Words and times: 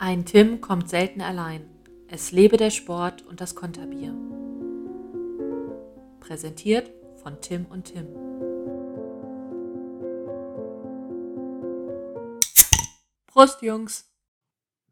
Ein 0.00 0.24
Tim 0.24 0.60
kommt 0.60 0.88
selten 0.88 1.20
allein. 1.20 1.68
Es 2.06 2.30
lebe 2.30 2.56
der 2.56 2.70
Sport 2.70 3.26
und 3.26 3.40
das 3.40 3.56
Konterbier. 3.56 4.14
Präsentiert 6.20 6.88
von 7.16 7.40
Tim 7.40 7.66
und 7.66 7.86
Tim. 7.86 8.06
Prost, 13.26 13.60
Jungs! 13.62 14.08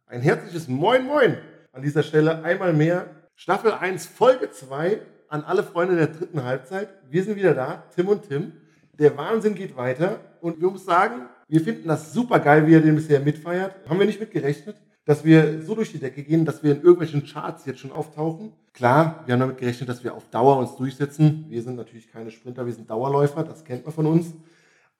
Ein 0.06 0.22
herzliches 0.22 0.66
Moin 0.66 1.06
Moin 1.06 1.36
an 1.70 1.82
dieser 1.82 2.02
Stelle 2.02 2.42
einmal 2.42 2.72
mehr. 2.72 3.08
Staffel 3.36 3.70
1, 3.70 4.06
Folge 4.06 4.50
2 4.50 5.00
an 5.28 5.44
alle 5.44 5.62
Freunde 5.62 5.94
der 5.94 6.08
dritten 6.08 6.42
Halbzeit. 6.42 6.88
Wir 7.08 7.22
sind 7.22 7.36
wieder 7.36 7.54
da, 7.54 7.84
Tim 7.94 8.08
und 8.08 8.28
Tim. 8.28 8.54
Der 8.98 9.16
Wahnsinn 9.16 9.54
geht 9.54 9.76
weiter 9.76 10.18
und 10.40 10.60
wir 10.60 10.68
müssen 10.68 10.84
sagen, 10.84 11.28
wir 11.46 11.60
finden 11.60 11.86
das 11.86 12.12
super 12.12 12.40
geil, 12.40 12.66
wie 12.66 12.74
er 12.74 12.80
den 12.80 12.96
bisher 12.96 13.20
mitfeiert. 13.20 13.88
Haben 13.88 14.00
wir 14.00 14.06
nicht 14.06 14.18
mitgerechnet, 14.18 14.76
dass 15.06 15.24
wir 15.24 15.62
so 15.62 15.76
durch 15.76 15.92
die 15.92 15.98
Decke 15.98 16.22
gehen, 16.24 16.44
dass 16.44 16.62
wir 16.62 16.72
in 16.72 16.82
irgendwelchen 16.82 17.24
Charts 17.24 17.64
jetzt 17.64 17.78
schon 17.78 17.92
auftauchen. 17.92 18.52
Klar, 18.74 19.22
wir 19.24 19.32
haben 19.32 19.40
damit 19.40 19.56
gerechnet, 19.56 19.88
dass 19.88 20.02
wir 20.02 20.14
auf 20.14 20.28
Dauer 20.30 20.58
uns 20.58 20.76
durchsetzen. 20.76 21.46
Wir 21.48 21.62
sind 21.62 21.76
natürlich 21.76 22.10
keine 22.10 22.30
Sprinter, 22.32 22.66
wir 22.66 22.72
sind 22.72 22.90
Dauerläufer, 22.90 23.44
das 23.44 23.64
kennt 23.64 23.84
man 23.84 23.94
von 23.94 24.06
uns. 24.06 24.34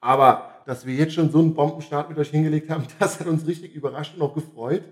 Aber 0.00 0.50
dass 0.64 0.86
wir 0.86 0.94
jetzt 0.94 1.14
schon 1.14 1.30
so 1.30 1.40
einen 1.40 1.54
Bombenstart 1.54 2.08
mit 2.08 2.18
euch 2.18 2.30
hingelegt 2.30 2.70
haben, 2.70 2.84
das 3.00 3.18
hat 3.18 3.26
uns 3.26 3.46
richtig 3.48 3.74
überrascht 3.74 4.14
und 4.16 4.22
auch 4.22 4.34
gefreut. 4.34 4.84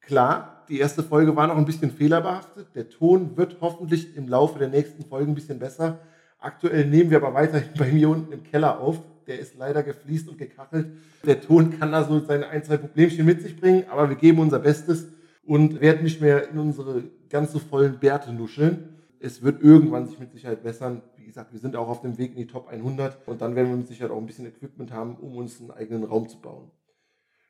Klar, 0.00 0.64
die 0.68 0.80
erste 0.80 1.04
Folge 1.04 1.36
war 1.36 1.46
noch 1.46 1.56
ein 1.56 1.64
bisschen 1.64 1.92
fehlerbehaftet. 1.92 2.74
Der 2.74 2.88
Ton 2.88 3.36
wird 3.36 3.58
hoffentlich 3.60 4.16
im 4.16 4.28
Laufe 4.28 4.58
der 4.58 4.68
nächsten 4.68 5.04
Folgen 5.04 5.32
ein 5.32 5.34
bisschen 5.36 5.60
besser. 5.60 6.00
Aktuell 6.40 6.86
nehmen 6.86 7.10
wir 7.10 7.18
aber 7.18 7.34
weiterhin 7.34 7.70
bei 7.78 7.92
mir 7.92 8.08
unten 8.08 8.32
im 8.32 8.42
Keller 8.42 8.80
auf. 8.80 9.00
Der 9.26 9.38
ist 9.38 9.56
leider 9.56 9.82
gefliest 9.82 10.28
und 10.28 10.38
gekachelt. 10.38 10.88
Der 11.24 11.40
Ton 11.40 11.78
kann 11.78 11.92
da 11.92 12.04
so 12.04 12.20
seine 12.20 12.48
ein, 12.48 12.62
zwei 12.62 12.76
Problemchen 12.76 13.26
mit 13.26 13.42
sich 13.42 13.58
bringen, 13.58 13.84
aber 13.90 14.08
wir 14.08 14.16
geben 14.16 14.38
unser 14.38 14.58
Bestes 14.58 15.08
und 15.44 15.80
werden 15.80 16.04
nicht 16.04 16.20
mehr 16.20 16.48
in 16.48 16.58
unsere 16.58 17.04
ganz 17.28 17.52
so 17.52 17.58
vollen 17.58 17.98
Bärte 17.98 18.32
nuscheln. 18.32 19.00
Es 19.18 19.42
wird 19.42 19.62
irgendwann 19.62 20.06
sich 20.06 20.18
mit 20.18 20.32
Sicherheit 20.32 20.62
bessern. 20.62 21.02
Wie 21.16 21.24
gesagt, 21.24 21.52
wir 21.52 21.58
sind 21.58 21.74
auch 21.74 21.88
auf 21.88 22.02
dem 22.02 22.18
Weg 22.18 22.32
in 22.32 22.36
die 22.36 22.46
Top 22.46 22.68
100 22.68 23.26
und 23.26 23.40
dann 23.40 23.56
werden 23.56 23.70
wir 23.70 23.76
mit 23.76 23.88
Sicherheit 23.88 24.12
auch 24.12 24.18
ein 24.18 24.26
bisschen 24.26 24.46
Equipment 24.46 24.92
haben, 24.92 25.16
um 25.16 25.36
uns 25.36 25.60
einen 25.60 25.70
eigenen 25.70 26.04
Raum 26.04 26.28
zu 26.28 26.40
bauen. 26.40 26.70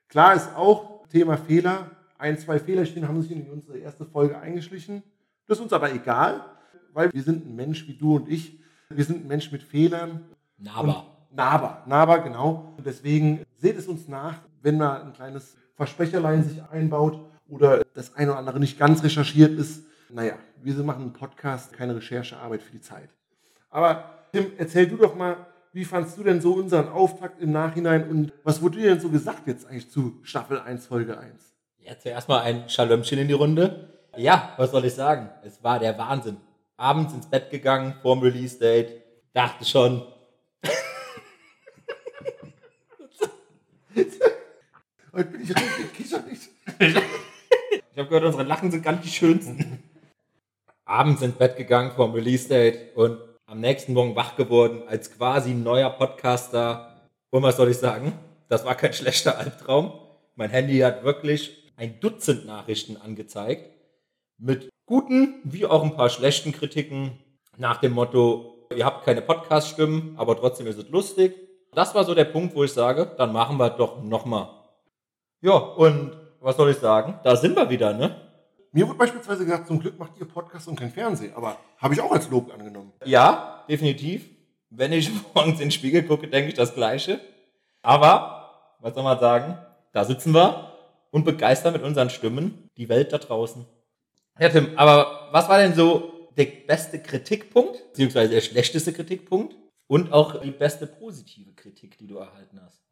Klar 0.08 0.34
ist 0.34 0.54
auch 0.56 1.06
Thema 1.08 1.36
Fehler 1.36 1.90
ein, 2.18 2.38
zwei 2.38 2.58
Fehlerchen 2.58 3.06
haben 3.06 3.20
sich 3.20 3.32
in 3.32 3.48
unsere 3.50 3.78
erste 3.78 4.04
Folge 4.04 4.38
eingeschlichen. 4.38 5.02
Das 5.46 5.58
ist 5.58 5.62
uns 5.62 5.72
aber 5.72 5.92
egal, 5.92 6.44
weil 6.92 7.12
wir 7.12 7.22
sind 7.22 7.46
ein 7.46 7.54
Mensch 7.54 7.86
wie 7.88 7.94
du 7.94 8.16
und 8.16 8.28
ich. 8.28 8.58
Wir 8.88 9.04
sind 9.04 9.24
ein 9.24 9.28
Mensch 9.28 9.52
mit 9.52 9.62
Fehlern. 9.62 10.24
Naba. 10.58 11.15
Naba, 11.36 11.82
Naba, 11.84 12.16
genau. 12.16 12.74
Deswegen 12.82 13.44
seht 13.58 13.76
es 13.76 13.86
uns 13.86 14.08
nach, 14.08 14.36
wenn 14.62 14.78
mal 14.78 15.02
ein 15.02 15.12
kleines 15.12 15.54
Versprecherlein 15.74 16.42
sich 16.42 16.62
einbaut 16.70 17.20
oder 17.46 17.82
das 17.92 18.16
eine 18.16 18.30
oder 18.30 18.38
andere 18.38 18.58
nicht 18.58 18.78
ganz 18.78 19.04
recherchiert 19.04 19.58
ist. 19.58 19.84
Naja, 20.08 20.34
wir 20.62 20.74
machen 20.82 21.02
einen 21.02 21.12
Podcast, 21.12 21.74
keine 21.74 21.94
Recherchearbeit 21.94 22.62
für 22.62 22.72
die 22.72 22.80
Zeit. 22.80 23.10
Aber 23.68 24.04
Tim, 24.32 24.46
erzähl 24.56 24.86
du 24.86 24.96
doch 24.96 25.14
mal, 25.14 25.36
wie 25.74 25.84
fandst 25.84 26.16
du 26.16 26.22
denn 26.22 26.40
so 26.40 26.54
unseren 26.54 26.88
Auftakt 26.88 27.42
im 27.42 27.52
Nachhinein 27.52 28.08
und 28.08 28.32
was 28.42 28.62
wurde 28.62 28.78
dir 28.78 28.88
denn 28.88 29.00
so 29.00 29.10
gesagt 29.10 29.46
jetzt 29.46 29.66
eigentlich 29.66 29.90
zu 29.90 30.18
Staffel 30.22 30.58
1, 30.58 30.86
Folge 30.86 31.18
1? 31.18 31.54
Ja, 31.80 31.98
zuerst 31.98 32.30
mal 32.30 32.40
ein 32.40 32.66
Schalömchen 32.70 33.18
in 33.18 33.28
die 33.28 33.34
Runde. 33.34 33.90
Ja, 34.16 34.54
was 34.56 34.70
soll 34.70 34.86
ich 34.86 34.94
sagen? 34.94 35.28
Es 35.44 35.62
war 35.62 35.78
der 35.80 35.98
Wahnsinn. 35.98 36.38
Abends 36.78 37.12
ins 37.12 37.26
Bett 37.26 37.50
gegangen, 37.50 37.94
vorm 38.00 38.20
Release-Date, 38.20 39.02
dachte 39.34 39.66
schon. 39.66 40.02
Heute 45.12 45.30
bin 45.30 45.42
ich 45.42 45.50
richtig 45.50 45.92
kicherlich. 45.94 46.38
Ich 47.92 47.98
habe 47.98 48.10
gehört, 48.10 48.24
unsere 48.26 48.42
Lachen 48.42 48.70
sind 48.70 48.82
ganz 48.82 49.02
die 49.02 49.08
schönsten. 49.08 49.82
Abends 50.84 51.22
ins 51.22 51.34
Bett 51.36 51.56
gegangen 51.56 51.92
vorm 51.92 52.12
Release-Date 52.12 52.94
und 52.94 53.18
am 53.46 53.60
nächsten 53.60 53.94
Morgen 53.94 54.14
wach 54.14 54.36
geworden 54.36 54.82
als 54.86 55.16
quasi 55.16 55.54
neuer 55.54 55.88
Podcaster. 55.88 57.08
Und 57.30 57.42
was 57.42 57.56
soll 57.56 57.70
ich 57.70 57.78
sagen? 57.78 58.12
Das 58.50 58.66
war 58.66 58.74
kein 58.74 58.92
schlechter 58.92 59.38
Albtraum. 59.38 59.98
Mein 60.34 60.50
Handy 60.50 60.78
hat 60.80 61.04
wirklich 61.04 61.72
ein 61.76 61.98
Dutzend 62.00 62.44
Nachrichten 62.44 62.98
angezeigt 62.98 63.70
mit 64.38 64.68
guten 64.84 65.40
wie 65.44 65.64
auch 65.64 65.82
ein 65.82 65.96
paar 65.96 66.10
schlechten 66.10 66.52
Kritiken 66.52 67.18
nach 67.56 67.78
dem 67.78 67.92
Motto, 67.92 68.66
ihr 68.74 68.84
habt 68.84 69.04
keine 69.06 69.22
Podcast-Stimmen, 69.22 70.14
aber 70.18 70.36
trotzdem 70.36 70.66
ist 70.66 70.78
es 70.78 70.90
lustig. 70.90 71.34
Das 71.76 71.94
war 71.94 72.04
so 72.04 72.14
der 72.14 72.24
Punkt, 72.24 72.54
wo 72.54 72.64
ich 72.64 72.72
sage, 72.72 73.12
dann 73.18 73.34
machen 73.34 73.58
wir 73.58 73.68
doch 73.68 74.02
nochmal. 74.02 74.48
Ja, 75.42 75.52
und 75.52 76.16
was 76.40 76.56
soll 76.56 76.70
ich 76.70 76.78
sagen? 76.78 77.20
Da 77.22 77.36
sind 77.36 77.54
wir 77.54 77.68
wieder, 77.68 77.92
ne? 77.92 78.16
Mir 78.72 78.88
wurde 78.88 78.96
beispielsweise 78.96 79.44
gesagt, 79.44 79.66
zum 79.66 79.78
Glück 79.78 79.98
macht 79.98 80.12
ihr 80.18 80.26
Podcast 80.26 80.68
und 80.68 80.76
kein 80.76 80.90
Fernsehen, 80.90 81.34
aber 81.36 81.58
habe 81.76 81.92
ich 81.92 82.00
auch 82.00 82.10
als 82.10 82.30
Lob 82.30 82.50
angenommen. 82.50 82.94
Ja, 83.04 83.62
definitiv. 83.68 84.24
Wenn 84.70 84.90
ich 84.92 85.10
morgens 85.34 85.60
in 85.60 85.66
den 85.66 85.70
Spiegel 85.70 86.04
gucke, 86.04 86.28
denke 86.28 86.48
ich 86.48 86.54
das 86.54 86.74
Gleiche. 86.74 87.20
Aber, 87.82 88.76
was 88.80 88.94
soll 88.94 89.04
man 89.04 89.18
sagen? 89.18 89.58
Da 89.92 90.06
sitzen 90.06 90.32
wir 90.32 90.72
und 91.10 91.24
begeistern 91.26 91.74
mit 91.74 91.82
unseren 91.82 92.08
Stimmen 92.08 92.70
die 92.78 92.88
Welt 92.88 93.12
da 93.12 93.18
draußen. 93.18 93.66
Ja, 94.38 94.48
Tim, 94.48 94.70
aber 94.76 95.28
was 95.30 95.46
war 95.50 95.58
denn 95.58 95.74
so 95.74 96.30
der 96.38 96.46
beste 96.66 97.02
Kritikpunkt, 97.02 97.86
beziehungsweise 97.88 98.32
der 98.32 98.40
schlechteste 98.40 98.94
Kritikpunkt 98.94 99.54
und 99.86 100.12
auch 100.12 100.40
die 100.40 100.50
beste 100.50 100.86
positive 100.86 101.52
Kritik, 101.52 101.98
die 101.98 102.06
du 102.06 102.18
erhalten 102.18 102.60
hast? 102.62 102.82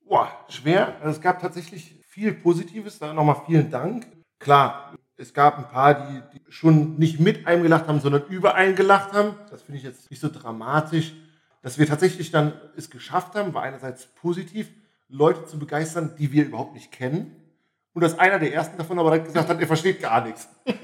Boah, 0.00 0.30
schwer. 0.48 0.96
Also 1.00 1.16
es 1.16 1.20
gab 1.20 1.40
tatsächlich 1.40 1.96
viel 2.06 2.32
Positives. 2.32 2.98
Da 2.98 3.12
nochmal 3.12 3.42
vielen 3.46 3.70
Dank. 3.70 4.06
Klar, 4.38 4.94
es 5.16 5.34
gab 5.34 5.58
ein 5.58 5.68
paar, 5.68 6.06
die, 6.06 6.38
die 6.38 6.52
schon 6.52 6.96
nicht 6.96 7.18
mit 7.18 7.46
einem 7.46 7.62
gelacht 7.62 7.88
haben, 7.88 8.00
sondern 8.00 8.24
über 8.28 8.54
einen 8.54 8.76
gelacht 8.76 9.12
haben. 9.12 9.34
Das 9.50 9.62
finde 9.62 9.78
ich 9.78 9.84
jetzt 9.84 10.10
nicht 10.10 10.20
so 10.20 10.28
dramatisch. 10.28 11.14
Dass 11.62 11.78
wir 11.78 11.86
tatsächlich 11.86 12.30
dann 12.30 12.52
es 12.76 12.90
geschafft 12.90 13.34
haben, 13.34 13.52
war 13.52 13.62
einerseits 13.62 14.06
positiv. 14.06 14.70
Leute 15.08 15.46
zu 15.46 15.58
begeistern, 15.58 16.14
die 16.18 16.32
wir 16.32 16.44
überhaupt 16.44 16.74
nicht 16.74 16.92
kennen. 16.92 17.34
Und 17.92 18.02
dass 18.02 18.18
einer 18.18 18.38
der 18.38 18.52
ersten 18.52 18.76
davon 18.76 18.98
aber 18.98 19.10
direkt 19.10 19.26
gesagt 19.26 19.48
hat, 19.48 19.60
er 19.60 19.66
versteht 19.66 20.00
gar 20.00 20.24
nichts. 20.24 20.48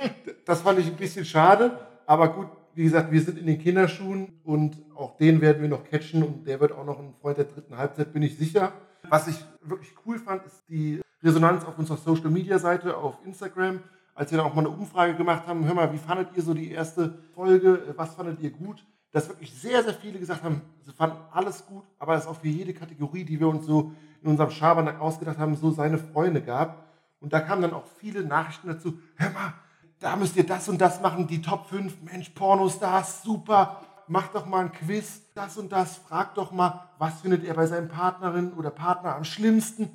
Das 0.45 0.63
fand 0.63 0.81
ich 0.81 0.89
ein 0.89 0.97
bisschen 0.97 1.25
schade, 1.25 1.79
aber 2.05 2.35
gut, 2.35 2.49
wie 2.75 2.85
gesagt, 2.85 3.13
wir 3.13 3.21
sind 3.21 3.39
in 3.39 3.47
den 3.47 3.59
Kinderschuhen 3.59 4.33
und 4.45 4.77
auch 4.95 5.17
den 5.17 5.41
werden 5.41 5.63
wir 5.63 5.69
noch 5.69 5.85
catchen 5.85 6.23
und 6.23 6.47
der 6.47 6.61
wird 6.61 6.73
auch 6.73 6.85
noch 6.85 6.99
ein 6.99 7.15
Freund 7.21 7.39
der 7.39 7.45
dritten 7.45 7.77
Halbzeit, 7.77 8.13
bin 8.13 8.23
ich 8.23 8.37
sicher. 8.37 8.73
Was 9.09 9.29
ich 9.29 9.45
wirklich 9.63 9.95
cool 10.07 10.19
fand, 10.19 10.45
ist 10.45 10.63
die 10.69 11.01
Resonanz 11.23 11.65
auf 11.65 11.79
unserer 11.79 11.99
Social 11.99 12.31
Media 12.31 12.59
Seite 12.59 12.97
auf 12.97 13.19
Instagram, 13.25 13.81
als 14.15 14.31
wir 14.31 14.39
dann 14.39 14.47
auch 14.47 14.55
mal 14.55 14.67
eine 14.67 14.71
Umfrage 14.71 15.15
gemacht 15.15 15.47
haben. 15.47 15.65
Hör 15.67 15.75
mal, 15.75 15.93
wie 15.93 15.99
fandet 15.99 16.29
ihr 16.37 16.43
so 16.43 16.55
die 16.55 16.71
erste 16.71 17.19
Folge? 17.35 17.95
Was 17.97 18.15
fandet 18.15 18.41
ihr 18.41 18.51
gut? 18.51 18.85
Dass 19.11 19.29
wirklich 19.29 19.53
sehr, 19.53 19.83
sehr 19.83 19.95
viele 19.95 20.19
gesagt 20.19 20.43
haben, 20.43 20.63
sie 20.81 20.93
fanden 20.93 21.19
alles 21.33 21.67
gut, 21.67 21.85
aber 21.99 22.15
es 22.15 22.27
auch 22.27 22.41
für 22.41 22.49
jede 22.49 22.73
Kategorie, 22.73 23.25
die 23.25 23.39
wir 23.39 23.49
uns 23.49 23.67
so 23.67 23.93
in 24.23 24.31
unserem 24.31 24.51
Schabernack 24.51 25.01
ausgedacht 25.01 25.39
haben, 25.39 25.55
so 25.55 25.71
seine 25.71 25.99
Freunde 25.99 26.41
gab. 26.41 26.87
Und 27.21 27.33
da 27.33 27.41
kamen 27.41 27.63
dann 27.63 27.75
auch 27.75 27.87
viele 27.99 28.25
Nachrichten 28.25 28.69
dazu, 28.69 28.99
hör 29.17 29.31
mal, 29.31 29.55
da 30.03 30.17
müsst 30.17 30.37
ihr 30.37 30.45
das 30.45 30.69
und 30.69 30.81
das 30.81 31.01
machen, 31.01 31.29
die 31.29 31.41
Top 31.41 31.67
5, 31.67 32.03
Mensch, 32.03 32.31
Pornostars, 32.31 33.23
super, 33.23 33.81
macht 34.09 34.35
doch 34.35 34.47
mal 34.47 34.65
ein 34.65 34.73
Quiz, 34.73 35.23
das 35.35 35.57
und 35.57 35.71
das, 35.71 35.97
fragt 35.97 36.39
doch 36.39 36.51
mal, 36.51 36.91
was 36.99 37.21
findet 37.21 37.45
ihr 37.45 37.55
bei 37.55 37.67
seinem 37.67 37.89
Partnerin 37.89 38.53
oder 38.53 38.71
Partner 38.71 39.15
am 39.15 39.23
schlimmsten? 39.25 39.91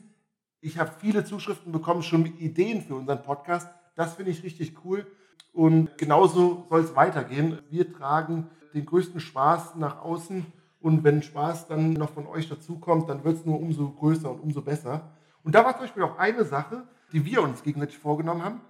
Ich 0.61 0.79
habe 0.79 0.91
viele 0.99 1.25
Zuschriften 1.25 1.73
bekommen, 1.73 2.03
schon 2.03 2.23
mit 2.23 2.39
Ideen 2.39 2.81
für 2.81 2.95
unseren 2.95 3.21
Podcast. 3.21 3.67
Das 3.95 4.15
finde 4.15 4.31
ich 4.31 4.43
richtig 4.43 4.77
cool. 4.85 5.05
Und 5.51 5.97
genauso 5.97 6.65
soll 6.69 6.81
es 6.81 6.95
weitergehen. 6.95 7.59
Wir 7.69 7.91
tragen 7.93 8.49
den 8.73 8.85
größten 8.85 9.19
Spaß 9.19 9.75
nach 9.75 10.01
außen 10.01 10.45
und 10.79 11.03
wenn 11.03 11.21
Spaß 11.21 11.67
dann 11.67 11.93
noch 11.93 12.11
von 12.11 12.27
euch 12.27 12.47
dazukommt, 12.47 13.09
dann 13.09 13.23
wird 13.25 13.37
es 13.37 13.45
nur 13.45 13.59
umso 13.59 13.89
größer 13.89 14.31
und 14.31 14.39
umso 14.39 14.61
besser. 14.61 15.11
Und 15.43 15.53
da 15.53 15.65
war 15.65 15.73
zum 15.73 15.81
Beispiel 15.81 16.03
auch 16.03 16.17
eine 16.17 16.45
Sache, 16.45 16.83
die 17.11 17.25
wir 17.25 17.41
uns 17.41 17.61
gegenseitig 17.61 17.97
vorgenommen 17.97 18.43
haben, 18.43 18.61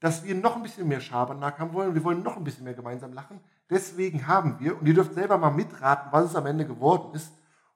dass 0.00 0.24
wir 0.24 0.34
noch 0.34 0.56
ein 0.56 0.62
bisschen 0.62 0.88
mehr 0.88 1.00
Schabernack 1.00 1.58
haben 1.58 1.72
wollen. 1.72 1.94
Wir 1.94 2.04
wollen 2.04 2.22
noch 2.22 2.36
ein 2.36 2.44
bisschen 2.44 2.64
mehr 2.64 2.74
gemeinsam 2.74 3.12
lachen. 3.12 3.40
Deswegen 3.70 4.26
haben 4.26 4.58
wir, 4.60 4.78
und 4.78 4.86
ihr 4.86 4.94
dürft 4.94 5.14
selber 5.14 5.38
mal 5.38 5.50
mitraten, 5.50 6.12
was 6.12 6.26
es 6.26 6.36
am 6.36 6.46
Ende 6.46 6.66
geworden 6.66 7.14
ist, 7.14 7.32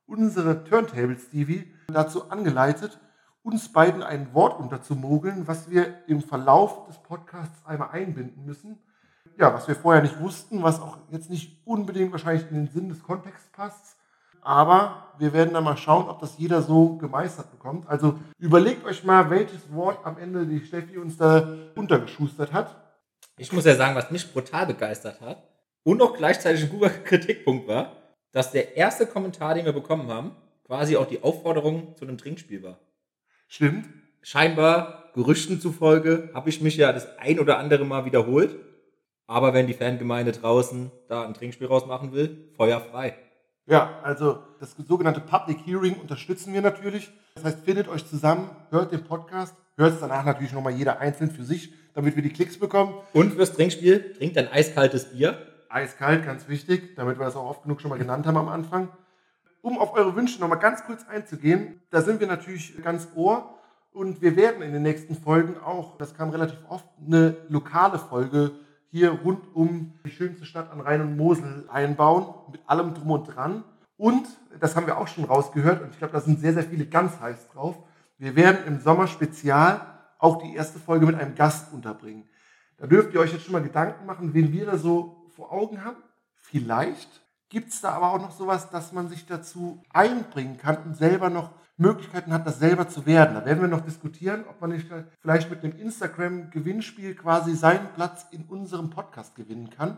unsere 0.07 0.65
Turntables, 0.65 1.27
Stevie, 1.27 1.73
dazu 1.89 2.31
angeleitet, 2.31 3.01
uns 3.43 3.73
beiden 3.73 4.03
ein 4.03 4.35
Wort 4.35 4.61
unterzumogeln, 4.61 5.49
was 5.49 5.71
wir 5.71 6.07
im 6.09 6.21
Verlauf 6.23 6.87
des 6.87 6.99
Podcasts 6.99 7.65
einmal 7.65 7.91
einbinden 7.91 8.45
müssen 8.45 8.79
ja, 9.41 9.55
was 9.55 9.67
wir 9.67 9.75
vorher 9.75 10.03
nicht 10.03 10.21
wussten, 10.21 10.63
was 10.63 10.81
auch 10.81 10.99
jetzt 11.11 11.31
nicht 11.31 11.67
unbedingt 11.67 12.13
wahrscheinlich 12.13 12.49
in 12.51 12.57
den 12.57 12.69
Sinn 12.69 12.89
des 12.91 13.03
Kontexts 13.03 13.49
passt. 13.53 13.97
Aber 14.43 15.15
wir 15.19 15.33
werden 15.33 15.53
dann 15.53 15.65
mal 15.65 15.77
schauen, 15.77 16.09
ob 16.09 16.21
das 16.21 16.39
jeder 16.39 16.63
so 16.63 16.97
gemeistert 16.97 17.51
bekommt. 17.51 17.89
Also 17.89 18.19
überlegt 18.39 18.85
euch 18.85 19.05
mal, 19.05 19.29
welches 19.31 19.73
Wort 19.73 19.99
am 20.05 20.19
Ende 20.19 20.47
die 20.47 20.65
Steffi 20.65 20.99
uns 20.99 21.17
da 21.17 21.57
untergeschustert 21.75 22.53
hat. 22.53 22.75
Ich 23.37 23.53
muss 23.53 23.65
ja 23.65 23.75
sagen, 23.75 23.95
was 23.95 24.11
mich 24.11 24.33
brutal 24.33 24.67
begeistert 24.67 25.21
hat 25.21 25.43
und 25.83 26.03
auch 26.03 26.17
gleichzeitig 26.17 26.65
ein 26.65 26.71
guter 26.71 26.91
Kritikpunkt 27.05 27.69
war, 27.69 27.97
dass 28.33 28.53
der 28.53 28.77
erste 28.77 29.07
Kommentar, 29.07 29.55
den 29.55 29.65
wir 29.65 29.73
bekommen 29.73 30.09
haben, 30.09 30.37
quasi 30.65 30.97
auch 30.97 31.07
die 31.07 31.23
Aufforderung 31.23 31.97
zu 31.97 32.05
einem 32.05 32.17
Trinkspiel 32.17 32.63
war. 32.63 32.79
Stimmt. 33.49 33.89
Scheinbar 34.23 35.11
Gerüchten 35.15 35.61
zufolge 35.61 36.31
habe 36.35 36.49
ich 36.49 36.61
mich 36.61 36.77
ja 36.77 36.93
das 36.93 37.19
ein 37.19 37.41
oder 37.41 37.59
andere 37.59 37.85
Mal 37.85 38.05
wiederholt. 38.05 38.57
Aber 39.27 39.55
wenn 39.55 39.67
die 39.67 39.75
Fangemeinde 39.75 40.33
draußen 40.33 40.91
da 41.09 41.25
ein 41.25 41.35
Trinkspiel 41.35 41.67
rausmachen 41.67 42.13
will, 42.13 42.51
Feuer 42.57 42.81
frei. 42.81 43.17
Ja, 43.71 44.01
also 44.03 44.43
das 44.59 44.75
sogenannte 44.89 45.21
Public 45.21 45.65
Hearing 45.65 45.95
unterstützen 45.95 46.53
wir 46.53 46.61
natürlich. 46.61 47.13
Das 47.37 47.45
heißt, 47.45 47.61
findet 47.61 47.87
euch 47.87 48.05
zusammen, 48.05 48.51
hört 48.71 48.91
den 48.91 49.05
Podcast, 49.05 49.55
hört 49.77 49.93
es 49.95 50.01
danach 50.01 50.25
natürlich 50.25 50.53
nochmal 50.53 50.73
jeder 50.73 50.99
einzeln 50.99 51.31
für 51.31 51.45
sich, 51.45 51.73
damit 51.95 52.17
wir 52.17 52.23
die 52.25 52.33
Klicks 52.33 52.59
bekommen. 52.59 52.95
Und 53.13 53.35
fürs 53.35 53.53
Trinkspiel 53.53 54.15
trinkt 54.15 54.37
ein 54.39 54.49
eiskaltes 54.49 55.13
Bier. 55.13 55.39
Eiskalt, 55.69 56.27
ganz 56.27 56.49
wichtig, 56.49 56.97
damit 56.97 57.21
wir 57.21 57.25
das 57.25 57.37
auch 57.37 57.49
oft 57.49 57.63
genug 57.63 57.81
schon 57.81 57.91
mal 57.91 57.99
genannt 57.99 58.27
haben 58.27 58.39
am 58.39 58.49
Anfang. 58.49 58.89
Um 59.63 59.79
auf 59.79 59.95
eure 59.95 60.17
Wünsche 60.17 60.41
nochmal 60.41 60.59
ganz 60.59 60.85
kurz 60.85 61.07
einzugehen, 61.07 61.81
da 61.91 62.03
sind 62.03 62.19
wir 62.19 62.27
natürlich 62.27 62.83
ganz 62.83 63.07
ohr 63.15 63.55
und 63.93 64.21
wir 64.21 64.35
werden 64.35 64.63
in 64.63 64.73
den 64.73 64.83
nächsten 64.83 65.15
Folgen 65.15 65.57
auch, 65.59 65.97
das 65.97 66.17
kam 66.17 66.31
relativ 66.31 66.59
oft, 66.69 66.87
eine 67.07 67.37
lokale 67.49 68.01
Folge 68.01 68.51
hier 68.91 69.11
rund 69.11 69.55
um 69.55 69.93
die 70.05 70.11
schönste 70.11 70.45
Stadt 70.45 70.71
an 70.71 70.81
Rhein 70.81 71.01
und 71.01 71.17
Mosel 71.17 71.69
einbauen, 71.71 72.27
mit 72.51 72.61
allem 72.67 72.95
drum 72.95 73.11
und 73.13 73.25
dran. 73.25 73.65
Und, 73.97 74.27
das 74.59 74.77
haben 74.77 74.87
wir 74.87 74.99
auch 74.99 75.09
schon 75.09 75.25
rausgehört, 75.25 75.83
und 75.83 75.91
ich 75.91 75.99
glaube, 75.99 76.13
da 76.13 76.21
sind 76.21 76.41
sehr, 76.41 76.55
sehr 76.55 76.65
viele 76.65 76.87
ganz 76.87 77.21
heiß 77.21 77.49
drauf, 77.49 77.77
wir 78.19 78.37
werden 78.37 78.67
im 78.67 78.81
Sommer 78.81 79.07
spezial 79.07 79.81
auch 80.19 80.43
die 80.43 80.55
erste 80.55 80.79
Folge 80.79 81.07
mit 81.07 81.15
einem 81.17 81.35
Gast 81.35 81.73
unterbringen. 81.73 82.29
Da 82.77 82.87
dürft 82.87 83.15
ihr 83.15 83.21
euch 83.21 83.33
jetzt 83.33 83.45
schon 83.45 83.53
mal 83.53 83.63
Gedanken 83.63 84.07
machen, 84.07 84.35
wen 84.35 84.53
wir 84.53 84.67
da 84.67 84.77
so 84.77 85.27
vor 85.35 85.53
Augen 85.53 85.85
haben. 85.85 85.97
Vielleicht 86.35 87.23
gibt 87.49 87.73
es 87.73 87.81
da 87.81 87.93
aber 87.93 88.13
auch 88.13 88.21
noch 88.21 88.33
sowas, 88.33 88.71
dass 88.71 88.93
man 88.93 89.09
sich 89.09 89.27
dazu 89.27 89.83
einbringen 89.91 90.59
kann 90.59 90.79
und 90.85 90.97
selber 90.97 91.31
noch 91.31 91.53
Möglichkeiten 91.81 92.33
hat, 92.33 92.47
das 92.47 92.59
selber 92.59 92.89
zu 92.89 93.07
werden. 93.07 93.35
Da 93.35 93.45
werden 93.45 93.61
wir 93.61 93.69
noch 93.69 93.81
diskutieren, 93.81 94.45
ob 94.49 94.61
man 94.61 94.71
nicht 94.71 94.87
vielleicht 95.21 95.51
mit 95.51 95.65
einem 95.65 95.77
Instagram-Gewinnspiel 95.77 97.15
quasi 97.15 97.55
seinen 97.55 97.89
Platz 97.95 98.27
in 98.31 98.45
unserem 98.45 98.91
Podcast 98.91 99.35
gewinnen 99.35 99.71
kann. 99.71 99.97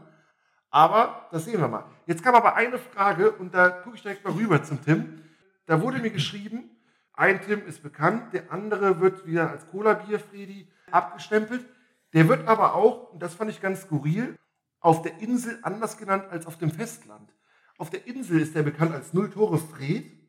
Aber 0.71 1.29
das 1.33 1.45
sehen 1.45 1.61
wir 1.61 1.69
mal. 1.69 1.85
Jetzt 2.07 2.23
kam 2.23 2.35
aber 2.35 2.55
eine 2.55 2.79
Frage 2.79 3.33
und 3.33 3.53
da 3.53 3.69
gucke 3.69 3.97
ich 3.97 4.03
direkt 4.03 4.25
mal 4.25 4.33
rüber 4.33 4.63
zum 4.63 4.83
Tim. 4.83 5.21
Da 5.67 5.83
wurde 5.83 5.99
mir 5.99 6.11
geschrieben, 6.11 6.71
ein 7.15 7.43
Tim 7.43 7.67
ist 7.67 7.83
bekannt, 7.83 8.33
der 8.33 8.51
andere 8.53 9.01
wird 9.01 9.27
wieder 9.27 9.51
als 9.51 9.69
Cola-Bier-Friedi 9.69 10.71
abgestempelt. 10.91 11.67
Der 12.15 12.29
wird 12.29 12.49
aber 12.49 12.75
auch, 12.75 13.13
und 13.13 13.23
das 13.23 13.35
fand 13.35 13.51
ich 13.51 13.61
ganz 13.61 13.83
skurril, 13.83 14.39
auf 14.81 15.03
der 15.03 15.21
Insel 15.21 15.59
anders 15.63 15.99
genannt 15.99 16.27
als 16.31 16.47
auf 16.47 16.59
dem 16.59 16.71
Festland. 16.71 17.35
Auf 17.77 17.91
der 17.91 18.07
Insel 18.07 18.41
ist 18.41 18.55
er 18.55 18.63
bekannt 18.63 18.93
als 18.93 19.13
Null-Tore-Fred 19.13 20.22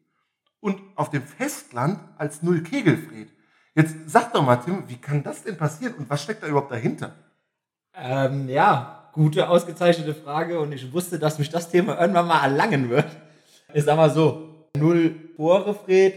und 0.64 0.82
auf 0.96 1.10
dem 1.10 1.22
Festland 1.24 2.00
als 2.18 2.42
Null-Kegelfred. 2.42 3.28
Jetzt 3.76 3.96
sag 4.08 4.32
doch 4.32 4.44
mal, 4.44 4.56
Tim, 4.56 4.84
wie 4.88 4.96
kann 4.96 5.22
das 5.22 5.44
denn 5.44 5.58
passieren 5.58 5.96
und 5.96 6.10
was 6.10 6.24
steckt 6.24 6.42
da 6.42 6.48
überhaupt 6.48 6.72
dahinter? 6.72 7.14
Ähm, 7.94 8.48
ja, 8.48 9.10
gute, 9.12 9.50
ausgezeichnete 9.50 10.16
Frage 10.16 10.60
und 10.60 10.72
ich 10.72 10.94
wusste, 10.94 11.20
dass 11.20 11.38
mich 11.38 11.50
das 11.50 11.70
Thema 11.70 12.00
irgendwann 12.00 12.28
mal 12.28 12.44
erlangen 12.44 12.90
wird. 12.90 13.06
Ich 13.74 13.84
sag 13.84 13.98
mal 13.98 14.10
so, 14.10 14.70
null 14.78 15.34
Tore, 15.36 15.74
Fred, 15.74 16.14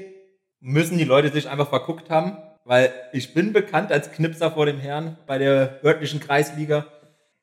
müssen 0.61 0.97
die 0.97 1.05
Leute 1.05 1.31
sich 1.31 1.49
einfach 1.49 1.69
verguckt 1.69 2.09
haben, 2.09 2.37
weil 2.65 2.93
ich 3.13 3.35
bin 3.35 3.53
bekannt 3.53 3.91
als 3.91 4.13
Knipser 4.13 4.53
vor 4.53 4.67
dem 4.67 4.79
Herrn 4.79 5.19
bei 5.27 5.39
der 5.39 5.81
örtlichen 5.85 6.21
Kreisliga. 6.21 6.87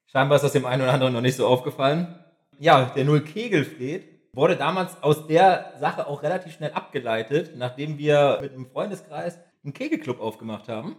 Scheinbar 0.06 0.38
ist 0.38 0.44
das 0.44 0.54
dem 0.54 0.66
einen 0.66 0.84
oder 0.84 0.94
anderen 0.94 1.14
noch 1.14 1.22
nicht 1.22 1.36
so 1.36 1.48
aufgefallen. 1.48 2.16
Ja, 2.60 2.92
der 2.96 3.04
Null 3.04 3.22
Kegelfred 3.22 4.13
wurde 4.34 4.58
damals 4.58 5.02
aus 5.02 5.28
der 5.28 5.74
Sache 5.80 6.08
auch 6.08 6.24
relativ 6.24 6.54
schnell 6.54 6.72
abgeleitet, 6.72 7.52
nachdem 7.56 7.98
wir 7.98 8.40
mit 8.42 8.54
einem 8.54 8.66
Freundeskreis 8.66 9.40
einen 9.64 9.74
Kegelclub 9.74 10.20
aufgemacht 10.20 10.68
haben. 10.68 10.96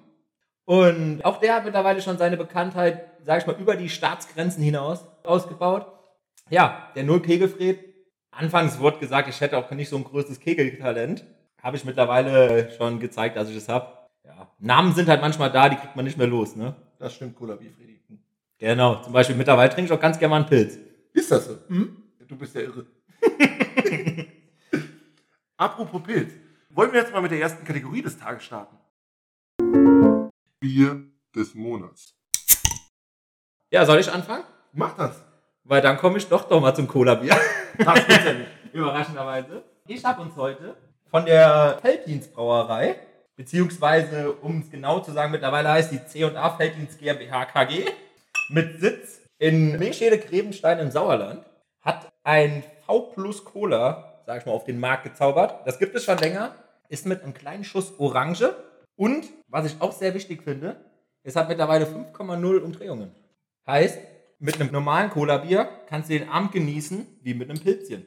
Und 0.64 1.24
auch 1.24 1.40
der 1.40 1.56
hat 1.56 1.64
mittlerweile 1.64 2.00
schon 2.00 2.16
seine 2.16 2.36
Bekanntheit, 2.36 3.10
sage 3.24 3.40
ich 3.40 3.46
mal, 3.46 3.60
über 3.60 3.76
die 3.76 3.90
Staatsgrenzen 3.90 4.62
hinaus 4.62 5.04
ausgebaut. 5.24 5.86
Ja, 6.48 6.90
der 6.94 7.04
Null 7.04 7.20
Kegelfred. 7.20 7.80
Anfangs 8.30 8.78
wurde 8.80 8.98
gesagt, 8.98 9.28
ich 9.28 9.40
hätte 9.40 9.58
auch 9.58 9.70
nicht 9.72 9.88
so 9.88 9.96
ein 9.96 10.04
größtes 10.04 10.40
Kegeltalent. 10.40 11.24
Habe 11.62 11.76
ich 11.76 11.84
mittlerweile 11.84 12.70
schon 12.72 13.00
gezeigt, 13.00 13.36
dass 13.36 13.48
ich 13.48 13.54
das 13.54 13.68
habe. 13.68 13.88
Ja, 14.24 14.50
Namen 14.58 14.94
sind 14.94 15.08
halt 15.08 15.20
manchmal 15.20 15.50
da, 15.50 15.68
die 15.68 15.76
kriegt 15.76 15.96
man 15.96 16.04
nicht 16.04 16.18
mehr 16.18 16.26
los, 16.26 16.56
ne? 16.56 16.74
Das 16.98 17.14
stimmt, 17.14 17.38
Bier, 17.38 17.56
Freddy. 17.56 18.00
Genau, 18.58 18.96
zum 19.02 19.12
Beispiel 19.12 19.36
mittlerweile 19.36 19.68
trinke 19.70 19.92
ich 19.92 19.98
auch 19.98 20.00
ganz 20.00 20.18
gerne 20.18 20.30
mal 20.30 20.36
einen 20.36 20.46
Pilz. 20.46 20.78
Ist 21.12 21.30
das 21.30 21.46
so? 21.46 21.58
Mhm. 21.68 21.96
Du 22.26 22.36
bist 22.36 22.54
ja 22.54 22.62
irre. 22.62 22.86
Apropos 25.56 26.02
Pilz. 26.02 26.32
Wollen 26.70 26.92
wir 26.92 27.00
jetzt 27.00 27.12
mal 27.12 27.20
mit 27.22 27.30
der 27.30 27.40
ersten 27.40 27.64
Kategorie 27.64 28.02
des 28.02 28.18
Tages 28.18 28.44
starten? 28.44 28.76
Bier 30.58 31.04
des 31.34 31.54
Monats. 31.54 32.14
Ja, 33.70 33.84
soll 33.84 34.00
ich 34.00 34.10
anfangen? 34.10 34.44
Mach 34.72 34.96
das. 34.96 35.22
Weil 35.64 35.80
dann 35.80 35.96
komme 35.96 36.18
ich 36.18 36.28
doch 36.28 36.44
doch 36.48 36.60
mal 36.60 36.74
zum 36.74 36.88
Cola-Bier. 36.88 37.36
Das 37.76 38.06
ja 38.06 38.32
nicht. 38.34 38.50
Überraschenderweise. 38.72 39.64
Ich 39.88 40.04
habe 40.04 40.22
uns 40.22 40.36
heute 40.36 40.76
von 41.10 41.26
der 41.26 41.78
Felddienstbrauerei, 41.82 42.96
beziehungsweise, 43.34 44.32
um 44.32 44.60
es 44.60 44.70
genau 44.70 45.00
zu 45.00 45.10
sagen, 45.10 45.32
mittlerweile 45.32 45.70
heißt 45.70 45.90
die 45.90 46.04
C&A 46.06 46.50
Felddienst 46.50 47.00
GmbH 47.00 47.46
KG, 47.46 47.86
mit 48.50 48.80
Sitz 48.80 49.22
in 49.38 49.76
Milchschede 49.78 50.18
Grebenstein 50.18 50.78
im 50.78 50.90
Sauerland, 50.92 51.44
hat 51.80 52.12
ein 52.22 52.62
V 52.86 53.00
Plus 53.14 53.44
Cola, 53.44 54.22
sag 54.26 54.40
ich 54.40 54.46
mal, 54.46 54.52
auf 54.52 54.64
den 54.64 54.78
Markt 54.78 55.04
gezaubert. 55.04 55.66
Das 55.66 55.78
gibt 55.78 55.94
es 55.94 56.04
schon 56.04 56.18
länger. 56.18 56.54
Ist 56.88 57.06
mit 57.06 57.22
einem 57.22 57.34
kleinen 57.34 57.64
Schuss 57.64 57.98
Orange. 57.98 58.54
Und, 58.96 59.26
was 59.48 59.66
ich 59.66 59.80
auch 59.80 59.92
sehr 59.92 60.14
wichtig 60.14 60.42
finde, 60.42 60.76
es 61.22 61.36
hat 61.36 61.48
mittlerweile 61.48 61.86
5,0 61.86 62.58
Umdrehungen. 62.58 63.14
Heißt, 63.66 63.98
mit 64.38 64.60
einem 64.60 64.70
normalen 64.72 65.10
Cola-Bier 65.10 65.68
kannst 65.88 66.10
du 66.10 66.18
den 66.18 66.28
Abend 66.28 66.52
genießen 66.52 67.06
wie 67.22 67.34
mit 67.34 67.48
einem 67.48 67.60
Pilzchen. 67.60 68.06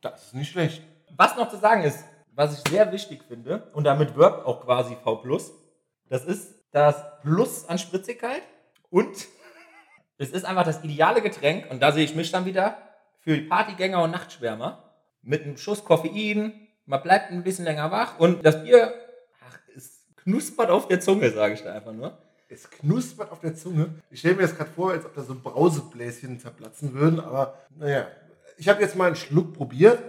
Das 0.00 0.26
ist 0.26 0.34
nicht 0.34 0.52
schlecht. 0.52 0.82
Was 1.16 1.36
noch 1.36 1.48
zu 1.48 1.56
sagen 1.56 1.82
ist, 1.82 2.04
was 2.34 2.54
ich 2.54 2.70
sehr 2.70 2.90
wichtig 2.92 3.24
finde, 3.24 3.70
und 3.74 3.84
damit 3.84 4.16
wirkt 4.16 4.46
auch 4.46 4.64
quasi 4.64 4.96
V 5.02 5.16
Plus, 5.16 5.52
das 6.08 6.24
ist 6.24 6.54
das 6.70 7.20
Plus 7.20 7.68
an 7.68 7.78
Spritzigkeit 7.78 8.42
und 8.90 9.26
es 10.18 10.30
ist 10.30 10.44
einfach 10.44 10.64
das 10.64 10.82
ideale 10.84 11.20
Getränk 11.20 11.70
und 11.70 11.80
da 11.80 11.92
sehe 11.92 12.04
ich 12.04 12.14
mich 12.14 12.30
dann 12.30 12.44
wieder 12.44 12.78
für 13.22 13.36
die 13.36 13.42
Partygänger 13.42 14.02
und 14.02 14.10
Nachtschwärmer 14.10 14.82
mit 15.22 15.44
einem 15.44 15.56
Schuss 15.56 15.84
Koffein. 15.84 16.52
Man 16.86 17.02
bleibt 17.02 17.30
ein 17.30 17.44
bisschen 17.44 17.64
länger 17.64 17.90
wach 17.90 18.18
und 18.18 18.44
das 18.44 18.62
Bier 18.62 18.92
ach, 19.48 19.58
es 19.76 20.04
knuspert 20.16 20.70
auf 20.70 20.88
der 20.88 21.00
Zunge, 21.00 21.30
sage 21.30 21.54
ich 21.54 21.62
da 21.62 21.72
einfach 21.72 21.92
nur. 21.92 22.18
Es 22.48 22.68
knuspert 22.68 23.30
auf 23.30 23.40
der 23.40 23.54
Zunge. 23.54 23.94
Ich 24.10 24.18
stelle 24.18 24.34
mir 24.34 24.42
das 24.42 24.56
gerade 24.56 24.70
vor, 24.70 24.90
als 24.90 25.06
ob 25.06 25.14
da 25.14 25.22
so 25.22 25.34
Brausebläschen 25.34 26.38
zerplatzen 26.38 26.92
würden, 26.92 27.20
aber 27.20 27.58
naja. 27.78 28.08
Ich 28.58 28.68
habe 28.68 28.82
jetzt 28.82 28.96
mal 28.96 29.06
einen 29.06 29.16
Schluck 29.16 29.54
probiert. 29.54 30.02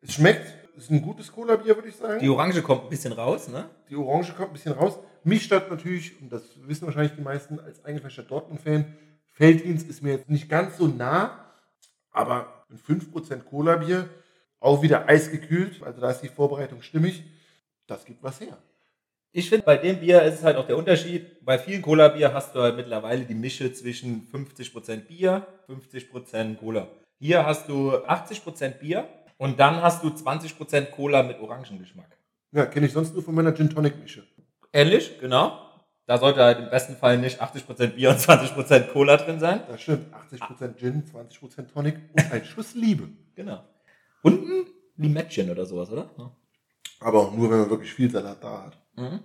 Es 0.00 0.14
schmeckt, 0.14 0.46
ist 0.76 0.90
ein 0.90 1.02
gutes 1.02 1.32
Cola-Bier, 1.32 1.74
würde 1.74 1.88
ich 1.88 1.96
sagen. 1.96 2.20
Die 2.20 2.28
Orange 2.28 2.62
kommt 2.62 2.84
ein 2.84 2.88
bisschen 2.88 3.12
raus, 3.12 3.48
ne? 3.48 3.68
Die 3.88 3.96
Orange 3.96 4.32
kommt 4.34 4.50
ein 4.50 4.52
bisschen 4.52 4.72
raus. 4.72 4.98
Mich 5.24 5.44
stört 5.44 5.70
natürlich, 5.70 6.20
und 6.20 6.32
das 6.32 6.42
wissen 6.66 6.86
wahrscheinlich 6.86 7.14
die 7.16 7.20
meisten 7.20 7.58
als 7.58 7.84
eingefleischter 7.84 8.22
Dortmund-Fan, 8.22 8.96
Felddienst 9.32 9.88
ist 9.88 10.02
mir 10.02 10.12
jetzt 10.12 10.28
nicht 10.28 10.48
ganz 10.48 10.76
so 10.76 10.86
nah, 10.86 11.51
aber 12.12 12.64
ein 12.70 12.78
5% 12.78 13.44
Cola-Bier, 13.44 14.08
auch 14.60 14.82
wieder 14.82 15.08
eisgekühlt, 15.08 15.82
also 15.82 16.00
da 16.00 16.10
ist 16.10 16.20
die 16.20 16.28
Vorbereitung 16.28 16.82
stimmig, 16.82 17.24
das 17.86 18.04
gibt 18.04 18.22
was 18.22 18.40
her. 18.40 18.58
Ich 19.34 19.48
finde, 19.48 19.64
bei 19.64 19.78
dem 19.78 19.98
Bier 19.98 20.22
ist 20.22 20.34
es 20.34 20.44
halt 20.44 20.58
auch 20.58 20.66
der 20.66 20.76
Unterschied. 20.76 21.42
Bei 21.42 21.58
vielen 21.58 21.80
Cola-Bier 21.80 22.34
hast 22.34 22.54
du 22.54 22.60
halt 22.60 22.76
mittlerweile 22.76 23.24
die 23.24 23.34
Mische 23.34 23.72
zwischen 23.72 24.28
50% 24.30 25.06
Bier, 25.06 25.46
50% 25.68 26.56
Cola. 26.56 26.88
Hier 27.18 27.46
hast 27.46 27.66
du 27.68 27.92
80% 27.92 28.78
Bier 28.78 29.08
und 29.38 29.58
dann 29.58 29.80
hast 29.80 30.04
du 30.04 30.08
20% 30.08 30.90
Cola 30.90 31.22
mit 31.22 31.40
Orangengeschmack. 31.40 32.18
Ja, 32.52 32.66
kenne 32.66 32.86
ich 32.86 32.92
sonst 32.92 33.14
nur 33.14 33.22
von 33.22 33.34
meiner 33.34 33.54
Gin 33.54 33.70
Tonic 33.70 33.98
Mische. 33.98 34.22
Ähnlich, 34.70 35.18
genau. 35.18 35.71
Da 36.06 36.18
sollte 36.18 36.42
halt 36.42 36.58
im 36.58 36.70
besten 36.70 36.96
Fall 36.96 37.18
nicht 37.18 37.40
80% 37.40 37.88
Bier 37.88 38.10
und 38.10 38.18
20% 38.18 38.88
Cola 38.88 39.16
drin 39.16 39.38
sein. 39.38 39.62
Das 39.68 39.80
stimmt. 39.82 40.12
80% 40.14 40.76
Gin, 40.76 41.04
20% 41.04 41.72
Tonic 41.72 41.96
und 42.12 42.32
ein 42.32 42.44
Schuss 42.44 42.74
Liebe. 42.74 43.08
Genau. 43.34 43.62
Und 44.22 44.42
ein 44.42 44.66
Limettchen 44.96 45.50
oder 45.50 45.64
sowas, 45.64 45.90
oder? 45.90 46.10
Ja. 46.18 46.36
Aber 47.00 47.20
auch 47.20 47.32
nur, 47.32 47.50
wenn 47.50 47.60
man 47.60 47.70
wirklich 47.70 47.92
viel 47.92 48.10
Salat 48.10 48.42
da 48.42 48.64
hat. 48.64 48.78
Mhm. 48.96 49.20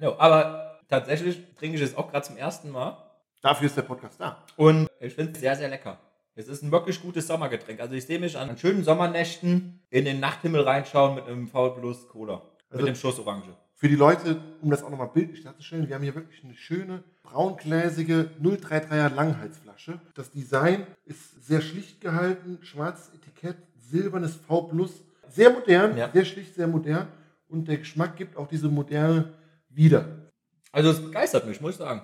Ja, 0.00 0.18
aber 0.18 0.80
tatsächlich 0.88 1.54
trinke 1.54 1.76
ich 1.76 1.82
es 1.82 1.96
auch 1.96 2.10
gerade 2.10 2.26
zum 2.26 2.36
ersten 2.36 2.70
Mal. 2.70 2.96
Dafür 3.42 3.66
ist 3.66 3.76
der 3.76 3.82
Podcast 3.82 4.20
da. 4.20 4.44
Und 4.56 4.88
ich 5.00 5.14
finde 5.14 5.32
es 5.32 5.40
sehr, 5.40 5.56
sehr 5.56 5.68
lecker. 5.68 5.98
Es 6.34 6.48
ist 6.48 6.62
ein 6.62 6.72
wirklich 6.72 7.00
gutes 7.00 7.26
Sommergetränk. 7.26 7.80
Also 7.80 7.94
ich 7.94 8.06
sehe 8.06 8.18
mich 8.18 8.36
an 8.36 8.58
schönen 8.58 8.82
Sommernächten 8.82 9.84
in 9.90 10.04
den 10.04 10.18
Nachthimmel 10.18 10.62
reinschauen 10.62 11.14
mit 11.14 11.26
einem 11.26 11.46
V 11.46 11.70
Plus 11.70 12.08
Cola. 12.08 12.42
Also 12.70 12.84
mit 12.84 12.94
dem 12.94 12.98
Schuss 12.98 13.18
Orange. 13.20 13.54
Für 13.84 13.90
die 13.90 13.96
Leute, 13.96 14.40
um 14.62 14.70
das 14.70 14.82
auch 14.82 14.88
nochmal 14.88 15.10
bildlich 15.12 15.42
darzustellen, 15.42 15.86
wir 15.86 15.94
haben 15.94 16.02
hier 16.02 16.14
wirklich 16.14 16.42
eine 16.42 16.54
schöne 16.54 17.04
braungläsige 17.22 18.30
033er 18.42 19.10
Langhalsflasche. 19.10 20.00
Das 20.14 20.30
Design 20.30 20.86
ist 21.04 21.44
sehr 21.46 21.60
schlicht 21.60 22.00
gehalten, 22.00 22.60
schwarzes 22.62 23.12
Etikett, 23.14 23.58
silbernes 23.76 24.36
V 24.36 24.62
Plus. 24.68 25.02
Sehr 25.28 25.50
modern, 25.50 25.98
Ja. 25.98 26.10
sehr 26.10 26.24
schlicht, 26.24 26.54
sehr 26.54 26.66
modern. 26.66 27.08
Und 27.46 27.68
der 27.68 27.76
Geschmack 27.76 28.16
gibt 28.16 28.38
auch 28.38 28.48
diese 28.48 28.70
moderne 28.70 29.34
wieder. 29.68 30.30
Also 30.72 30.88
es 30.88 31.02
begeistert 31.04 31.46
mich, 31.46 31.60
muss 31.60 31.72
ich 31.72 31.76
sagen. 31.76 32.00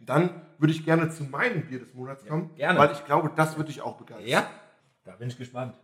Dann 0.00 0.30
würde 0.58 0.72
ich 0.72 0.84
gerne 0.84 1.10
zu 1.10 1.22
meinem 1.22 1.64
Bier 1.64 1.78
des 1.78 1.94
Monats 1.94 2.24
Ja, 2.24 2.28
kommen, 2.30 2.56
gerne. 2.56 2.80
weil 2.80 2.90
ich 2.90 3.04
glaube, 3.04 3.30
das 3.36 3.56
würde 3.56 3.68
dich 3.68 3.82
auch 3.82 3.98
begeistern. 3.98 4.26
Ja, 4.28 4.50
da 5.04 5.12
bin 5.14 5.28
ich 5.28 5.38
gespannt. 5.38 5.76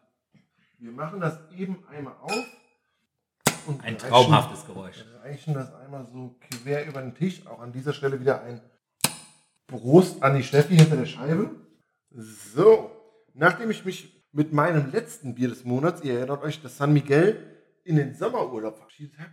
Wir 0.80 0.90
machen 0.90 1.20
das 1.20 1.38
eben 1.56 1.84
einmal 1.88 2.14
auf. 2.20 2.44
Und 3.68 3.84
Ein 3.84 3.94
reichen- 3.94 4.08
traumhaftes 4.08 4.66
Geräusch. 4.66 5.04
reichen 5.22 5.54
das 5.54 5.72
einmal 5.74 6.06
so 6.12 6.36
quer 6.40 6.86
über 6.86 7.00
den 7.02 7.14
Tisch. 7.14 7.46
Auch 7.46 7.60
an 7.60 7.72
dieser 7.72 7.92
Stelle 7.92 8.18
wieder 8.20 8.42
ein 8.42 8.60
Prost 9.66 10.22
an 10.22 10.36
die 10.36 10.42
Steffi 10.42 10.76
hinter 10.76 10.96
der 10.96 11.06
Scheibe. 11.06 11.50
So, 12.10 12.90
nachdem 13.34 13.70
ich 13.70 13.84
mich 13.84 14.24
mit 14.32 14.52
meinem 14.52 14.90
letzten 14.90 15.34
Bier 15.34 15.48
des 15.48 15.64
Monats, 15.64 16.02
ihr 16.02 16.18
erinnert 16.18 16.42
euch, 16.42 16.62
das 16.62 16.76
San 16.78 16.92
Miguel, 16.92 17.36
in 17.84 17.96
den 17.96 18.14
Sommerurlaub 18.14 18.76
verabschiedet 18.76 19.18
habe, 19.18 19.30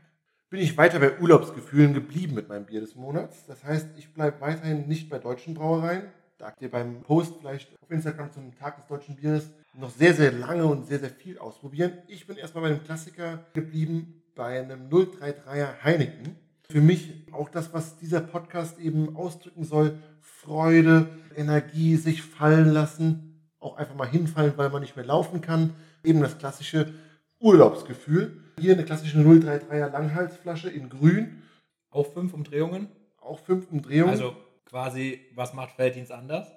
bin 0.50 0.60
ich 0.60 0.78
weiter 0.78 1.00
bei 1.00 1.20
Urlaubsgefühlen 1.20 1.94
geblieben 1.94 2.36
mit 2.36 2.48
meinem 2.50 2.66
Bier 2.66 2.82
des 2.82 2.96
Monats. 2.96 3.46
Das 3.48 3.64
heißt, 3.64 3.88
ich 3.98 4.14
bleibe 4.14 4.40
weiterhin 4.42 4.88
nicht 4.88 5.10
bei 5.10 5.20
deutschen 5.20 5.54
Brauereien. 5.54 6.04
Da 6.38 6.48
habt 6.48 6.62
ihr 6.62 6.70
beim 6.70 7.02
Post 7.02 7.34
vielleicht 7.40 7.72
auf 7.82 7.90
Instagram 7.90 8.32
zum 8.32 8.54
Tag 8.56 8.76
des 8.76 8.88
deutschen 8.88 9.16
Bieres 9.16 9.50
noch 9.74 9.90
sehr, 9.90 10.14
sehr 10.14 10.32
lange 10.34 10.66
und 10.66 10.86
sehr, 10.86 11.00
sehr 11.00 11.10
viel 11.10 11.38
ausprobieren. 11.40 11.94
Ich 12.08 12.28
bin 12.28 12.36
erstmal 12.38 12.64
bei 12.64 12.70
einem 12.72 12.84
Klassiker 12.84 13.46
geblieben, 13.54 14.22
bei 14.36 14.60
einem 14.62 14.90
033er 14.90 15.82
Heineken. 15.84 16.36
Für 16.70 16.82
mich 16.82 17.14
auch 17.32 17.50
das, 17.50 17.74
was 17.74 17.98
dieser 17.98 18.22
Podcast 18.22 18.80
eben 18.80 19.16
ausdrücken 19.16 19.64
soll, 19.64 20.00
Freude, 20.20 21.10
Energie, 21.36 21.96
sich 21.96 22.22
fallen 22.22 22.70
lassen, 22.70 23.42
auch 23.60 23.78
einfach 23.78 23.96
mal 23.96 24.08
hinfallen, 24.08 24.54
weil 24.58 24.70
man 24.70 24.82
nicht 24.82 24.96
mehr 24.96 25.06
laufen 25.06 25.42
kann. 25.42 25.74
Eben 26.04 26.22
das 26.22 26.38
klassische 26.38 26.94
Urlaubsgefühl. 27.40 28.42
Hier 28.60 28.74
eine 28.74 28.86
klassische 28.86 29.18
033er 29.20 29.90
Langhalsflasche 29.90 30.70
in 30.70 30.90
grün, 30.90 31.44
Auch 31.90 32.08
fünf 32.14 32.34
Umdrehungen. 32.34 32.88
auch 33.22 33.40
fünf 33.40 33.70
Umdrehungen. 33.72 34.12
Also 34.12 34.36
quasi, 34.66 35.20
was 35.36 35.54
macht 35.54 35.72
Felddienst 35.76 36.12
anders? 36.12 36.48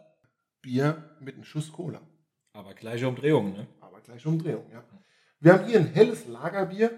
Bier 0.63 1.03
mit 1.21 1.35
einem 1.35 1.45
Schuss 1.45 1.73
Cola. 1.73 2.01
Aber 2.53 2.75
gleiche 2.75 3.09
Umdrehungen, 3.09 3.53
ne? 3.53 3.67
Aber 3.81 4.01
gleiche 4.01 4.29
Umdrehung, 4.29 4.65
ja. 4.73 4.83
Wir 5.41 5.53
haben 5.53 5.67
hier 5.67 5.79
ein 5.79 5.87
helles 5.87 6.27
Lagerbier. 6.27 6.91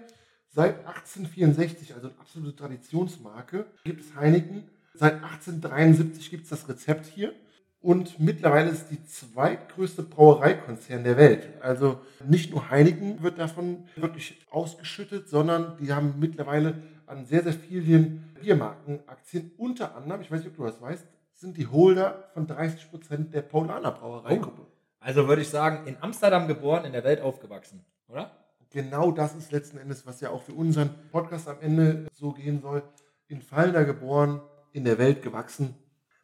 Seit 0.53 0.85
1864, 0.85 1.93
also 1.95 2.09
eine 2.09 2.19
absolute 2.19 2.55
Traditionsmarke, 2.55 3.67
gibt 3.85 4.01
es 4.01 4.15
Heineken. 4.15 4.63
Seit 4.93 5.23
1873 5.23 6.29
gibt 6.29 6.43
es 6.43 6.49
das 6.49 6.67
Rezept 6.67 7.05
hier. 7.05 7.33
Und 7.79 8.19
mittlerweile 8.19 8.69
ist 8.69 8.83
es 8.83 8.87
die 8.89 9.03
zweitgrößte 9.05 10.03
Brauereikonzern 10.03 11.05
der 11.05 11.15
Welt. 11.15 11.47
Also 11.61 12.01
nicht 12.27 12.51
nur 12.51 12.69
Heineken 12.69 13.23
wird 13.23 13.39
davon 13.39 13.85
wirklich 13.95 14.45
ausgeschüttet, 14.51 15.29
sondern 15.29 15.77
die 15.77 15.93
haben 15.93 16.15
mittlerweile 16.19 16.83
an 17.07 17.25
sehr, 17.25 17.43
sehr 17.43 17.53
vielen 17.53 18.35
Biermarken 18.41 18.99
Aktien. 19.07 19.51
Unter 19.57 19.95
anderem, 19.95 20.21
ich 20.21 20.29
weiß 20.29 20.41
nicht, 20.41 20.49
ob 20.49 20.57
du 20.57 20.63
das 20.63 20.81
weißt, 20.81 21.07
sind 21.33 21.57
die 21.57 21.67
Holder 21.67 22.29
von 22.33 22.45
30 22.45 22.89
Prozent 22.91 23.33
der 23.33 23.41
Paulaner 23.41 23.91
Brauereigruppe. 23.91 24.67
Also 24.99 25.27
würde 25.27 25.41
ich 25.41 25.49
sagen, 25.49 25.87
in 25.87 25.97
Amsterdam 26.01 26.47
geboren, 26.47 26.85
in 26.85 26.91
der 26.91 27.03
Welt 27.05 27.21
aufgewachsen, 27.21 27.83
oder? 28.07 28.40
Genau 28.71 29.11
das 29.11 29.35
ist 29.35 29.51
letzten 29.51 29.77
Endes, 29.77 30.05
was 30.05 30.21
ja 30.21 30.29
auch 30.29 30.41
für 30.41 30.53
unseren 30.53 30.89
Podcast 31.11 31.47
am 31.47 31.59
Ende 31.61 32.07
so 32.13 32.31
gehen 32.31 32.61
soll. 32.61 32.83
In 33.27 33.41
Fallner 33.41 33.85
geboren, 33.85 34.41
in 34.73 34.83
der 34.83 34.97
Welt 34.97 35.21
gewachsen. 35.21 35.75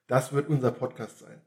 Das 0.08 0.34
wird 0.34 0.50
unser 0.50 0.72
Podcast 0.72 1.20
sein. 1.20 1.42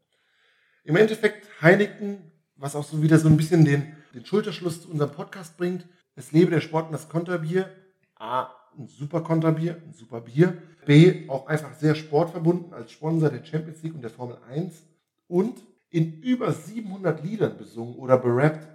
Im 0.85 0.97
Endeffekt 0.97 1.47
Heineken, 1.61 2.31
was 2.57 2.77
auch 2.77 2.85
so 2.85 3.03
wieder 3.03 3.19
so 3.19 3.29
ein 3.29 3.37
bisschen 3.37 3.65
den, 3.65 3.97
den 4.15 4.25
Schulterschluss 4.25 4.83
zu 4.83 4.91
unserem 4.91 5.13
Podcast 5.13 5.57
bringt. 5.57 5.87
Es 6.15 6.33
lebe 6.33 6.51
der 6.51 6.61
Sport 6.61 6.87
und 6.87 6.93
das 6.93 7.09
Konterbier. 7.09 7.71
A, 8.17 8.49
ein 8.79 8.87
super 8.87 9.23
Konterbier, 9.23 9.81
ein 9.87 9.93
super 9.93 10.21
Bier. 10.21 10.57
B, 10.87 11.29
auch 11.29 11.47
einfach 11.47 11.75
sehr 11.75 11.95
sportverbunden 11.95 12.73
als 12.73 12.93
Sponsor 12.93 13.31
der 13.31 13.45
Champions 13.45 13.83
League 13.83 13.95
und 13.95 14.03
der 14.03 14.11
Formel 14.11 14.39
1. 14.49 14.83
Und 15.29 15.63
in 15.91 16.21
über 16.21 16.53
700 16.53 17.23
Liedern 17.25 17.57
besungen 17.57 17.97
oder 17.97 18.17
berappt 18.17 18.69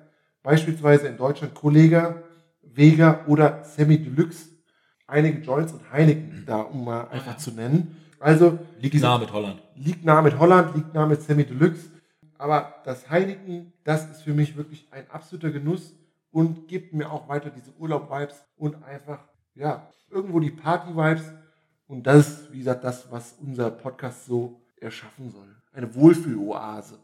beispielsweise 0.45 1.07
in 1.07 1.17
Deutschland 1.17 1.53
Kollega, 1.55 2.21
Vega 2.61 3.25
oder 3.27 3.63
Semi 3.63 3.97
Deluxe, 3.97 4.49
einige 5.07 5.39
Joints 5.39 5.73
und 5.73 5.91
Heineken 5.91 6.43
da, 6.45 6.61
um 6.61 6.85
mal 6.85 7.07
einfach 7.09 7.37
zu 7.37 7.51
nennen. 7.51 7.97
Also 8.19 8.57
Liegt 8.79 8.95
nah 9.01 9.17
mit 9.17 9.31
Holland. 9.33 9.61
liegt 9.75 10.05
nah 10.05 10.21
mit 10.21 10.37
Holland, 10.39 10.75
liegt 10.75 10.93
nah 10.93 11.05
mit 11.05 11.21
Semi 11.21 11.43
Deluxe. 11.45 11.89
Aber 12.37 12.75
das 12.85 13.09
Heineken, 13.09 13.73
das 13.83 14.09
ist 14.11 14.21
für 14.21 14.33
mich 14.33 14.55
wirklich 14.55 14.87
ein 14.91 15.09
absoluter 15.09 15.51
Genuss 15.51 15.93
und 16.31 16.67
gibt 16.67 16.93
mir 16.93 17.11
auch 17.11 17.27
weiter 17.27 17.49
diese 17.49 17.71
Urlaub-Vibes 17.79 18.45
und 18.57 18.83
einfach, 18.83 19.19
ja, 19.55 19.89
irgendwo 20.11 20.39
die 20.39 20.51
Party-Vibes. 20.51 21.23
Und 21.87 22.05
das 22.07 22.27
ist, 22.27 22.51
wie 22.53 22.59
gesagt, 22.59 22.83
das, 22.83 23.11
was 23.11 23.35
unser 23.41 23.71
Podcast 23.71 24.25
so 24.25 24.61
erschaffen 24.81 25.31
soll. 25.31 25.55
Eine 25.71 25.93
Wohlfühloase. 25.95 26.99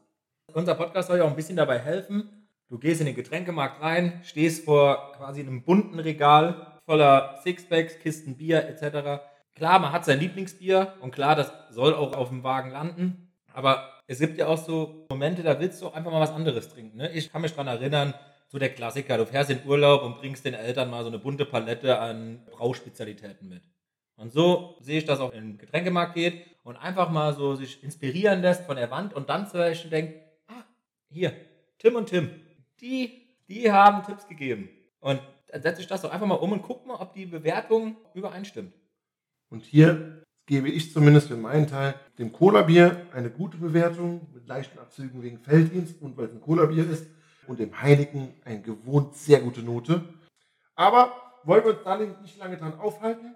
Unser 0.54 0.76
Podcast 0.76 1.08
soll 1.08 1.18
ja 1.20 1.24
auch 1.24 1.30
ein 1.30 1.36
bisschen 1.36 1.56
dabei 1.56 1.80
helfen. 1.80 2.41
Du 2.72 2.80
gehst 2.80 3.02
in 3.02 3.06
den 3.06 3.16
Getränkemarkt 3.16 3.82
rein, 3.82 4.22
stehst 4.24 4.64
vor 4.64 5.12
quasi 5.18 5.42
einem 5.42 5.62
bunten 5.62 6.00
Regal 6.00 6.78
voller 6.86 7.38
Sixpacks, 7.44 8.00
Kisten 8.00 8.38
Bier 8.38 8.66
etc. 8.66 9.22
Klar, 9.56 9.80
man 9.80 9.92
hat 9.92 10.06
sein 10.06 10.22
Lieblingsbier 10.22 10.94
und 11.02 11.12
klar, 11.12 11.36
das 11.36 11.52
soll 11.70 11.94
auch 11.94 12.16
auf 12.16 12.30
dem 12.30 12.46
Wagen 12.46 12.72
landen. 12.72 13.30
Aber 13.52 14.00
es 14.08 14.20
gibt 14.20 14.38
ja 14.38 14.48
auch 14.48 14.58
so 14.58 15.06
Momente, 15.10 15.44
da 15.44 15.60
willst 15.60 15.82
du 15.82 15.90
einfach 15.90 16.14
mal 16.14 16.22
was 16.22 16.32
anderes 16.32 16.70
trinken. 16.70 16.96
Ne? 16.96 17.12
Ich 17.12 17.30
kann 17.30 17.42
mich 17.42 17.52
daran 17.52 17.68
erinnern, 17.68 18.14
so 18.48 18.58
der 18.58 18.70
Klassiker, 18.70 19.18
du 19.18 19.26
fährst 19.26 19.50
in 19.50 19.60
Urlaub 19.66 20.04
und 20.04 20.20
bringst 20.20 20.46
den 20.46 20.54
Eltern 20.54 20.90
mal 20.90 21.04
so 21.04 21.10
eine 21.10 21.20
bunte 21.20 21.46
Palette 21.46 22.00
an 22.00 22.46
Brauspezialitäten 22.52 23.50
mit. 23.50 23.64
Und 24.16 24.32
so 24.32 24.78
sehe 24.80 25.00
ich, 25.00 25.04
dass 25.04 25.20
auch 25.20 25.34
in 25.34 25.42
den 25.42 25.58
Getränkemarkt 25.58 26.14
geht 26.14 26.46
und 26.64 26.78
einfach 26.78 27.10
mal 27.10 27.34
so 27.34 27.54
sich 27.54 27.84
inspirieren 27.84 28.42
lässt 28.42 28.64
von 28.64 28.78
der 28.78 28.90
Wand 28.92 29.14
und 29.14 29.28
dann 29.28 29.46
zum 29.46 29.60
Beispiel 29.60 29.92
denkt, 29.92 30.22
ah, 30.48 30.64
hier, 31.10 31.34
Tim 31.78 31.96
und 31.96 32.08
Tim, 32.08 32.30
die, 32.82 33.28
die 33.48 33.72
haben 33.72 34.06
Tipps 34.06 34.28
gegeben. 34.28 34.70
Und 35.00 35.22
dann 35.48 35.62
setze 35.62 35.82
ich 35.82 35.88
das 35.88 36.02
doch 36.02 36.12
einfach 36.12 36.28
mal 36.28 36.36
um 36.36 36.52
und 36.52 36.62
guck 36.62 36.86
mal, 36.86 36.96
ob 36.96 37.14
die 37.14 37.26
Bewertung 37.26 37.98
übereinstimmt. 38.14 38.74
Und 39.50 39.64
hier 39.64 40.24
gebe 40.46 40.70
ich 40.70 40.92
zumindest 40.92 41.28
für 41.28 41.38
meinen 41.38 41.68
Teil 41.68 41.96
dem 42.18 42.32
Cola-Bier 42.32 43.08
eine 43.14 43.30
gute 43.30 43.58
Bewertung 43.58 44.28
mit 44.34 44.48
leichten 44.48 44.80
Abzügen 44.80 45.22
wegen 45.22 45.40
Felddienst 45.40 46.02
und 46.02 46.18
weil 46.18 46.26
es 46.26 46.32
ein 46.32 46.42
Cola-Bier 46.42 46.90
ist 46.90 47.08
und 47.48 47.60
dem 47.60 47.82
Heineken 47.82 48.34
eine 48.46 48.62
gewohnt 48.62 49.16
sehr 49.16 49.42
gute 49.42 49.62
Note. 49.62 50.04
Aber 50.76 51.14
wollen 51.44 51.64
wir 51.64 51.72
uns 51.72 51.84
da 51.84 51.98
nicht 51.98 52.38
lange 52.38 52.58
dran 52.58 52.80
aufhalten, 52.80 53.36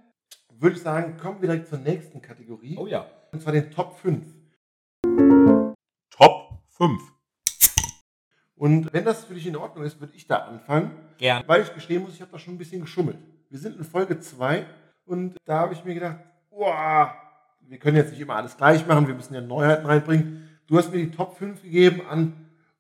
würde 0.50 0.76
ich 0.78 0.82
sagen, 0.82 1.18
kommen 1.18 1.42
wir 1.42 1.50
direkt 1.50 1.68
zur 1.68 1.80
nächsten 1.80 2.22
Kategorie. 2.22 2.78
Oh 2.78 2.88
ja. 2.88 3.10
Und 3.32 3.42
zwar 3.42 3.54
den 3.54 3.72
Top 3.72 3.98
5. 4.00 4.26
Top 6.10 6.64
5. 6.70 7.15
Und 8.56 8.94
wenn 8.94 9.04
das 9.04 9.26
für 9.26 9.34
dich 9.34 9.48
in 9.48 9.56
Ordnung 9.56 9.86
ist, 9.86 10.00
würde 10.00 10.14
ich 10.16 10.28
da 10.28 10.38
anfangen. 10.38 10.92
Gern. 11.18 11.44
Weil 11.46 11.62
ich 11.62 11.74
gestehen 11.74 12.04
muss, 12.04 12.14
ich 12.14 12.22
habe 12.22 12.32
da 12.32 12.40
schon 12.40 12.56
ein 12.56 12.58
bisschen 12.58 12.82
geschummelt. 12.82 13.18
Wir 13.50 13.60
sind 13.60 13.78
in 13.78 13.84
Folge 13.84 14.20
2 14.20 14.66
und 15.06 15.36
da 15.46 15.60
habe 15.60 15.74
ich 15.74 15.84
mir 15.84 15.94
gedacht, 15.94 16.18
boah, 16.50 17.14
wir 17.62 17.78
können 17.78 17.98
jetzt 17.98 18.12
nicht 18.12 18.22
immer 18.22 18.36
alles 18.36 18.56
gleich 18.58 18.86
machen, 18.88 19.08
wir 19.08 19.16
müssen 19.16 19.34
ja 19.34 19.42
Neuheiten 19.42 19.86
reinbringen. 19.86 20.50
Du 20.68 20.78
hast 20.78 20.92
mir 20.92 20.98
die 20.98 21.12
Top 21.12 21.38
5 21.38 21.62
gegeben 21.62 22.02
an 22.10 22.34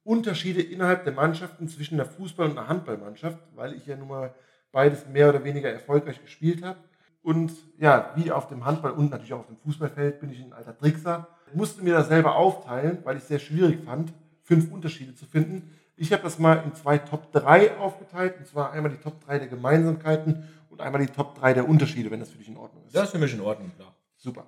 Unterschiede 0.03 0.61
innerhalb 0.61 1.03
der 1.03 1.13
Mannschaften 1.13 1.67
zwischen 1.67 1.97
der 1.97 2.07
Fußball- 2.07 2.49
und 2.49 2.55
der 2.55 2.67
Handballmannschaft, 2.67 3.39
weil 3.55 3.73
ich 3.73 3.85
ja 3.85 3.95
nun 3.95 4.07
mal 4.07 4.33
beides 4.71 5.07
mehr 5.07 5.29
oder 5.29 5.43
weniger 5.43 5.69
erfolgreich 5.69 6.21
gespielt 6.21 6.63
habe. 6.63 6.77
Und 7.21 7.51
ja, 7.79 8.11
wie 8.15 8.31
auf 8.31 8.47
dem 8.47 8.65
Handball 8.65 8.91
und 8.91 9.09
natürlich 9.09 9.33
auch 9.33 9.39
auf 9.39 9.47
dem 9.47 9.57
Fußballfeld 9.57 10.19
bin 10.19 10.29
ich 10.29 10.43
ein 10.43 10.53
alter 10.53 10.77
Trickser. 10.77 11.27
Musste 11.53 11.83
mir 11.83 11.93
das 11.93 12.07
selber 12.07 12.35
aufteilen, 12.35 12.99
weil 13.03 13.17
ich 13.17 13.23
es 13.23 13.29
sehr 13.29 13.39
schwierig 13.39 13.83
fand, 13.83 14.13
fünf 14.45 14.71
Unterschiede 14.71 15.15
zu 15.15 15.25
finden. 15.25 15.71
Ich 15.97 16.13
habe 16.13 16.23
das 16.23 16.39
mal 16.39 16.63
in 16.65 16.73
zwei 16.73 16.97
Top 16.97 17.31
3 17.31 17.77
aufgeteilt, 17.77 18.35
und 18.37 18.47
zwar 18.47 18.71
einmal 18.71 18.91
die 18.91 18.97
Top 18.97 19.23
3 19.25 19.39
der 19.39 19.47
Gemeinsamkeiten 19.47 20.47
und 20.69 20.81
einmal 20.81 21.01
die 21.01 21.11
Top 21.11 21.35
3 21.39 21.53
der 21.53 21.67
Unterschiede, 21.67 22.11
wenn 22.11 22.19
das 22.19 22.29
für 22.29 22.37
dich 22.37 22.47
in 22.47 22.57
Ordnung 22.57 22.85
ist. 22.85 22.95
Das 22.95 23.05
ist 23.05 23.11
für 23.11 23.17
mich 23.17 23.33
in 23.33 23.41
Ordnung, 23.41 23.71
klar. 23.75 23.95
Super. 24.17 24.45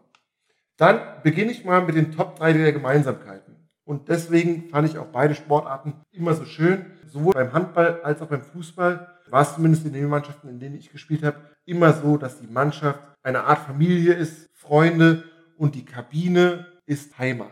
Dann 0.77 0.99
beginne 1.23 1.51
ich 1.51 1.65
mal 1.65 1.81
mit 1.81 1.95
den 1.95 2.11
Top 2.11 2.37
3 2.37 2.53
der 2.53 2.73
Gemeinsamkeiten. 2.73 3.55
Und 3.83 4.09
deswegen 4.09 4.69
fand 4.69 4.89
ich 4.89 4.97
auch 4.97 5.07
beide 5.07 5.33
Sportarten 5.33 5.93
immer 6.11 6.33
so 6.33 6.45
schön. 6.45 6.85
Sowohl 7.07 7.33
beim 7.33 7.53
Handball 7.53 8.01
als 8.01 8.21
auch 8.21 8.27
beim 8.27 8.41
Fußball 8.41 9.07
war 9.29 9.41
es 9.41 9.55
zumindest 9.55 9.85
in 9.85 9.93
den 9.93 10.09
Mannschaften, 10.09 10.49
in 10.49 10.59
denen 10.59 10.75
ich 10.75 10.91
gespielt 10.91 11.23
habe, 11.23 11.39
immer 11.65 11.93
so, 11.93 12.17
dass 12.17 12.39
die 12.39 12.47
Mannschaft 12.47 12.99
eine 13.23 13.45
Art 13.45 13.59
Familie 13.59 14.13
ist, 14.13 14.47
Freunde 14.53 15.23
und 15.57 15.75
die 15.75 15.85
Kabine 15.85 16.67
ist 16.85 17.17
Heimat. 17.17 17.51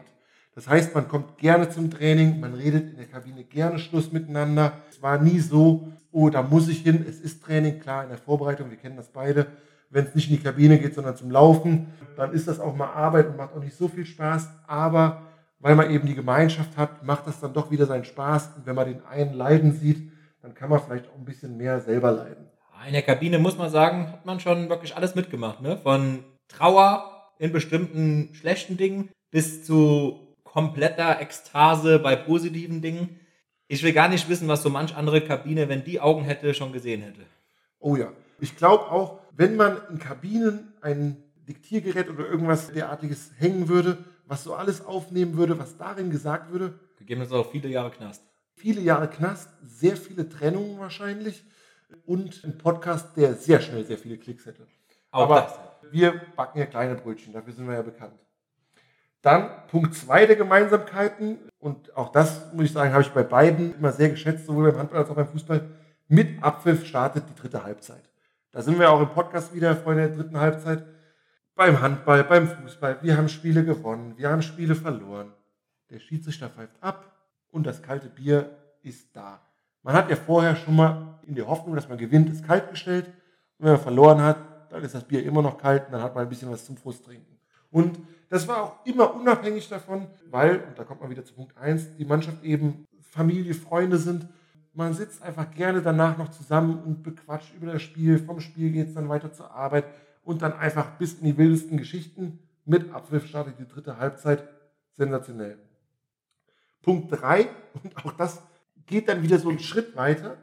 Das 0.56 0.70
heißt, 0.70 0.96
man 0.96 1.10
kommt 1.10 1.38
gerne 1.38 1.70
zum 1.70 1.92
Training, 1.92 2.40
man 2.40 2.54
redet 2.54 2.90
in 2.90 2.96
der 2.96 3.08
Kabine 3.08 3.44
gerne 3.44 3.78
Schluss 3.78 4.14
miteinander. 4.14 4.72
Es 4.90 5.02
war 5.02 5.22
nie 5.22 5.40
so, 5.40 5.92
oh, 6.12 6.30
da 6.30 6.42
muss 6.42 6.70
ich 6.70 6.80
hin, 6.80 7.06
es 7.08 7.20
ist 7.20 7.44
Training, 7.44 7.80
klar, 7.80 8.04
in 8.04 8.10
der 8.10 8.18
Vorbereitung, 8.18 8.70
wir 8.70 8.78
kennen 8.78 8.96
das 8.96 9.10
beide. 9.10 9.48
Wenn 9.90 10.06
es 10.06 10.16
nicht 10.16 10.30
in 10.30 10.38
die 10.38 10.42
Kabine 10.42 10.80
geht, 10.80 10.96
sondern 10.96 11.18
zum 11.18 11.30
Laufen, 11.30 11.88
dann 12.16 12.32
ist 12.32 12.48
das 12.48 12.62
auch 12.62 12.76
mal 12.76 12.88
Arbeit 12.88 13.28
und 13.28 13.38
macht 13.38 13.54
auch 13.54 13.60
nicht 13.62 13.76
so 13.76 13.90
viel 13.90 14.06
Spaß. 14.06 14.50
Aber 14.66 15.24
weil 15.60 15.76
man 15.76 15.92
eben 15.92 16.08
die 16.08 16.16
Gemeinschaft 16.16 16.78
hat, 16.78 17.04
macht 17.04 17.28
das 17.28 17.42
dann 17.42 17.54
doch 17.54 17.70
wieder 17.70 17.86
seinen 17.86 18.06
Spaß. 18.06 18.52
Und 18.56 18.66
wenn 18.66 18.76
man 18.76 18.88
den 18.88 19.06
einen 19.06 19.34
leiden 19.34 19.74
sieht, 19.74 20.10
dann 20.42 20.54
kann 20.54 20.70
man 20.70 20.80
vielleicht 20.80 21.10
auch 21.10 21.16
ein 21.18 21.26
bisschen 21.26 21.58
mehr 21.58 21.82
selber 21.82 22.12
leiden. 22.12 22.46
In 22.88 22.94
der 22.94 23.02
Kabine 23.02 23.40
muss 23.40 23.58
man 23.58 23.70
sagen, 23.70 24.12
hat 24.12 24.26
man 24.26 24.40
schon 24.40 24.70
wirklich 24.70 24.96
alles 24.96 25.16
mitgemacht, 25.16 25.62
ne? 25.62 25.78
Von 25.78 26.24
Trauer 26.48 27.12
in 27.40 27.52
bestimmten 27.52 28.30
schlechten 28.34 28.78
Dingen 28.78 29.10
bis 29.32 29.66
zu 29.66 30.25
kompletter 30.56 31.20
Ekstase 31.20 32.00
bei 32.00 32.16
positiven 32.16 32.82
Dingen. 32.82 33.20
Ich 33.68 33.84
will 33.84 33.92
gar 33.92 34.08
nicht 34.08 34.30
wissen, 34.30 34.48
was 34.48 34.64
so 34.64 34.70
manch 34.70 34.96
andere 34.96 35.20
Kabine, 35.20 35.68
wenn 35.68 35.84
die 35.84 36.00
Augen 36.00 36.24
hätte, 36.24 36.54
schon 36.54 36.72
gesehen 36.72 37.02
hätte. 37.02 37.20
Oh 37.80 37.98
ja. 37.98 38.14
Ich 38.40 38.56
glaube 38.56 38.90
auch, 38.90 39.20
wenn 39.36 39.58
man 39.58 39.82
in 39.90 40.00
Kabinen 40.00 40.72
ein 40.82 41.22
Diktiergerät 41.46 42.10
oder 42.10 42.26
irgendwas 42.26 42.72
derartiges 42.72 43.32
hängen 43.38 43.68
würde, 43.68 43.98
was 44.28 44.46
so 44.46 44.54
alles 44.54 44.86
aufnehmen 44.86 45.36
würde, 45.36 45.60
was 45.60 45.76
darin 45.76 46.10
gesagt 46.10 46.54
würde. 46.54 46.80
Gegebenenfalls 47.00 47.48
auch 47.48 47.52
viele 47.52 47.68
Jahre 47.68 47.92
Knast. 47.92 48.24
Viele 48.54 48.80
Jahre 48.80 49.10
Knast, 49.10 49.50
sehr 49.62 49.98
viele 49.98 50.30
Trennungen 50.30 50.80
wahrscheinlich 50.80 51.44
und 52.06 52.46
ein 52.46 52.58
Podcast, 52.58 53.18
der 53.18 53.34
sehr 53.34 53.60
schnell 53.60 53.84
sehr 53.84 53.98
viele 53.98 54.18
Klicks 54.18 54.46
hätte. 54.46 54.66
Auch 55.12 55.24
Aber 55.24 55.42
das. 55.82 55.92
wir 55.92 56.22
backen 56.38 56.60
ja 56.60 56.66
kleine 56.66 56.96
Brötchen, 56.96 57.34
dafür 57.34 57.52
sind 57.52 57.68
wir 57.68 57.74
ja 57.74 57.82
bekannt. 57.82 58.25
Dann 59.26 59.50
Punkt 59.70 59.96
zwei 59.96 60.28
der 60.28 60.36
Gemeinsamkeiten, 60.36 61.40
und 61.58 61.98
auch 61.98 62.12
das, 62.12 62.54
muss 62.54 62.66
ich 62.66 62.72
sagen, 62.72 62.92
habe 62.92 63.02
ich 63.02 63.10
bei 63.10 63.24
beiden 63.24 63.74
immer 63.74 63.92
sehr 63.92 64.10
geschätzt, 64.10 64.46
sowohl 64.46 64.72
beim 64.72 64.82
Handball 64.82 65.00
als 65.00 65.10
auch 65.10 65.16
beim 65.16 65.28
Fußball. 65.28 65.68
Mit 66.08 66.44
Abpfiff 66.44 66.86
startet 66.86 67.24
die 67.28 67.34
dritte 67.34 67.64
Halbzeit. 67.64 68.08
Da 68.52 68.62
sind 68.62 68.78
wir 68.78 68.92
auch 68.92 69.02
im 69.02 69.10
Podcast 69.10 69.52
wieder, 69.56 69.76
Freunde 69.76 70.10
der 70.10 70.16
dritten 70.16 70.40
Halbzeit. 70.40 70.86
Beim 71.56 71.82
Handball, 71.82 72.24
beim 72.24 72.48
Fußball. 72.48 73.00
Wir 73.02 73.18
haben 73.18 73.28
Spiele 73.28 73.66
gewonnen, 73.66 74.14
wir 74.16 74.30
haben 74.30 74.44
Spiele 74.44 74.76
verloren. 74.76 75.34
Der 75.90 75.98
Schiedsrichter 75.98 76.50
pfeift 76.50 76.76
ab 76.82 77.12
und 77.50 77.66
das 77.66 77.82
kalte 77.82 78.10
Bier 78.10 78.56
ist 78.84 79.16
da. 79.16 79.42
Man 79.82 79.96
hat 79.96 80.08
ja 80.12 80.18
vorher 80.18 80.56
schon 80.56 80.76
mal 80.76 81.18
in 81.24 81.34
der 81.34 81.48
Hoffnung, 81.48 81.76
dass 81.76 81.90
man 81.90 81.98
gewinnt, 81.98 82.30
es 82.30 82.44
kalt 82.44 82.70
gestellt. 82.70 83.08
Und 83.58 83.66
wenn 83.66 83.72
man 83.72 83.82
verloren 83.82 84.22
hat, 84.22 84.38
dann 84.70 84.84
ist 84.84 84.94
das 84.94 85.04
Bier 85.04 85.26
immer 85.26 85.42
noch 85.42 85.58
kalt 85.58 85.88
und 85.88 85.94
dann 85.94 86.04
hat 86.04 86.14
man 86.14 86.26
ein 86.26 86.30
bisschen 86.30 86.52
was 86.52 86.64
zum 86.64 86.78
Frust 86.78 87.04
trinken. 87.04 87.36
Und 87.76 88.00
das 88.30 88.48
war 88.48 88.64
auch 88.64 88.86
immer 88.86 89.14
unabhängig 89.14 89.68
davon, 89.68 90.08
weil, 90.32 90.62
und 90.62 90.80
da 90.80 90.86
kommt 90.86 91.02
man 91.02 91.10
wieder 91.10 91.26
zu 91.26 91.34
Punkt 91.34 91.58
1, 91.58 91.98
die 91.98 92.06
Mannschaft 92.06 92.42
eben 92.42 92.86
Familie, 93.02 93.54
Freunde 93.54 93.98
sind. 93.98 94.30
Man 94.72 94.94
sitzt 94.94 95.22
einfach 95.22 95.52
gerne 95.52 95.82
danach 95.82 96.18
noch 96.18 96.32
zusammen 96.32 96.82
und 96.82 97.04
bequatscht 97.04 97.54
über 97.54 97.74
das 97.74 97.82
Spiel. 97.82 98.18
Vom 98.18 98.40
Spiel 98.40 98.72
geht 98.72 98.88
es 98.88 98.94
dann 98.94 99.10
weiter 99.10 99.34
zur 99.34 99.52
Arbeit 99.52 99.84
und 100.24 100.42
dann 100.42 100.54
einfach 100.54 100.92
bis 100.92 101.16
in 101.16 101.26
die 101.26 101.38
wildesten 101.38 101.78
Geschichten. 101.78 102.40
Mit 102.64 102.94
Abpfiff 102.94 103.28
startet 103.28 103.60
die 103.60 103.68
dritte 103.68 103.98
Halbzeit. 103.98 104.48
Sensationell. 104.94 105.58
Punkt 106.82 107.12
3, 107.12 107.50
und 107.84 108.06
auch 108.06 108.14
das 108.14 108.42
geht 108.86 109.10
dann 109.10 109.22
wieder 109.22 109.38
so 109.38 109.50
einen 109.50 109.60
Schritt 109.60 109.98
weiter. 109.98 110.38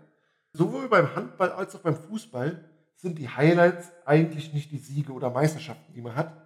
Sowohl 0.53 0.87
beim 0.87 1.17
Handball 1.17 1.53
als 1.53 1.75
auch 1.75 1.81
beim 1.81 1.97
Fußball 1.97 2.62
sind 2.95 3.19
die 3.19 3.31
Highlights 3.31 3.91
eigentlich 4.05 4.53
nicht 4.53 4.71
die 4.71 4.77
Siege 4.77 5.12
oder 5.12 5.31
Meisterschaften, 5.31 5.95
die 5.95 6.03
man 6.03 6.15
hat, 6.15 6.43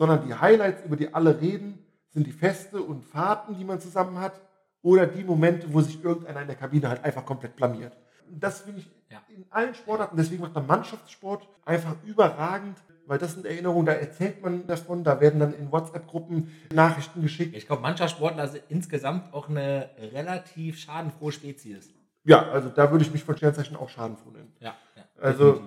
sondern 0.00 0.26
die 0.26 0.32
Highlights, 0.34 0.82
über 0.86 0.96
die 0.96 1.12
alle 1.12 1.38
reden, 1.42 1.78
sind 2.08 2.26
die 2.26 2.32
Feste 2.32 2.80
und 2.80 3.04
Fahrten, 3.04 3.54
die 3.58 3.64
man 3.66 3.80
zusammen 3.80 4.18
hat, 4.18 4.32
oder 4.80 5.06
die 5.06 5.22
Momente, 5.22 5.70
wo 5.74 5.82
sich 5.82 6.02
irgendeiner 6.02 6.40
in 6.40 6.46
der 6.46 6.56
Kabine 6.56 6.88
halt 6.88 7.04
einfach 7.04 7.26
komplett 7.26 7.54
blamiert. 7.54 7.94
Das 8.30 8.62
finde 8.62 8.80
ich 8.80 8.90
Ja. 9.10 9.20
in 9.28 9.44
allen 9.50 9.74
Sportarten, 9.74 10.16
deswegen 10.16 10.40
macht 10.40 10.56
der 10.56 10.62
Mannschaftssport 10.62 11.46
einfach 11.66 11.96
überragend, 12.06 12.78
weil 13.04 13.18
das 13.18 13.34
sind 13.34 13.44
Erinnerungen, 13.44 13.84
da 13.84 13.92
erzählt 13.92 14.40
man 14.42 14.66
davon, 14.66 15.04
da 15.04 15.20
werden 15.20 15.38
dann 15.38 15.52
in 15.52 15.70
WhatsApp-Gruppen 15.70 16.50
Nachrichten 16.72 17.20
geschickt. 17.20 17.54
Ich 17.54 17.66
glaube, 17.66 17.82
mancher 17.82 18.08
Sportler 18.08 18.48
sind 18.48 18.64
insgesamt 18.70 19.34
auch 19.34 19.50
eine 19.50 19.90
relativ 20.14 20.78
schadenfrohe 20.78 21.32
Spezies. 21.32 21.92
Ja, 22.24 22.48
also 22.48 22.70
da 22.70 22.90
würde 22.90 23.04
ich 23.04 23.12
mich 23.12 23.22
von 23.22 23.36
Sternzeichen 23.36 23.76
auch 23.76 23.90
schadenfroh 23.90 24.30
nennen. 24.30 24.50
Ja, 24.60 24.74
ja. 24.96 25.02
Also 25.20 25.60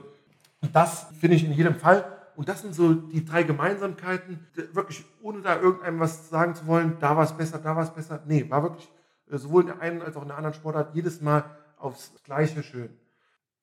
das 0.71 1.05
finde 1.19 1.35
ich 1.35 1.43
in 1.43 1.53
jedem 1.53 1.75
Fall. 1.75 2.03
Und 2.35 2.49
das 2.49 2.61
sind 2.61 2.73
so 2.73 2.93
die 2.93 3.23
drei 3.25 3.43
Gemeinsamkeiten. 3.43 4.39
Wirklich, 4.73 5.05
ohne 5.21 5.41
da 5.41 5.59
irgendeinem 5.59 5.99
was 5.99 6.29
sagen 6.29 6.55
zu 6.55 6.65
wollen, 6.67 6.97
da 6.99 7.15
war 7.15 7.23
es 7.23 7.33
besser, 7.33 7.59
da 7.59 7.75
war 7.75 7.83
es 7.83 7.91
besser. 7.91 8.21
Nee, 8.25 8.49
war 8.49 8.63
wirklich 8.63 8.89
äh, 9.29 9.37
sowohl 9.37 9.61
in 9.61 9.67
der 9.67 9.81
einen 9.81 10.01
als 10.01 10.15
auch 10.15 10.21
in 10.21 10.29
der 10.29 10.37
anderen 10.37 10.53
Sportart 10.53 10.95
jedes 10.95 11.21
Mal 11.21 11.43
aufs 11.77 12.11
Gleiche 12.23 12.63
schön. 12.63 12.89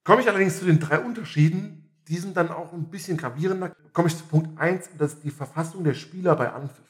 Komme 0.04 0.22
ich 0.22 0.28
allerdings 0.28 0.58
zu 0.58 0.64
den 0.64 0.80
drei 0.80 0.98
Unterschieden, 0.98 1.90
die 2.08 2.16
sind 2.16 2.36
dann 2.36 2.50
auch 2.50 2.72
ein 2.72 2.90
bisschen 2.90 3.16
gravierender. 3.16 3.72
Komme 3.92 4.08
ich 4.08 4.16
zu 4.16 4.24
Punkt 4.24 4.58
1, 4.60 4.90
das 4.98 5.14
ist 5.14 5.24
die 5.24 5.30
Verfassung 5.30 5.84
der 5.84 5.94
Spieler 5.94 6.34
bei 6.36 6.52
Anpfiff. 6.52 6.84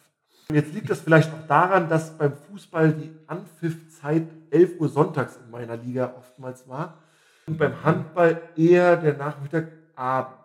Jetzt 0.53 0.73
liegt 0.73 0.91
das 0.91 1.01
vielleicht 1.01 1.33
auch 1.33 1.47
daran, 1.47 1.89
dass 1.89 2.17
beim 2.17 2.33
Fußball 2.33 2.93
die 2.93 3.13
Anpfiffzeit 3.27 4.27
11 4.51 4.81
Uhr 4.81 4.89
sonntags 4.89 5.37
in 5.37 5.51
meiner 5.51 5.77
Liga 5.77 6.15
oftmals 6.17 6.67
war 6.69 6.99
und 7.47 7.59
beim 7.59 7.85
Handball 7.85 8.43
eher 8.57 8.97
der 8.97 9.17
Nachmittagabend. 9.17 10.40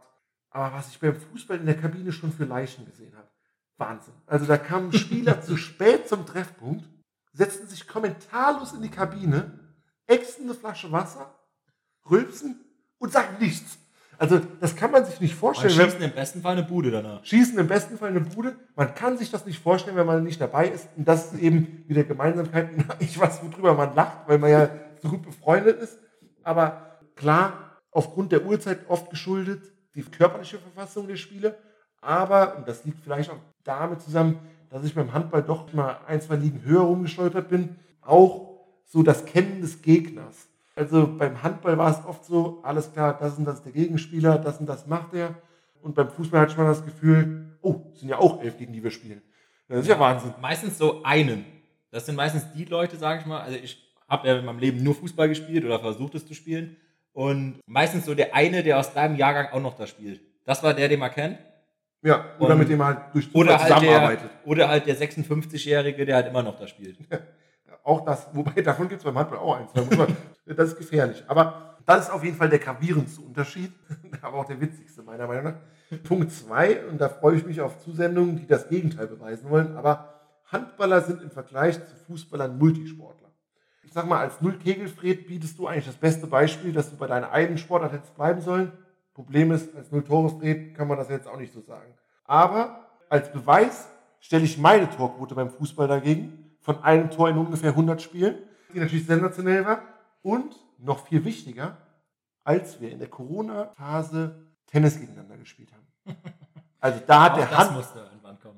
Aber 0.56 0.72
was 0.74 0.88
ich 0.88 1.00
beim 1.02 1.14
Fußball 1.14 1.58
in 1.60 1.66
der 1.66 1.76
Kabine 1.76 2.14
schon 2.14 2.32
für 2.32 2.46
Leichen 2.46 2.86
gesehen 2.86 3.14
habe, 3.18 3.28
Wahnsinn. 3.78 4.14
Also 4.26 4.46
da 4.46 4.58
kamen 4.58 4.94
Spieler 4.94 5.42
zu 5.48 5.58
spät 5.58 6.08
zum 6.08 6.26
Treffpunkt, 6.26 6.86
setzten 7.34 7.68
sich 7.68 7.86
kommentarlos 7.90 8.72
in 8.72 8.82
die 8.82 8.90
Kabine, 8.90 9.60
ächzten 10.08 10.46
eine 10.46 10.54
Flasche 10.54 10.90
Wasser, 10.94 11.36
rülpsen 12.10 12.62
und 13.00 13.12
sagen 13.12 13.36
nichts. 13.42 13.78
Also 14.18 14.40
das 14.62 14.78
kann 14.78 14.92
man 14.92 15.04
sich 15.04 15.20
nicht 15.20 15.34
Und 15.34 15.40
vorstellen. 15.40 15.78
wenn- 15.78 15.90
schießen 15.90 16.02
im 16.04 16.14
besten 16.14 16.42
Fall 16.42 16.54
eine 16.54 16.64
Bude 16.64 16.90
danach. 16.90 17.26
Schießen 17.26 17.60
im 17.60 17.68
besten 17.68 17.98
Fall 17.98 18.12
eine 18.12 18.22
Bude. 18.22 18.56
Man 18.78 18.96
kann 18.96 19.18
sich 19.18 19.30
das 19.32 19.46
nicht 19.46 19.60
vorstellen, 19.62 19.98
wenn 19.98 20.06
man 20.08 20.24
nicht 20.24 20.40
dabei 20.40 20.70
ist. 20.70 20.88
Und 20.96 21.06
das 21.06 21.34
ist 21.34 21.42
eben 21.42 21.84
wieder 21.90 22.06
Gemeinsamkeit. 22.06 22.70
Ich 23.00 23.20
weiß, 23.20 23.44
worüber 23.44 23.74
man 23.74 23.94
lacht, 23.94 24.20
weil 24.30 24.38
man 24.38 24.52
ja 24.52 24.70
so 25.02 25.10
gut 25.10 25.24
befreundet 25.24 25.82
ist. 25.82 26.00
Aber 26.44 26.98
klar, 27.18 27.82
aufgrund 27.92 28.32
der 28.32 28.46
Uhrzeit 28.46 28.80
oft 28.88 29.10
geschuldet, 29.10 29.74
die 29.96 30.04
körperliche 30.04 30.60
Verfassung 30.60 31.08
der 31.08 31.16
Spieler. 31.16 31.56
Aber, 32.02 32.58
und 32.58 32.68
das 32.68 32.86
liegt 32.86 33.00
vielleicht 33.02 33.32
auch 33.32 33.40
damit 33.64 34.02
zusammen, 34.02 34.40
dass 34.70 34.84
ich 34.84 34.94
beim 34.94 35.14
Handball 35.14 35.42
doch 35.42 35.72
mal 35.74 36.00
ein, 36.08 36.22
zwei 36.22 36.36
Ligen 36.36 36.64
höher 36.64 36.82
rumgestolpert 36.82 37.50
bin, 37.50 37.78
auch 38.02 38.60
so 38.86 39.04
das 39.04 39.26
Kennen 39.26 39.62
des 39.62 39.82
Gegners. 39.82 40.48
Also 40.76 41.08
beim 41.08 41.42
Handball 41.42 41.78
war 41.78 41.92
es 41.92 42.06
oft 42.06 42.26
so, 42.26 42.60
alles 42.64 42.92
klar, 42.92 43.18
das 43.18 43.38
und 43.38 43.46
das 43.46 43.56
ist 43.56 43.66
der 43.66 43.72
Gegenspieler, 43.72 44.38
das 44.38 44.60
und 44.60 44.68
das 44.68 44.86
macht 44.88 45.14
er. 45.14 45.36
Und 45.82 45.96
beim 45.96 46.10
Fußball 46.10 46.42
hatte 46.42 46.58
man 46.58 46.68
das 46.68 46.84
Gefühl, 46.84 47.58
oh, 47.62 47.82
es 47.94 48.02
sind 48.02 48.10
ja 48.10 48.18
auch 48.18 48.42
elf, 48.42 48.58
gegen 48.58 48.74
die 48.74 48.84
wir 48.84 48.92
spielen. 48.92 49.22
Das 49.68 49.80
ist 49.80 49.88
ja 49.88 50.00
Wahnsinn. 50.00 50.34
Meistens 50.42 50.78
so 50.78 51.02
einen. 51.04 51.46
Das 51.92 52.06
sind 52.06 52.16
meistens 52.16 52.52
die 52.54 52.66
Leute, 52.66 52.98
sage 52.98 53.22
ich 53.22 53.26
mal. 53.26 53.42
Also 53.42 53.58
ich 53.58 53.82
habe 54.08 54.28
ja 54.28 54.38
in 54.38 54.46
meinem 54.46 54.60
Leben 54.60 54.84
nur 54.84 54.94
Fußball 54.96 55.30
gespielt 55.30 55.64
oder 55.64 55.80
versucht 55.80 56.16
es 56.16 56.28
zu 56.28 56.34
spielen. 56.34 56.76
Und 57.16 57.62
meistens 57.66 58.06
so 58.06 58.14
der 58.14 58.36
eine, 58.36 58.62
der 58.62 58.78
aus 58.78 58.94
deinem 58.94 59.16
Jahrgang 59.16 59.48
auch 59.54 59.62
noch 59.62 59.76
da 59.76 59.88
spielt. 59.88 60.22
Das 60.46 60.62
war 60.62 60.74
der, 60.74 60.90
den 60.90 61.00
man 61.00 61.12
kennt. 61.12 61.40
Ja, 62.04 62.26
oder 62.40 62.52
Und- 62.54 62.60
mit 62.60 62.70
dem 62.70 62.78
man 62.78 62.88
halt 62.98 63.16
durch 63.16 63.34
Oder 63.34 63.58
halt, 63.58 63.70
der, 63.70 63.78
zusammenarbeitet. 63.78 64.30
oder 64.44 64.68
halt 64.68 64.86
der 64.86 64.98
56-Jährige, 64.98 66.06
der 66.06 66.16
halt 66.18 66.28
immer 66.28 66.44
noch 66.44 66.60
da 66.60 66.68
spielt. 66.68 66.98
Auch 67.84 68.04
das, 68.04 68.28
wobei 68.34 68.62
davon 68.62 68.90
gibt 68.90 69.00
es 69.00 69.06
beim 69.06 69.16
Handball 69.18 69.38
auch 69.40 69.58
eins. 69.58 69.72
Das 70.46 70.70
ist 70.70 70.78
gefährlich. 70.78 71.24
Aber 71.28 71.78
das 71.86 72.06
ist 72.06 72.10
auf 72.12 72.24
jeden 72.24 72.36
Fall 72.36 72.50
der 72.50 72.58
gravierendste 72.60 73.22
Unterschied, 73.22 73.72
aber 74.22 74.38
auch 74.40 74.46
der 74.46 74.60
witzigste 74.60 75.04
meiner 75.04 75.28
Meinung 75.28 75.44
nach. 75.54 76.00
Punkt 76.04 76.32
zwei 76.32 76.84
und 76.88 77.00
da 77.00 77.10
freue 77.10 77.36
ich 77.38 77.46
mich 77.46 77.62
auf 77.62 77.78
Zusendungen, 77.80 78.38
die 78.38 78.48
das 78.48 78.68
Gegenteil 78.70 79.06
beweisen 79.08 79.50
wollen, 79.52 79.78
aber 79.78 80.14
Handballer 80.52 81.02
sind 81.02 81.22
im 81.22 81.30
Vergleich 81.32 81.76
zu 81.76 81.96
Fußballern 82.08 82.58
Multisportler. 82.58 83.25
Sag 83.96 84.10
mal, 84.10 84.20
als 84.20 84.42
Null-Kegelfred 84.42 85.26
bietest 85.26 85.58
du 85.58 85.68
eigentlich 85.68 85.86
das 85.86 85.96
beste 85.96 86.28
Beispiel, 86.28 86.74
dass 86.74 86.90
du 86.90 86.98
bei 86.98 87.08
deiner 87.08 87.32
eigenen 87.32 87.58
Sportart 87.58 87.94
hättest 87.94 88.14
bleiben 88.14 88.42
sollen. 88.42 88.74
Problem 89.14 89.54
ist, 89.54 89.74
als 89.74 89.90
Null-Tore-Fred 89.90 90.76
kann 90.76 90.90
man 90.90 90.98
das 90.98 91.08
jetzt 91.08 91.30
auch 91.30 91.38
nicht 91.38 91.54
so 91.54 91.62
sagen. 91.62 91.94
Aber 92.26 92.90
als 93.08 93.32
Beweis 93.32 93.88
stelle 94.20 94.44
ich 94.44 94.58
meine 94.58 94.90
Torquote 94.90 95.34
beim 95.34 95.50
Fußball 95.50 95.88
dagegen, 95.88 96.58
von 96.60 96.84
einem 96.84 97.10
Tor 97.10 97.30
in 97.30 97.38
ungefähr 97.38 97.70
100 97.70 98.02
Spielen, 98.02 98.36
die 98.74 98.82
natürlich 98.82 99.06
sensationell 99.06 99.66
war. 99.66 99.82
Und 100.24 100.58
noch 100.78 101.08
viel 101.08 101.24
wichtiger, 101.24 101.78
als 102.44 102.82
wir 102.82 102.92
in 102.92 103.00
der 103.00 103.08
Corona-Phase 103.08 104.46
Tennis 104.68 105.00
gegeneinander 105.00 105.38
gespielt 105.38 105.72
haben. 105.72 106.18
Also 106.82 107.00
da 107.08 107.24
hat, 107.24 107.38
der 107.38 107.50
Hand, 107.50 107.88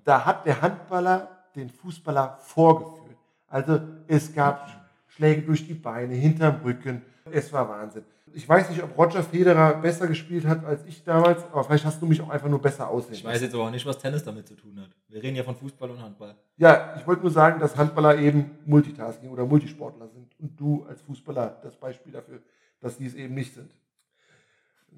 da 0.04 0.26
hat 0.26 0.46
der 0.46 0.62
Handballer 0.62 1.30
den 1.56 1.70
Fußballer 1.70 2.40
vorgeführt. 2.42 3.16
Also 3.48 3.80
es 4.08 4.34
gab 4.34 4.87
Schläge 5.18 5.42
durch 5.42 5.66
die 5.66 5.74
Beine, 5.74 6.14
hinterm 6.14 6.62
Rücken. 6.64 7.02
Es 7.32 7.52
war 7.52 7.68
Wahnsinn. 7.68 8.04
Ich 8.34 8.48
weiß 8.48 8.70
nicht, 8.70 8.84
ob 8.84 8.96
Roger 8.96 9.24
Federer 9.24 9.74
besser 9.82 10.06
gespielt 10.06 10.46
hat 10.46 10.64
als 10.64 10.86
ich 10.86 11.04
damals, 11.04 11.44
aber 11.52 11.64
vielleicht 11.64 11.86
hast 11.86 12.00
du 12.00 12.06
mich 12.06 12.22
auch 12.22 12.30
einfach 12.30 12.50
nur 12.50 12.62
besser 12.62 12.88
aussehen. 12.88 13.16
Ich 13.16 13.26
weiß 13.26 13.42
jetzt 13.42 13.56
aber 13.56 13.64
auch 13.64 13.72
nicht, 13.72 13.86
was 13.86 13.98
Tennis 13.98 14.24
damit 14.24 14.48
zu 14.48 14.54
tun 14.54 14.80
hat. 14.80 14.90
Wir 15.10 15.24
reden 15.24 15.36
ja 15.36 15.44
von 15.44 15.56
Fußball 15.56 15.90
und 15.90 16.02
Handball. 16.04 16.36
Ja, 16.58 16.94
ich 16.98 17.08
wollte 17.08 17.24
nur 17.24 17.32
sagen, 17.32 17.60
dass 17.60 17.76
Handballer 17.76 18.20
eben 18.20 18.52
Multitasking 18.66 19.32
oder 19.32 19.46
Multisportler 19.46 20.08
sind 20.08 20.40
und 20.40 20.60
du 20.60 20.86
als 20.88 21.02
Fußballer 21.02 21.58
das 21.64 21.76
Beispiel 21.76 22.12
dafür, 22.12 22.40
dass 22.80 22.98
die 22.98 23.08
es 23.08 23.16
eben 23.16 23.34
nicht 23.34 23.56
sind. 23.56 23.72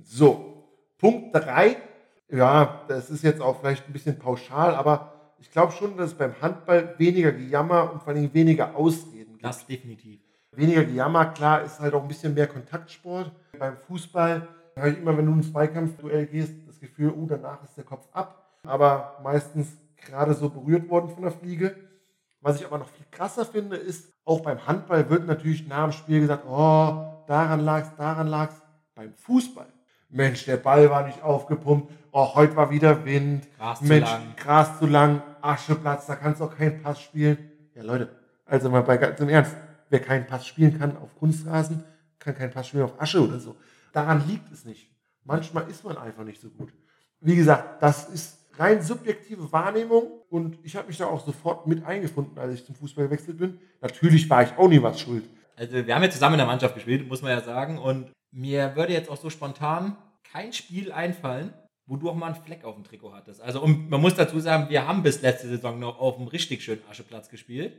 So, 0.03 0.65
Punkt 0.97 1.33
3. 1.33 1.77
Ja, 2.31 2.83
das 2.89 3.09
ist 3.09 3.23
jetzt 3.23 3.41
auch 3.41 3.61
vielleicht 3.61 3.87
ein 3.87 3.93
bisschen 3.93 4.19
pauschal, 4.19 4.75
aber 4.75 5.13
ich 5.39 5.49
glaube 5.49 5.71
schon, 5.71 5.95
dass 5.95 6.11
es 6.11 6.17
beim 6.17 6.33
Handball 6.41 6.95
weniger 6.97 7.31
Gejammer 7.31 7.93
und 7.93 8.03
vor 8.03 8.13
allem 8.13 8.33
weniger 8.33 8.75
Ausreden 8.75 9.18
gibt. 9.39 9.45
Das 9.45 9.65
definitiv. 9.65 10.19
Weniger 10.51 10.83
Gejammer, 10.83 11.27
klar, 11.27 11.63
ist 11.63 11.79
halt 11.79 11.93
auch 11.93 12.01
ein 12.01 12.07
bisschen 12.07 12.33
mehr 12.33 12.47
Kontaktsport. 12.47 13.31
Beim 13.57 13.77
Fußball 13.77 14.47
habe 14.75 14.89
ich 14.89 14.97
immer, 14.97 15.17
wenn 15.17 15.25
du 15.25 15.33
ins 15.33 15.51
Zweikampfduell 15.51 16.25
gehst, 16.25 16.53
das 16.67 16.79
Gefühl, 16.79 17.13
oh, 17.15 17.25
danach 17.27 17.63
ist 17.63 17.75
der 17.77 17.83
Kopf 17.83 18.07
ab. 18.11 18.59
aber 18.63 19.19
meistens 19.23 19.77
gerade 19.97 20.33
so 20.33 20.49
berührt 20.49 20.89
worden 20.89 21.09
von 21.09 21.23
der 21.23 21.31
Fliege. 21.31 21.75
Was 22.41 22.59
ich 22.59 22.65
aber 22.65 22.77
noch 22.77 22.89
viel 22.89 23.05
krasser 23.11 23.45
finde, 23.45 23.75
ist, 23.75 24.11
auch 24.23 24.41
beim 24.41 24.65
Handball 24.65 25.09
wird 25.09 25.27
natürlich 25.27 25.67
nach 25.67 25.83
dem 25.83 25.91
Spiel 25.91 26.21
gesagt, 26.21 26.45
oh, 26.47 27.23
daran 27.27 27.59
lag's, 27.61 27.95
daran 27.97 28.27
lag's. 28.27 28.55
Beim 28.95 29.13
Fußball. 29.13 29.67
Mensch, 30.09 30.45
der 30.45 30.57
Ball 30.57 30.89
war 30.89 31.05
nicht 31.05 31.21
aufgepumpt. 31.21 31.91
Oh, 32.11 32.33
heute 32.35 32.55
war 32.55 32.71
wieder 32.71 33.05
Wind. 33.05 33.47
Gras 33.57 33.79
zu 33.79 33.85
Mensch, 33.85 34.09
lang. 34.09 34.35
Gras 34.37 34.79
zu 34.79 34.87
lang, 34.87 35.21
Ascheplatz, 35.41 36.07
da 36.07 36.15
kannst 36.15 36.41
du 36.41 36.45
auch 36.45 36.55
keinen 36.55 36.81
Pass 36.81 37.01
spielen. 37.01 37.37
Ja, 37.75 37.83
Leute, 37.83 38.09
also 38.49 38.69
mal 38.69 38.81
bei 38.81 38.97
ganz 38.97 39.19
im 39.19 39.29
Ernst, 39.29 39.55
wer 39.89 39.99
keinen 39.99 40.27
Pass 40.27 40.47
spielen 40.47 40.77
kann 40.77 40.97
auf 40.97 41.15
Kunstrasen, 41.15 41.83
kann 42.19 42.35
keinen 42.35 42.51
Pass 42.51 42.67
spielen 42.67 42.83
auf 42.83 43.01
Asche 43.01 43.23
oder 43.23 43.39
so. 43.39 43.55
Daran 43.93 44.27
liegt 44.27 44.51
es 44.51 44.65
nicht. 44.65 44.89
Manchmal 45.23 45.69
ist 45.69 45.83
man 45.83 45.97
einfach 45.97 46.23
nicht 46.23 46.41
so 46.41 46.49
gut. 46.49 46.73
Wie 47.21 47.35
gesagt, 47.35 47.81
das 47.81 48.09
ist 48.09 48.37
rein 48.57 48.81
subjektive 48.81 49.51
Wahrnehmung 49.51 50.03
und 50.29 50.57
ich 50.63 50.75
habe 50.75 50.87
mich 50.87 50.97
da 50.97 51.05
auch 51.05 51.25
sofort 51.25 51.67
mit 51.67 51.85
eingefunden, 51.85 52.37
als 52.37 52.55
ich 52.55 52.65
zum 52.65 52.75
Fußball 52.75 53.05
gewechselt 53.05 53.37
bin. 53.37 53.59
Natürlich 53.81 54.29
war 54.29 54.43
ich 54.43 54.57
auch 54.57 54.67
nie 54.67 54.81
was 54.81 54.99
schuld. 54.99 55.23
Also 55.55 55.85
wir 55.85 55.95
haben 55.95 56.03
ja 56.03 56.09
zusammen 56.09 56.35
in 56.35 56.39
der 56.39 56.47
Mannschaft 56.47 56.75
gespielt, 56.75 57.07
muss 57.07 57.21
man 57.21 57.31
ja 57.31 57.41
sagen. 57.41 57.77
Und 57.77 58.11
mir 58.31 58.75
würde 58.75 58.93
jetzt 58.93 59.09
auch 59.09 59.17
so 59.17 59.29
spontan 59.29 59.97
kein 60.31 60.53
Spiel 60.53 60.91
einfallen, 60.91 61.53
wo 61.85 61.95
du 61.95 62.09
auch 62.09 62.15
mal 62.15 62.27
einen 62.27 62.43
Fleck 62.43 62.63
auf 62.63 62.75
dem 62.75 62.83
Trikot 62.83 63.13
hattest. 63.13 63.41
Also 63.41 63.61
und 63.61 63.89
man 63.89 63.99
muss 63.99 64.15
dazu 64.15 64.39
sagen, 64.39 64.69
wir 64.69 64.87
haben 64.87 65.03
bis 65.03 65.21
letzte 65.21 65.47
Saison 65.47 65.79
noch 65.79 65.99
auf 65.99 66.17
einem 66.17 66.27
richtig 66.27 66.63
schönen 66.63 66.81
Ascheplatz 66.89 67.29
gespielt. 67.29 67.73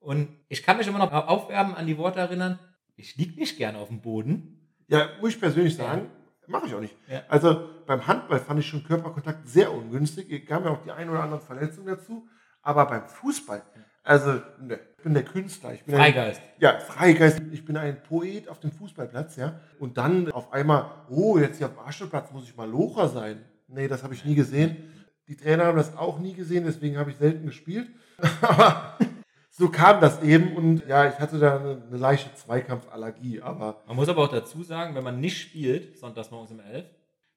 Und 0.00 0.28
ich 0.48 0.62
kann 0.62 0.76
mich 0.78 0.86
immer 0.88 0.98
noch 0.98 1.12
aufwärmen 1.12 1.74
an 1.74 1.86
die 1.86 1.98
Worte 1.98 2.18
erinnern, 2.20 2.58
ich 2.96 3.16
lieg 3.16 3.36
nicht 3.38 3.56
gerne 3.56 3.78
auf 3.78 3.88
dem 3.88 4.00
Boden. 4.00 4.58
Ja, 4.88 5.08
muss 5.20 5.30
ich 5.30 5.40
persönlich 5.40 5.76
sagen, 5.76 6.10
mache 6.46 6.66
ich 6.66 6.74
auch 6.74 6.80
nicht. 6.80 6.96
Ja. 7.08 7.22
Also 7.28 7.68
beim 7.86 8.06
Handball 8.06 8.40
fand 8.40 8.60
ich 8.60 8.66
schon 8.66 8.82
Körperkontakt 8.84 9.48
sehr 9.48 9.72
ungünstig. 9.72 10.30
Es 10.30 10.46
gab 10.48 10.64
ja 10.64 10.70
auch 10.70 10.82
die 10.82 10.90
ein 10.90 11.08
oder 11.08 11.22
anderen 11.22 11.42
Verletzungen 11.42 11.86
dazu. 11.86 12.26
Aber 12.62 12.84
beim 12.86 13.06
Fußball, 13.08 13.62
also 14.02 14.32
ne, 14.60 14.80
ich 14.98 15.02
bin 15.04 15.14
der 15.14 15.22
Künstler. 15.24 15.72
Ich 15.74 15.84
bin 15.84 15.94
ein- 15.94 16.00
Freigeist. 16.00 16.42
Ja, 16.58 16.78
Freigeist. 16.78 17.40
Ich 17.52 17.64
bin 17.64 17.76
ein 17.76 18.02
Poet 18.02 18.48
auf 18.48 18.58
dem 18.60 18.72
Fußballplatz, 18.72 19.36
ja. 19.36 19.60
Und 19.78 19.96
dann 19.96 20.30
auf 20.32 20.52
einmal, 20.52 20.90
oh, 21.08 21.38
jetzt 21.38 21.58
hier 21.58 21.66
auf 21.68 21.74
dem 21.74 21.80
Ascheplatz 21.86 22.32
muss 22.32 22.44
ich 22.44 22.56
mal 22.56 22.68
Locher 22.68 23.08
sein. 23.08 23.44
Nee, 23.68 23.88
das 23.88 24.02
habe 24.02 24.14
ich 24.14 24.24
nie 24.24 24.34
gesehen. 24.34 24.76
Die 25.28 25.36
Trainer 25.36 25.66
haben 25.66 25.76
das 25.78 25.96
auch 25.96 26.18
nie 26.18 26.34
gesehen, 26.34 26.64
deswegen 26.66 26.98
habe 26.98 27.10
ich 27.12 27.16
selten 27.16 27.46
gespielt. 27.46 27.88
Aber 28.42 28.98
so 29.50 29.68
kam 29.68 30.00
das 30.00 30.22
eben 30.22 30.56
und 30.56 30.86
ja, 30.86 31.08
ich 31.08 31.18
hatte 31.18 31.38
da 31.38 31.56
eine, 31.56 31.82
eine 31.88 31.96
leichte 31.96 32.34
Zweikampfallergie, 32.34 33.42
aber 33.42 33.82
Man 33.86 33.96
muss 33.96 34.08
aber 34.08 34.22
auch 34.24 34.28
dazu 34.28 34.62
sagen, 34.62 34.94
wenn 34.94 35.04
man 35.04 35.20
nicht 35.20 35.38
spielt, 35.40 35.98
sonntags 35.98 36.30
morgens 36.30 36.52
um 36.52 36.60
11, 36.60 36.84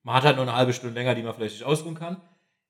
man 0.03 0.15
hat 0.15 0.23
halt 0.23 0.35
nur 0.37 0.45
eine 0.47 0.55
halbe 0.55 0.73
Stunde 0.73 0.93
länger, 0.93 1.15
die 1.15 1.23
man 1.23 1.33
vielleicht 1.33 1.55
nicht 1.55 1.65
ausruhen 1.65 1.95
kann. 1.95 2.17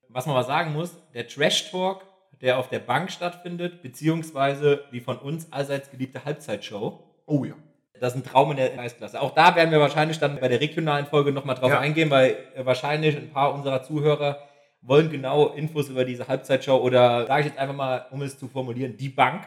Was 0.10 0.26
man 0.28 0.36
aber 0.36 0.46
sagen 0.46 0.74
muss, 0.74 0.92
der 1.14 1.28
Trash-Talk, 1.28 2.04
der 2.42 2.58
auf 2.58 2.70
der 2.70 2.80
Bank 2.80 3.12
stattfindet, 3.12 3.82
beziehungsweise 3.82 4.84
die 4.92 5.02
von 5.02 5.18
uns 5.18 5.52
allseits 5.52 5.90
geliebte 5.90 6.24
Halbzeitshow, 6.26 7.04
oh 7.26 7.44
ja. 7.46 7.54
Das 8.00 8.14
ist 8.16 8.20
ein 8.20 8.30
Traum 8.30 8.52
in 8.52 8.58
der 8.58 8.70
Kreisklasse. 8.74 9.22
Auch 9.22 9.32
da 9.34 9.56
werden 9.56 9.72
wir 9.72 9.80
wahrscheinlich 9.80 10.20
dann 10.20 10.40
bei 10.40 10.48
der 10.50 10.60
regionalen 10.60 11.06
Folge 11.06 11.32
nochmal 11.32 11.56
drauf 11.56 11.70
Ja. 11.72 11.80
eingehen, 11.80 12.10
weil 12.10 12.36
wahrscheinlich 12.64 13.16
ein 13.16 13.30
paar 13.30 13.54
unserer 13.54 13.82
Zuhörer 13.84 14.40
wollen 14.86 15.10
genau 15.10 15.50
Infos 15.50 15.90
über 15.90 16.06
diese 16.06 16.28
Halbzeitshow 16.28 16.78
oder 16.78 17.26
sage 17.26 17.42
ich 17.42 17.48
jetzt 17.48 17.58
einfach 17.58 17.76
mal, 17.76 18.06
um 18.12 18.22
es 18.22 18.38
zu 18.38 18.48
formulieren, 18.48 18.98
die 18.98 19.10
Bank, 19.10 19.44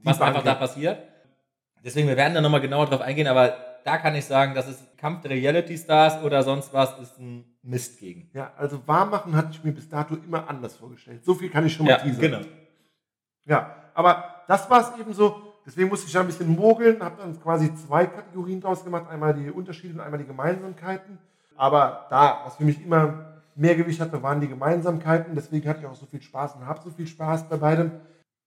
was 0.00 0.18
Bank, 0.18 0.30
einfach 0.30 0.44
ja. 0.44 0.54
da 0.54 0.58
passiert. 0.58 0.98
Deswegen, 1.84 2.08
wir 2.08 2.16
werden 2.16 2.34
da 2.34 2.40
nochmal 2.40 2.60
genauer 2.60 2.86
drauf 2.86 3.00
eingehen, 3.00 3.26
aber 3.26 3.56
da 3.84 3.96
kann 3.96 4.14
ich 4.14 4.24
sagen, 4.24 4.54
das 4.54 4.68
ist 4.68 4.98
Kampf 4.98 5.22
der 5.22 5.30
Reality 5.30 5.78
Stars 5.78 6.22
oder 6.22 6.42
sonst 6.42 6.74
was, 6.74 6.98
ist 6.98 7.18
ein 7.18 7.44
Mist 7.62 8.00
gegen. 8.00 8.30
Ja, 8.34 8.52
also 8.56 8.86
warm 8.86 9.10
machen 9.10 9.34
hatte 9.34 9.50
ich 9.52 9.64
mir 9.64 9.72
bis 9.72 9.88
dato 9.88 10.14
immer 10.14 10.48
anders 10.48 10.76
vorgestellt. 10.76 11.24
So 11.24 11.34
viel 11.34 11.48
kann 11.48 11.64
ich 11.64 11.72
schon 11.72 11.86
mal 11.86 11.96
teasern. 11.96 12.20
genau. 12.20 12.40
Ja, 13.46 13.74
aber 13.94 14.42
das 14.46 14.68
war 14.68 14.80
es 14.80 15.00
eben 15.00 15.12
so. 15.12 15.42
Deswegen 15.64 15.88
musste 15.88 16.06
ich 16.06 16.12
da 16.12 16.20
ein 16.20 16.26
bisschen 16.26 16.54
mogeln, 16.54 17.02
habe 17.02 17.16
dann 17.20 17.40
quasi 17.40 17.74
zwei 17.74 18.06
Kategorien 18.06 18.60
draus 18.60 18.82
gemacht. 18.82 19.08
Einmal 19.08 19.34
die 19.34 19.50
Unterschiede 19.50 19.94
und 19.94 20.00
einmal 20.00 20.18
die 20.18 20.26
Gemeinsamkeiten. 20.26 21.18
Aber 21.56 22.06
da, 22.10 22.42
was 22.44 22.56
für 22.56 22.64
mich 22.64 22.82
immer 22.82 23.29
mehr 23.54 23.74
Gewicht 23.74 24.00
hatte, 24.00 24.22
waren 24.22 24.40
die 24.40 24.48
Gemeinsamkeiten. 24.48 25.34
Deswegen 25.34 25.68
hatte 25.68 25.80
ich 25.80 25.86
auch 25.86 25.94
so 25.94 26.06
viel 26.06 26.22
Spaß 26.22 26.56
und 26.56 26.66
habe 26.66 26.80
so 26.82 26.90
viel 26.90 27.06
Spaß 27.06 27.48
bei 27.48 27.56
beidem. 27.56 27.92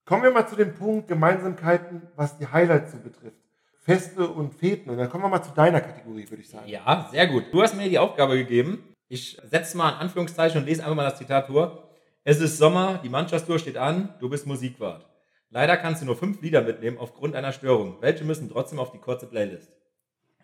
Kommen 0.06 0.24
wir 0.24 0.32
mal 0.32 0.48
zu 0.48 0.56
dem 0.56 0.74
Punkt 0.74 1.08
Gemeinsamkeiten, 1.08 2.02
was 2.16 2.38
die 2.38 2.48
Highlights 2.48 2.92
so 2.92 2.98
betrifft. 2.98 3.38
Feste 3.82 4.28
und 4.28 4.54
Feten. 4.54 4.90
Und 4.90 4.98
dann 4.98 5.10
kommen 5.10 5.24
wir 5.24 5.30
mal 5.30 5.44
zu 5.44 5.52
deiner 5.52 5.82
Kategorie, 5.82 6.30
würde 6.30 6.42
ich 6.42 6.50
sagen. 6.50 6.68
Ja, 6.68 7.08
sehr 7.12 7.28
gut. 7.28 7.46
Du 7.52 7.62
hast 7.62 7.76
mir 7.76 7.90
die 7.90 8.00
Aufgabe 8.00 8.38
gegeben. 8.38 8.84
Ich 9.10 9.40
setze 9.44 9.78
mal 9.78 9.94
ein 9.94 10.00
Anführungszeichen 10.00 10.62
und 10.62 10.66
lese 10.66 10.84
einfach 10.84 10.96
mal 10.96 11.04
das 11.04 11.18
Zitat 11.18 11.48
vor. 11.48 11.90
Es 12.24 12.40
ist 12.40 12.58
Sommer, 12.58 13.00
die 13.04 13.10
Mannschaftstour 13.10 13.60
steht 13.60 13.78
an, 13.78 14.14
du 14.20 14.30
bist 14.30 14.48
Musikwart. 14.48 15.06
Leider 15.50 15.78
kannst 15.78 16.02
du 16.02 16.06
nur 16.06 16.16
fünf 16.16 16.42
Lieder 16.42 16.62
mitnehmen 16.62 16.98
aufgrund 16.98 17.36
einer 17.36 17.52
Störung. 17.52 17.98
Welche 18.00 18.24
müssen 18.24 18.50
trotzdem 18.50 18.80
auf 18.80 18.92
die 18.92 18.98
kurze 18.98 19.28
Playlist? 19.28 19.72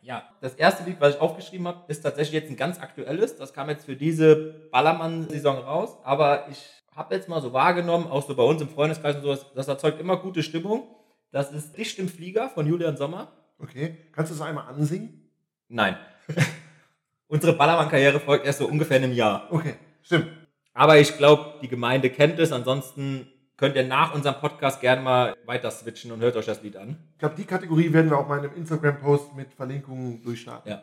Ja, 0.01 0.23
das 0.41 0.55
erste 0.55 0.83
Lied, 0.83 0.97
was 0.99 1.15
ich 1.15 1.21
aufgeschrieben 1.21 1.67
habe, 1.67 1.83
ist 1.87 2.01
tatsächlich 2.01 2.41
jetzt 2.41 2.49
ein 2.49 2.55
ganz 2.55 2.79
aktuelles. 2.79 3.35
Das 3.35 3.53
kam 3.53 3.69
jetzt 3.69 3.85
für 3.85 3.95
diese 3.95 4.69
Ballermann-Saison 4.71 5.57
raus. 5.57 5.97
Aber 6.03 6.47
ich 6.49 6.69
habe 6.95 7.15
jetzt 7.15 7.27
mal 7.27 7.41
so 7.41 7.53
wahrgenommen, 7.53 8.07
auch 8.07 8.25
so 8.25 8.35
bei 8.35 8.43
uns 8.43 8.61
im 8.61 8.69
Freundeskreis 8.69 9.17
und 9.17 9.23
sowas, 9.23 9.45
das 9.55 9.67
erzeugt 9.67 9.99
immer 9.99 10.17
gute 10.17 10.43
Stimmung. 10.43 10.83
Das 11.31 11.51
ist 11.51 11.77
Dicht 11.77 11.99
im 11.99 12.09
Flieger 12.09 12.49
von 12.49 12.65
Julian 12.65 12.97
Sommer. 12.97 13.31
Okay. 13.59 13.97
Kannst 14.13 14.31
du 14.31 14.35
es 14.35 14.41
einmal 14.41 14.67
ansingen? 14.67 15.29
Nein. 15.67 15.97
Unsere 17.27 17.53
Ballermann-Karriere 17.53 18.19
folgt 18.19 18.45
erst 18.45 18.59
so 18.59 18.67
ungefähr 18.67 18.97
in 18.97 19.03
einem 19.03 19.13
Jahr. 19.13 19.47
Okay, 19.51 19.75
stimmt. 20.01 20.27
Aber 20.73 20.97
ich 20.97 21.17
glaube, 21.17 21.59
die 21.61 21.67
Gemeinde 21.67 22.09
kennt 22.09 22.39
es. 22.39 22.51
Ansonsten 22.51 23.27
könnt 23.59 23.75
ihr 23.75 23.85
nach 23.85 24.13
unserem 24.13 24.39
Podcast 24.39 24.79
gerne 24.79 25.01
mal 25.01 25.35
weiter 25.45 25.69
switchen 25.69 26.13
und 26.13 26.21
hört 26.21 26.37
euch 26.37 26.45
das 26.45 26.63
Lied 26.63 26.77
an. 26.77 26.97
Ich 27.11 27.19
glaube, 27.19 27.35
die 27.35 27.43
Kategorie 27.43 27.91
werden 27.91 28.09
wir 28.09 28.17
auch 28.17 28.27
mal 28.27 28.37
in 28.37 28.45
einem 28.45 28.55
Instagram-Post 28.55 29.35
mit 29.35 29.53
Verlinkungen 29.53 30.23
durchstarten. 30.23 30.71
Ja. 30.71 30.81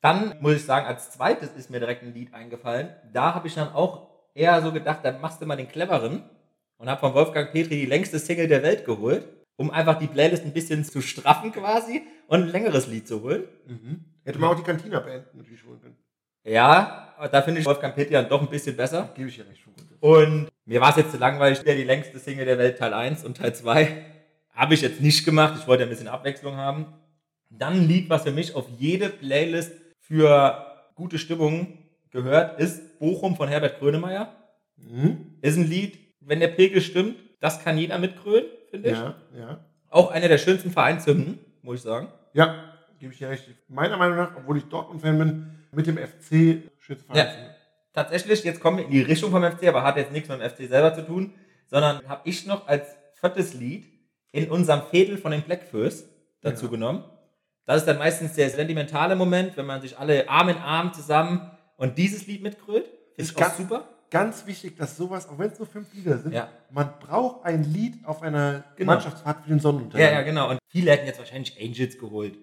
Dann 0.00 0.34
muss 0.40 0.54
ich 0.54 0.64
sagen, 0.64 0.86
als 0.86 1.12
zweites 1.12 1.50
ist 1.52 1.70
mir 1.70 1.78
direkt 1.78 2.02
ein 2.02 2.12
Lied 2.12 2.34
eingefallen. 2.34 2.90
Da 3.12 3.34
habe 3.34 3.46
ich 3.46 3.54
dann 3.54 3.72
auch 3.72 4.08
eher 4.34 4.60
so 4.62 4.72
gedacht, 4.72 5.04
dann 5.04 5.20
machst 5.20 5.40
du 5.40 5.46
mal 5.46 5.54
den 5.54 5.68
cleveren 5.68 6.24
und 6.78 6.90
habe 6.90 6.98
von 6.98 7.14
Wolfgang 7.14 7.52
Petri 7.52 7.76
die 7.76 7.86
längste 7.86 8.18
Single 8.18 8.48
der 8.48 8.64
Welt 8.64 8.84
geholt, 8.84 9.28
um 9.56 9.70
einfach 9.70 9.96
die 9.96 10.08
Playlist 10.08 10.44
ein 10.44 10.52
bisschen 10.52 10.84
zu 10.84 11.00
straffen 11.00 11.52
quasi 11.52 12.02
und 12.26 12.42
ein 12.42 12.48
längeres 12.48 12.88
Lied 12.88 13.06
zu 13.06 13.22
holen. 13.22 13.44
Mhm. 13.66 14.04
Hätte 14.24 14.40
man 14.40 14.50
auch 14.50 14.56
die 14.56 14.64
Cantina 14.64 14.98
beenden 14.98 15.38
natürlich 15.38 15.64
holen 15.64 15.80
können. 15.80 15.96
Ja, 16.42 17.14
aber 17.16 17.28
da 17.28 17.42
finde 17.42 17.60
ich 17.60 17.66
Wolfgang 17.66 17.94
Petri 17.94 18.12
dann 18.12 18.28
doch 18.28 18.40
ein 18.40 18.50
bisschen 18.50 18.76
besser. 18.76 19.08
Gebe 19.14 19.28
ich 19.28 19.36
dir 19.36 19.46
recht. 19.46 19.60
Schon 19.60 19.74
gut. 19.74 19.86
Und 20.00 20.48
mir 20.68 20.82
war 20.82 20.90
es 20.90 20.96
jetzt 20.96 21.12
zu 21.12 21.16
langweilig, 21.16 21.62
wieder 21.62 21.74
die 21.74 21.84
längste 21.84 22.18
Single 22.18 22.44
der 22.44 22.58
Welt, 22.58 22.76
Teil 22.76 22.92
1 22.92 23.24
und 23.24 23.38
Teil 23.38 23.54
2. 23.54 24.04
Habe 24.50 24.74
ich 24.74 24.82
jetzt 24.82 25.00
nicht 25.00 25.24
gemacht. 25.24 25.54
Ich 25.58 25.66
wollte 25.66 25.82
ein 25.82 25.88
bisschen 25.88 26.08
Abwechslung 26.08 26.56
haben. 26.56 26.92
Dann 27.48 27.72
ein 27.72 27.88
Lied, 27.88 28.10
was 28.10 28.24
für 28.24 28.32
mich 28.32 28.54
auf 28.54 28.66
jede 28.78 29.08
Playlist 29.08 29.72
für 29.98 30.66
gute 30.94 31.18
Stimmung 31.18 31.78
gehört, 32.10 32.60
ist 32.60 32.98
Bochum 32.98 33.34
von 33.34 33.48
Herbert 33.48 33.78
Grönemeyer. 33.78 34.30
Mhm. 34.76 35.38
Ist 35.40 35.56
ein 35.56 35.66
Lied, 35.66 35.98
wenn 36.20 36.40
der 36.40 36.48
Pegel 36.48 36.82
stimmt, 36.82 37.16
das 37.40 37.64
kann 37.64 37.78
jeder 37.78 37.98
mitgrölen, 37.98 38.44
finde 38.70 38.90
ich. 38.90 38.98
Ja, 38.98 39.14
ja. 39.38 39.64
Auch 39.88 40.10
einer 40.10 40.28
der 40.28 40.36
schönsten 40.36 40.70
Vereinshymnen, 40.70 41.38
muss 41.62 41.76
ich 41.76 41.82
sagen. 41.82 42.08
Ja, 42.34 42.74
gebe 42.98 43.14
ich 43.14 43.18
dir 43.18 43.30
recht. 43.30 43.48
Meiner 43.68 43.96
Meinung 43.96 44.18
nach, 44.18 44.36
obwohl 44.36 44.58
ich 44.58 44.64
Dortmund-Fan 44.64 45.18
bin, 45.18 45.46
mit 45.72 45.86
dem 45.86 45.96
FC 45.96 46.70
Schützenverein. 46.78 47.26
Ja. 47.26 47.54
Tatsächlich, 48.02 48.44
jetzt 48.44 48.60
kommen 48.60 48.78
wir 48.78 48.84
in 48.84 48.92
die 48.92 49.02
Richtung 49.02 49.32
vom 49.32 49.42
FC, 49.42 49.66
aber 49.66 49.82
hat 49.82 49.96
jetzt 49.96 50.12
nichts 50.12 50.28
mit 50.28 50.40
dem 50.40 50.48
FC 50.48 50.68
selber 50.68 50.94
zu 50.94 51.04
tun, 51.04 51.34
sondern 51.66 52.00
habe 52.08 52.20
ich 52.28 52.46
noch 52.46 52.68
als 52.68 52.86
viertes 53.14 53.54
Lied 53.54 53.86
in 54.30 54.48
unserem 54.52 54.82
Fädel 54.88 55.18
von 55.18 55.32
den 55.32 55.42
Blackfoes 55.42 56.04
dazu 56.40 56.66
Ja. 56.66 56.70
genommen. 56.70 57.02
Das 57.66 57.78
ist 57.78 57.86
dann 57.88 57.98
meistens 57.98 58.34
der 58.34 58.50
sentimentale 58.50 59.16
Moment, 59.16 59.56
wenn 59.56 59.66
man 59.66 59.80
sich 59.80 59.98
alle 59.98 60.28
Arm 60.28 60.48
in 60.48 60.58
Arm 60.58 60.94
zusammen 60.94 61.50
und 61.76 61.98
dieses 61.98 62.28
Lied 62.28 62.40
mitgrölt. 62.44 62.88
Ist 63.16 63.36
ganz- 63.36 63.56
super. 63.56 63.88
Ganz 64.10 64.46
wichtig, 64.46 64.76
dass 64.76 64.96
sowas, 64.96 65.28
auch 65.28 65.36
wenn 65.40 65.50
es 65.50 65.58
nur 65.58 65.66
fünf 65.66 65.92
Lieder 65.92 66.18
sind, 66.18 66.32
Ja. 66.32 66.48
man 66.70 66.92
braucht 67.00 67.44
ein 67.44 67.64
Lied 67.64 68.06
auf 68.06 68.22
einer 68.22 68.62
Genau. 68.76 68.92
Mannschaftsfahrt 68.92 69.42
für 69.42 69.48
den 69.48 69.58
Sonnenuntergang. 69.58 70.06
Ja, 70.08 70.12
ja, 70.20 70.22
genau. 70.22 70.50
Und 70.50 70.60
viele 70.68 70.92
hätten 70.92 71.06
jetzt 71.06 71.18
wahrscheinlich 71.18 71.60
Angels 71.60 71.98
geholt. 71.98 72.38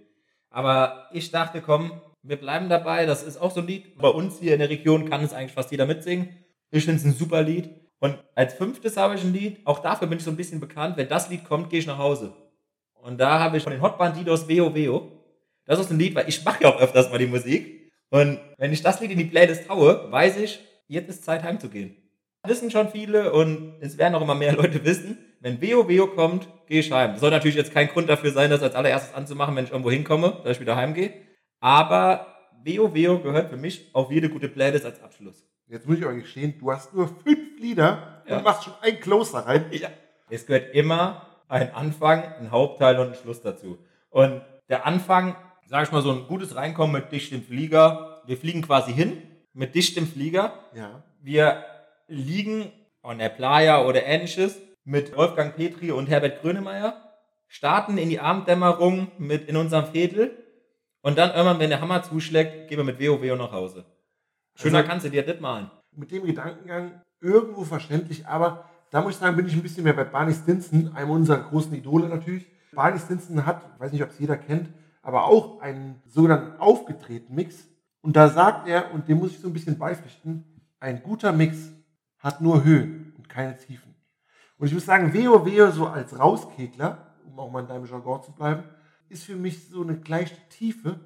Aber 0.49 1.07
ich 1.13 1.31
dachte, 1.31 1.61
komm, 1.61 2.01
wir 2.27 2.37
bleiben 2.37 2.69
dabei. 2.69 3.05
Das 3.05 3.23
ist 3.23 3.37
auch 3.37 3.51
so 3.51 3.61
ein 3.61 3.67
Lied. 3.67 3.97
Bei 3.97 4.07
uns 4.07 4.39
hier 4.39 4.53
in 4.53 4.59
der 4.59 4.69
Region 4.69 5.09
kann 5.09 5.23
es 5.23 5.33
eigentlich 5.33 5.53
fast 5.53 5.71
jeder 5.71 5.85
mitsingen. 5.85 6.29
Ich 6.71 6.85
finde 6.85 6.99
es 6.99 7.05
ein 7.05 7.13
super 7.13 7.43
Lied. 7.43 7.69
Und 7.99 8.17
als 8.35 8.53
fünftes 8.53 8.97
habe 8.97 9.15
ich 9.15 9.23
ein 9.23 9.33
Lied. 9.33 9.65
Auch 9.65 9.79
dafür 9.79 10.07
bin 10.07 10.17
ich 10.17 10.23
so 10.23 10.31
ein 10.31 10.37
bisschen 10.37 10.59
bekannt. 10.59 10.97
Wenn 10.97 11.07
das 11.07 11.29
Lied 11.29 11.45
kommt, 11.45 11.69
gehe 11.69 11.79
ich 11.79 11.87
nach 11.87 11.97
Hause. 11.97 12.33
Und 12.93 13.19
da 13.19 13.39
habe 13.39 13.57
ich 13.57 13.63
von 13.63 13.71
den 13.71 13.81
Hot 13.81 13.97
Bandidos 13.97 14.47
Veo 14.47 14.73
Veo. 14.73 15.11
Das 15.65 15.79
ist 15.79 15.91
ein 15.91 15.99
Lied, 15.99 16.15
weil 16.15 16.27
ich 16.27 16.43
mache 16.43 16.63
ja 16.63 16.69
auch 16.69 16.79
öfters 16.79 17.09
mal 17.09 17.17
die 17.17 17.27
Musik. 17.27 17.91
Und 18.09 18.39
wenn 18.57 18.73
ich 18.73 18.81
das 18.81 18.99
Lied 18.99 19.11
in 19.11 19.17
die 19.17 19.25
Playlist 19.25 19.69
haue, 19.69 20.11
weiß 20.11 20.37
ich, 20.37 20.59
jetzt 20.87 21.09
ist 21.09 21.25
Zeit 21.25 21.43
heimzugehen. 21.43 21.95
Wissen 22.43 22.69
schon 22.69 22.89
viele 22.89 23.33
und 23.33 23.75
es 23.81 23.97
werden 23.97 24.13
auch 24.15 24.21
immer 24.21 24.35
mehr 24.35 24.53
Leute 24.53 24.83
wissen, 24.85 25.17
wenn 25.41 25.61
Veo 25.61 25.87
Veo 25.87 26.07
kommt, 26.07 26.47
gehe 26.67 26.79
ich 26.79 26.91
heim. 26.91 27.11
Das 27.11 27.21
soll 27.21 27.31
natürlich 27.31 27.55
jetzt 27.55 27.73
kein 27.73 27.87
Grund 27.87 28.09
dafür 28.09 28.31
sein, 28.31 28.49
das 28.49 28.61
als 28.61 28.75
allererstes 28.75 29.13
anzumachen, 29.13 29.55
wenn 29.55 29.65
ich 29.65 29.71
irgendwo 29.71 29.91
hinkomme, 29.91 30.41
dass 30.43 30.57
ich 30.57 30.61
wieder 30.61 30.75
heimgehe. 30.75 31.13
Aber 31.59 32.27
Veo 32.63 32.93
Veo 32.93 33.19
gehört 33.19 33.49
für 33.49 33.57
mich 33.57 33.89
auf 33.93 34.11
jede 34.11 34.29
gute 34.29 34.49
Playlist 34.49 34.85
als 34.85 35.01
Abschluss. 35.01 35.45
Jetzt 35.67 35.87
muss 35.87 35.97
ich 35.97 36.03
aber 36.03 36.13
gestehen, 36.15 36.55
du 36.59 36.71
hast 36.71 36.93
nur 36.93 37.07
fünf 37.07 37.59
Lieder 37.59 38.21
Ja. 38.27 38.37
und 38.37 38.43
machst 38.43 38.63
schon 38.63 38.73
ein 38.81 38.99
Closer 38.99 39.39
rein. 39.39 39.65
Ja. 39.71 39.89
Es 40.29 40.45
gehört 40.45 40.73
immer 40.75 41.25
ein 41.47 41.73
Anfang, 41.73 42.23
ein 42.39 42.51
Hauptteil 42.51 42.99
und 42.99 43.09
ein 43.09 43.15
Schluss 43.15 43.41
dazu. 43.41 43.77
Und 44.09 44.41
der 44.69 44.85
Anfang, 44.85 45.35
sag 45.67 45.83
ich 45.85 45.91
mal, 45.91 46.01
so 46.01 46.11
ein 46.11 46.27
gutes 46.27 46.55
Reinkommen 46.55 46.93
mit 46.93 47.11
dicht 47.11 47.31
im 47.31 47.43
Flieger. 47.43 48.21
Wir 48.25 48.37
fliegen 48.37 48.61
quasi 48.61 48.93
hin 48.93 49.21
mit 49.53 49.75
dicht 49.75 49.97
im 49.97 50.07
Flieger. 50.07 50.53
Ja. 50.73 51.03
Wir 51.21 51.63
liegen 52.07 52.71
an 53.01 53.19
der 53.19 53.29
Playa 53.29 53.83
oder 53.85 54.03
ähnliches 54.05 54.59
mit 54.83 55.15
Wolfgang 55.15 55.55
Petri 55.55 55.91
und 55.91 56.07
Herbert 56.07 56.41
Grönemeyer, 56.41 56.95
starten 57.47 57.97
in 57.97 58.09
die 58.09 58.19
Abenddämmerung 58.19 59.11
mit 59.17 59.47
in 59.47 59.57
unserem 59.57 59.85
Viertel 59.87 60.37
und 61.05 61.19
dann 61.19 61.29
irgendwann, 61.29 61.59
wenn 61.59 61.69
der 61.69 61.81
Hammer 61.81 62.01
zuschlägt, 62.01 62.67
gehen 62.67 62.77
wir 62.77 62.83
mit 62.83 62.99
WoW 62.99 63.37
nach 63.37 63.51
Hause. 63.51 63.85
Schöner 64.55 64.79
Also- 64.79 64.89
kannst 64.89 65.05
du 65.05 65.11
dir 65.11 65.23
das 65.23 65.39
malen. 65.39 65.69
Mit 65.91 66.09
dem 66.11 66.25
Gedankengang 66.25 66.99
irgendwo 67.21 67.63
verständlich, 67.63 68.25
aber 68.25 68.67
da 68.89 69.01
muss 69.01 69.11
ich 69.13 69.17
sagen, 69.17 69.35
bin 69.35 69.45
ich 69.45 69.53
ein 69.53 69.61
bisschen 69.61 69.83
mehr 69.83 69.93
bei 69.93 70.03
Barney 70.03 70.33
Stinson, 70.33 70.95
einem 70.95 71.11
unserer 71.11 71.37
großen 71.43 71.73
Idole 71.75 72.09
natürlich. 72.09 72.47
Barney 72.73 72.97
Stinson 72.97 73.45
hat, 73.45 73.61
ich 73.75 73.79
weiß 73.79 73.91
nicht, 73.91 74.01
ob 74.03 74.09
es 74.09 74.17
jeder 74.19 74.35
kennt, 74.35 74.69
aber 75.03 75.25
auch 75.25 75.61
einen 75.61 76.01
sogenannten 76.07 76.59
Aufgetreten-Mix. 76.59 77.67
Und 78.01 78.15
da 78.15 78.27
sagt 78.27 78.67
er, 78.67 78.91
und 78.91 79.07
dem 79.07 79.19
muss 79.19 79.29
ich 79.31 79.39
so 79.39 79.47
ein 79.47 79.53
bisschen 79.53 79.77
beipflichten, 79.77 80.43
ein 80.79 81.03
guter 81.03 81.31
Mix 81.31 81.71
hat 82.17 82.41
nur 82.41 82.63
Höhen 82.63 83.13
und 83.17 83.29
keine 83.29 83.55
Tiefen. 83.57 83.93
Und 84.57 84.67
ich 84.67 84.73
muss 84.73 84.85
sagen, 84.85 85.13
Veo 85.13 85.45
Veo 85.45 85.69
so 85.69 85.85
als 85.85 86.17
Rauskegler, 86.17 87.15
um 87.27 87.39
auch 87.39 87.51
mal 87.51 87.59
in 87.61 87.67
deinem 87.67 87.85
Jargon 87.85 88.23
zu 88.23 88.31
bleiben, 88.33 88.63
ist 89.09 89.23
für 89.23 89.35
mich 89.35 89.69
so 89.69 89.81
eine 89.81 89.97
gleiche 89.97 90.35
Tiefe, 90.49 90.99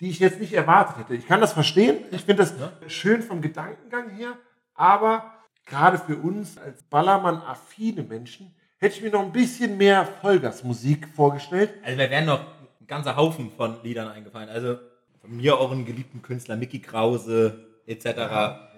die 0.00 0.10
ich 0.10 0.18
jetzt 0.18 0.40
nicht 0.40 0.52
erwartet 0.52 0.98
hätte. 0.98 1.14
Ich 1.14 1.26
kann 1.26 1.40
das 1.40 1.52
verstehen, 1.52 1.98
ich 2.10 2.22
finde 2.22 2.44
das 2.44 2.54
schön 2.92 3.22
vom 3.22 3.40
Gedankengang 3.40 4.10
her, 4.10 4.36
aber 4.74 5.32
gerade 5.64 5.98
für 5.98 6.16
uns 6.16 6.58
als 6.58 6.82
Ballermann-affine 6.84 8.02
Menschen 8.02 8.54
hätte 8.78 8.96
ich 8.96 9.02
mir 9.02 9.10
noch 9.10 9.22
ein 9.22 9.32
bisschen 9.32 9.76
mehr 9.76 10.06
Vollgasmusik 10.20 11.08
vorgestellt. 11.08 11.72
Also 11.82 11.96
mir 11.96 12.10
wären 12.10 12.26
noch 12.26 12.40
ein 12.40 12.86
ganzer 12.86 13.16
Haufen 13.16 13.50
von 13.50 13.82
Liedern 13.82 14.08
eingefallen. 14.08 14.48
Also 14.48 14.78
von 15.20 15.36
mir 15.36 15.58
auch 15.58 15.72
einen 15.72 15.84
geliebten 15.84 16.22
Künstler, 16.22 16.56
Mickey 16.56 16.80
Krause 16.80 17.66
etc. 17.86 18.06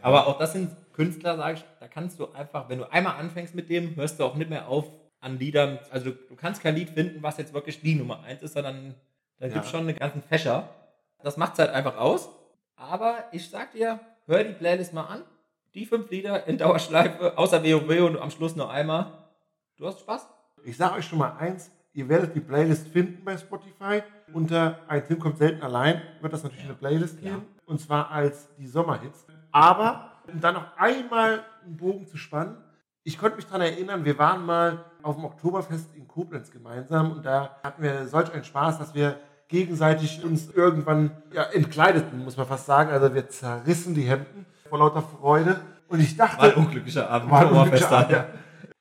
Aber 0.03 0.27
auch 0.27 0.39
das 0.39 0.53
sind 0.53 0.71
Künstler, 0.93 1.37
sage 1.37 1.59
ich, 1.59 1.65
da 1.81 1.89
kannst 1.89 2.19
du 2.19 2.33
einfach, 2.33 2.69
wenn 2.69 2.79
du 2.79 2.93
einmal 2.93 3.17
anfängst 3.17 3.55
mit 3.55 3.69
dem, 3.71 3.95
hörst 3.97 4.19
du 4.19 4.25
auch 4.25 4.35
nicht 4.35 4.51
mehr 4.51 4.69
auf 4.69 4.87
an 5.21 5.39
Liedern. 5.39 5.79
Also 5.91 6.11
du, 6.11 6.17
du 6.29 6.37
kannst 6.37 6.63
kein 6.63 6.75
Lied 6.75 6.91
finden, 6.91 7.23
was 7.23 7.37
jetzt 7.39 7.53
wirklich 7.55 7.81
die 7.81 7.95
Nummer 7.95 8.23
eins 8.23 8.43
ist, 8.43 8.55
sondern 8.55 8.95
da 9.39 9.47
Ja. 9.47 9.53
gibt 9.55 9.65
es 9.65 9.71
schon 9.71 9.81
eine 9.81 9.95
ganzen 9.95 10.23
Fächer. 10.23 10.69
Das 11.23 11.37
macht 11.37 11.55
es 11.55 11.59
halt 11.61 11.71
einfach 11.71 11.97
aus. 11.97 12.29
Aber 12.77 13.25
ich 13.33 13.49
sag 13.51 13.73
dir, 13.73 13.99
hör 14.27 14.45
die 14.45 14.53
Playlist 14.55 14.93
mal 14.95 15.05
an. 15.05 15.23
Die 15.75 15.85
fünf 15.85 16.11
Lieder 16.11 16.47
in 16.47 16.59
Dauerschleife, 16.59 17.37
außer 17.37 17.63
WoW 17.63 18.01
und 18.07 18.19
am 18.19 18.31
Schluss 18.31 18.57
nur 18.57 18.71
einmal. 18.71 19.13
Du 19.77 19.87
hast 19.87 20.01
Spaß? 20.01 20.27
Ich 20.65 20.77
sage 20.77 20.97
euch 20.97 21.05
schon 21.05 21.19
mal 21.19 21.37
eins, 21.39 21.71
ihr 21.93 22.09
werdet 22.09 22.35
die 22.35 22.41
Playlist 22.41 22.89
finden 22.89 23.25
bei 23.25 23.37
Spotify. 23.37 24.03
Unter 24.33 24.79
Ein 24.89 25.05
Tim 25.07 25.19
kommt 25.19 25.39
selten 25.39 25.63
allein 25.63 26.01
wird 26.21 26.33
das 26.33 26.43
natürlich 26.43 26.65
eine 26.65 26.75
Playlist 26.75 27.21
geben. 27.21 27.45
Und 27.67 27.81
zwar 27.81 28.11
als 28.11 28.49
die 28.57 28.67
Sommerhits. 28.67 29.27
Aber, 29.53 30.13
um 30.33 30.41
dann 30.41 30.55
noch 30.55 30.77
einmal 30.77 31.45
einen 31.65 31.77
Bogen 31.77 32.07
zu 32.07 32.17
spannen, 32.17 32.57
ich 33.05 33.19
konnte 33.19 33.37
mich 33.37 33.47
daran 33.47 33.63
erinnern, 33.63 34.05
wir 34.05 34.19
waren 34.19 34.45
mal 34.45 34.85
auf 35.03 35.17
dem 35.17 35.25
Oktoberfest 35.25 35.95
in 35.97 36.07
Koblenz 36.09 36.51
gemeinsam 36.51 37.13
und 37.13 37.25
da 37.27 37.57
hatten 37.63 37.83
wir 37.83 38.07
solch 38.09 38.33
einen 38.33 38.45
Spaß, 38.45 38.79
dass 38.79 38.95
wir 38.95 39.17
gegenseitig 39.49 40.23
uns 40.25 40.51
irgendwann 40.51 41.11
ja, 41.33 41.45
entkleideten, 41.45 42.23
muss 42.25 42.37
man 42.37 42.47
fast 42.47 42.67
sagen. 42.67 42.91
Also 42.91 43.15
wir 43.15 43.29
zerrissen 43.29 43.95
die 43.95 44.03
Hemden 44.03 44.45
vor 44.69 44.79
lauter 44.79 45.03
Freude. 45.03 45.61
Und 45.89 46.01
ich 46.01 46.17
dachte, 46.17 46.39
War 46.43 46.45
ein 46.51 46.55
unglücklicher 46.55 47.09
Abend. 47.09 47.31
war 47.31 47.41
ein 47.41 47.47
Oktoberfest 47.47 47.89
glücklicher 47.89 47.99
Abend, 47.99 48.11
ja. 48.13 48.27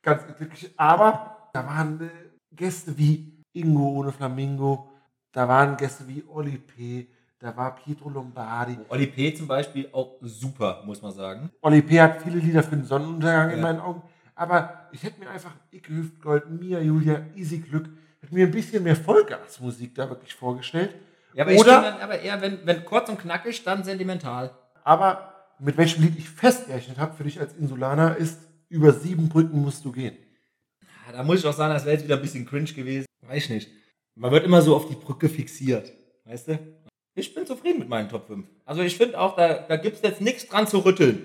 Ganz 0.02 0.24
glücklich. 0.36 0.74
Aber 0.76 1.38
da 1.54 1.66
waren 1.66 2.02
äh, 2.02 2.10
Gäste 2.52 2.98
wie 2.98 3.44
Ingo 3.54 3.88
ohne 4.00 4.12
Flamingo, 4.12 4.90
da 5.32 5.48
waren 5.48 5.78
Gäste 5.78 6.08
wie 6.08 6.24
Oli 6.28 6.58
P., 6.58 7.08
da 7.40 7.56
war 7.56 7.76
Pietro 7.76 8.10
Lombardi. 8.10 8.78
Oli 8.90 9.06
P. 9.06 9.32
zum 9.36 9.48
Beispiel 9.48 9.88
auch 9.94 10.16
super, 10.22 10.82
muss 10.86 11.02
man 11.04 11.12
sagen. 11.12 11.52
Oli 11.62 11.82
P. 11.84 12.02
hat 12.02 12.24
viele 12.24 12.40
Lieder 12.40 12.64
für 12.64 12.76
den 12.76 12.84
Sonnenuntergang 12.84 13.52
in 13.52 13.58
Ja. 13.58 13.62
meinen 13.62 13.80
Augen. 13.80 14.02
Aber 14.38 14.88
ich 14.92 15.02
hätte 15.02 15.20
mir 15.20 15.30
einfach 15.32 15.52
Icke 15.72 15.94
Hüftgold, 15.94 16.50
Mia 16.52 16.80
Julia, 16.80 17.26
Easy 17.36 17.58
Glück, 17.58 17.90
hätte 18.22 18.34
mir 18.36 18.46
ein 18.46 18.52
bisschen 18.52 18.84
mehr 18.84 18.96
Vollgasmusik 18.96 19.96
da 19.96 20.08
wirklich 20.10 20.36
vorgestellt. 20.36 20.96
Ja, 21.34 21.44
aber 21.44 21.54
Oder- 21.56 21.82
dann 21.82 22.00
aber 22.00 22.20
eher, 22.20 22.40
wenn, 22.40 22.60
wenn 22.66 22.86
kurz 22.86 23.10
und 23.10 23.20
knackig, 23.20 23.64
dann 23.64 23.84
sentimental. 23.84 24.56
Aber 24.84 25.34
mit 25.60 25.76
welchem 25.76 26.04
Lied 26.04 26.18
ich 26.20 26.30
festgerechnet 26.30 27.00
habe 27.00 27.16
für 27.16 27.24
dich 27.24 27.40
als 27.40 27.56
Insulaner 27.56 28.16
ist, 28.16 28.40
über 28.70 28.94
sieben 28.94 29.28
Brücken 29.28 29.60
musst 29.62 29.84
du 29.84 29.92
gehen. 29.92 30.16
Ja, 31.08 31.14
da 31.14 31.24
muss 31.24 31.40
ich 31.40 31.46
auch 31.46 31.54
sagen, 31.54 31.74
das 31.74 31.86
wäre 31.86 31.96
jetzt 31.96 32.04
wieder 32.06 32.16
ein 32.18 32.22
bisschen 32.22 32.46
cringe 32.46 32.72
gewesen. 32.72 33.08
Weiß 33.22 33.46
ich 33.46 33.50
nicht. 33.50 33.72
Man 34.16 34.32
wird 34.32 34.46
immer 34.46 34.62
so 34.62 34.76
auf 34.76 34.88
die 34.88 34.96
Brücke 34.96 35.30
fixiert. 35.30 35.92
Weißt 36.26 36.50
du? 36.50 36.60
Ich 37.16 37.34
bin 37.34 37.48
zufrieden 37.48 37.80
mit 37.80 37.90
meinen 37.90 38.10
Top 38.10 38.28
5. 38.28 38.48
Also 38.66 38.82
ich 38.84 38.98
finde 38.98 39.20
auch, 39.20 39.36
da, 39.36 39.60
da 39.60 39.78
gibt 39.78 39.96
es 39.96 40.02
jetzt 40.04 40.22
nichts 40.22 40.48
dran 40.48 40.68
zu 40.68 40.80
rütteln. 40.80 41.24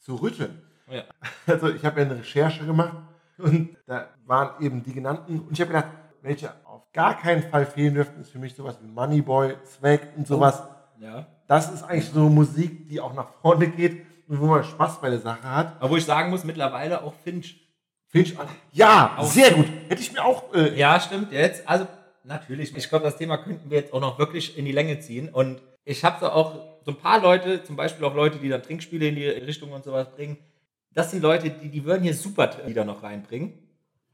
Zu 0.00 0.16
rütteln. 0.16 0.61
Ja. 0.92 1.04
Also 1.46 1.70
ich 1.70 1.84
habe 1.84 2.00
ja 2.00 2.06
eine 2.06 2.18
Recherche 2.18 2.64
gemacht 2.64 2.96
und 3.38 3.76
da 3.86 4.08
waren 4.26 4.62
eben 4.64 4.82
die 4.82 4.92
genannten 4.92 5.40
und 5.40 5.52
ich 5.52 5.60
habe 5.60 5.72
gedacht, 5.72 5.88
welche 6.22 6.50
auf 6.64 6.82
gar 6.92 7.18
keinen 7.18 7.42
Fall 7.42 7.66
fehlen 7.66 7.94
dürften, 7.94 8.20
ist 8.20 8.30
für 8.30 8.38
mich 8.38 8.54
sowas 8.54 8.78
wie 8.80 8.86
Moneyboy, 8.86 9.56
Swag 9.64 10.00
und 10.16 10.26
sowas. 10.26 10.62
ja. 11.00 11.26
Das 11.48 11.70
ist 11.70 11.82
eigentlich 11.82 12.08
so 12.08 12.28
Musik, 12.28 12.88
die 12.88 13.00
auch 13.00 13.12
nach 13.12 13.28
vorne 13.42 13.68
geht 13.68 14.06
und 14.28 14.40
wo 14.40 14.46
man 14.46 14.64
Spaß 14.64 15.00
bei 15.00 15.10
der 15.10 15.18
Sache 15.18 15.42
hat. 15.42 15.76
Aber 15.80 15.90
wo 15.90 15.96
ich 15.96 16.04
sagen 16.04 16.30
muss, 16.30 16.44
mittlerweile 16.44 17.02
auch 17.02 17.12
Finch. 17.24 17.60
Finch, 18.06 18.34
ja, 18.72 19.14
Auch 19.18 19.24
sehr 19.24 19.50
gut. 19.52 19.66
Hätte 19.88 20.00
ich 20.00 20.12
mir 20.12 20.24
auch, 20.24 20.54
äh, 20.54 20.78
Ja, 20.78 21.00
stimmt. 21.00 21.32
Jetzt, 21.32 21.68
also 21.68 21.86
natürlich. 22.24 22.76
Ich 22.76 22.88
glaube, 22.88 23.04
das 23.04 23.16
Thema 23.16 23.38
könnten 23.38 23.70
wir 23.70 23.78
jetzt 23.78 23.92
auch 23.92 24.00
noch 24.00 24.18
wirklich 24.18 24.56
in 24.56 24.64
die 24.64 24.72
Länge 24.72 25.00
ziehen. 25.00 25.28
Und 25.28 25.60
ich 25.84 26.04
habe 26.04 26.18
so 26.20 26.30
auch 26.30 26.54
so 26.84 26.92
ein 26.92 26.96
paar 26.96 27.20
Leute, 27.20 27.62
zum 27.64 27.76
Beispiel 27.76 28.04
auch 28.04 28.14
Leute, 28.14 28.38
die 28.38 28.48
dann 28.48 28.62
Trinkspiele 28.62 29.08
in 29.08 29.16
die 29.16 29.26
Richtung 29.26 29.72
und 29.72 29.84
sowas 29.84 30.10
bringen. 30.10 30.38
Das 30.94 31.10
sind 31.10 31.22
Leute, 31.22 31.50
die, 31.50 31.68
die 31.68 31.84
würden 31.84 32.02
hier 32.02 32.14
super 32.14 32.50
Lieder 32.66 32.84
noch 32.84 33.02
reinbringen. 33.02 33.54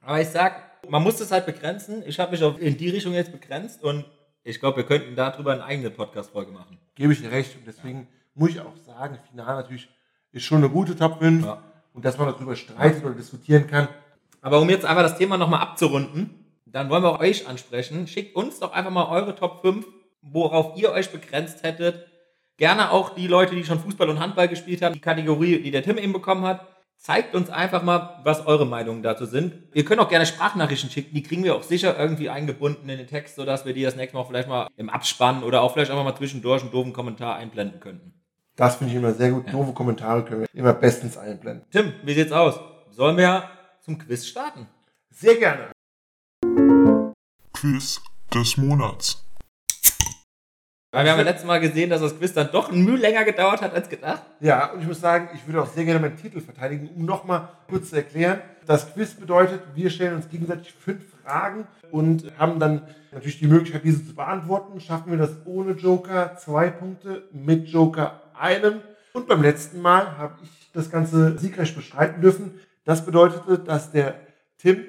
Aber 0.01 0.21
ich 0.21 0.29
sag, 0.29 0.89
man 0.89 1.03
muss 1.03 1.17
das 1.19 1.31
halt 1.33 1.47
begrenzen. 1.47 2.03
Ich 2.07 2.19
habe 2.21 2.33
mich 2.33 2.43
auch 2.43 2.57
in 2.59 2.77
die 2.77 2.89
Richtung 2.91 3.13
jetzt 3.15 3.33
begrenzt 3.33 3.83
und 3.83 4.05
ich 4.45 4.61
glaube, 4.61 4.79
wir 4.79 4.85
könnten 4.85 5.15
darüber 5.17 5.53
eine 5.53 5.65
eigene 5.65 5.91
Podcast-Folge 5.91 6.53
machen. 6.53 6.79
gebe 6.95 7.13
ich 7.13 7.21
dir 7.21 7.31
recht. 7.31 7.57
Und 7.57 7.67
deswegen 7.67 8.07
muss 8.35 8.51
ich 8.51 8.61
auch 8.61 8.77
sagen, 8.87 9.19
Final 9.31 9.57
natürlich 9.57 9.89
ist 10.33 10.45
schon 10.45 10.59
eine 10.59 10.71
gute 10.71 10.97
Top 10.97 11.19
5 11.19 11.45
Ja. 11.45 11.63
und 11.93 12.05
dass 12.05 12.17
man 12.17 12.29
darüber 12.29 12.55
streitet 12.57 13.05
oder 13.05 13.15
diskutieren 13.15 13.67
kann. 13.67 13.89
Aber 14.41 14.61
um 14.61 14.71
jetzt 14.71 14.85
einfach 14.87 15.03
das 15.03 15.19
Thema 15.19 15.37
nochmal 15.37 15.61
abzurunden, 15.61 16.31
dann 16.65 16.89
wollen 16.91 17.03
wir 17.03 17.11
auch 17.11 17.21
euch 17.21 17.47
ansprechen. 17.49 18.07
Schickt 18.07 18.37
uns 18.37 18.61
doch 18.61 18.73
einfach 18.73 18.91
mal 18.91 19.07
eure 19.09 19.35
Top 19.35 19.63
5, 19.63 19.87
worauf 20.23 20.79
ihr 20.79 20.93
euch 20.93 21.11
begrenzt 21.11 21.63
hättet. 21.63 22.07
Gerne 22.59 22.91
auch 22.91 23.15
die 23.15 23.29
Leute, 23.29 23.55
die 23.55 23.65
schon 23.65 23.79
Fußball 23.79 24.11
und 24.11 24.19
Handball 24.19 24.49
gespielt 24.49 24.83
haben, 24.83 24.93
die 24.93 25.01
Kategorie, 25.01 25.63
die 25.63 25.71
der 25.71 25.85
Tim 25.85 25.97
eben 25.97 26.13
bekommen 26.13 26.45
hat. 26.45 26.67
Zeigt 26.97 27.37
uns 27.37 27.51
einfach 27.51 27.85
mal, 27.85 28.19
was 28.25 28.45
eure 28.49 28.67
Meinungen 28.67 29.05
dazu 29.05 29.27
sind. 29.27 29.55
Wir 29.73 29.85
können 29.85 30.01
auch 30.01 30.09
gerne 30.09 30.27
Sprachnachrichten 30.27 30.91
schicken, 30.91 31.15
die 31.15 31.23
kriegen 31.23 31.45
wir 31.45 31.55
auch 31.55 31.63
sicher 31.63 31.97
irgendwie 31.97 32.29
eingebunden 32.29 32.89
in 32.89 32.99
den 32.99 33.07
Text, 33.07 33.37
sodass 33.37 33.65
wir 33.65 33.75
die 33.75 33.85
das 33.85 33.95
nächste 33.95 34.17
Mal 34.17 34.25
vielleicht 34.25 34.49
mal 34.49 34.67
im 34.77 34.91
Abspann 34.91 35.45
oder 35.45 35.63
auch 35.63 35.73
vielleicht 35.73 35.93
einfach 35.93 36.03
mal 36.03 36.17
zwischendurch 36.17 36.63
einen 36.63 36.73
doofen 36.73 36.93
Kommentar 36.93 37.37
einblenden 37.37 37.79
könnten. 37.79 38.13
Das 38.57 38.75
finde 38.75 38.93
ich 38.93 38.99
immer 38.99 39.13
sehr 39.13 39.31
gut. 39.31 39.53
Doofe 39.53 39.73
Kommentare 39.73 40.25
können 40.25 40.41
wir 40.41 40.49
immer 40.53 40.73
bestens 40.73 41.17
einblenden. 41.17 41.65
Tim, 41.71 41.93
wie 42.03 42.15
sieht's 42.15 42.33
aus? 42.33 42.59
Sollen 42.91 43.17
wir 43.17 43.45
zum 43.83 43.99
Quiz 43.99 44.27
starten? 44.27 44.67
Sehr 45.11 45.37
gerne. 45.37 45.71
Quiz 47.53 48.01
des 48.35 48.57
Monats. 48.57 49.28
Weil 50.91 51.05
wir 51.05 51.13
haben 51.13 51.19
ja 51.19 51.25
letztes 51.25 51.47
Mal 51.47 51.61
gesehen, 51.61 51.91
dass 51.91 52.01
das 52.01 52.17
Quiz 52.17 52.33
dann 52.33 52.51
doch 52.51 52.73
ein 52.73 52.83
Mühe 52.83 52.97
länger 52.97 53.25
gedauert 53.25 53.61
hat 53.61 53.75
als 53.75 53.91
gedacht. 53.91 54.23
Ja, 54.41 54.73
und 54.73 54.81
ich 54.81 54.89
muss 54.89 55.01
sagen, 55.01 55.29
ich 55.35 55.47
würde 55.47 55.63
auch 55.63 55.67
sehr 55.67 55.85
gerne 55.85 56.01
meinen 56.01 56.17
Titel 56.17 56.41
verteidigen, 56.41 56.89
um 56.97 57.05
nochmal 57.05 57.51
kurz 57.69 57.91
zu 57.91 57.97
erklären. 57.97 58.41
Das 58.67 58.95
Quiz 58.95 59.13
bedeutet, 59.13 59.61
wir 59.75 59.91
stellen 59.91 60.15
uns 60.15 60.31
gegenseitig 60.31 60.73
fünf 60.73 61.05
Fragen 61.23 61.67
und 61.91 62.33
haben 62.39 62.59
dann 62.59 62.87
natürlich 63.13 63.39
die 63.39 63.49
Möglichkeit, 63.49 63.85
diese 63.85 64.07
zu 64.07 64.15
beantworten. 64.15 64.81
Schaffen 64.81 65.11
wir 65.11 65.19
das 65.19 65.33
ohne 65.45 65.73
Joker, 65.73 66.37
zwei 66.39 66.71
Punkte, 66.71 67.29
mit 67.33 67.69
Joker 67.69 68.23
einem. 68.39 68.81
Und 69.13 69.29
beim 69.29 69.43
letzten 69.43 69.83
Mal 69.83 70.17
habe 70.17 70.39
ich 70.43 70.71
das 70.73 70.91
Ganze 70.91 71.39
siegreich 71.39 71.77
bestreiten 71.77 72.23
dürfen. 72.23 72.61
Das 72.87 73.05
bedeutete, 73.05 73.59
dass 73.59 73.91
der 73.91 74.15
Tim 74.57 74.87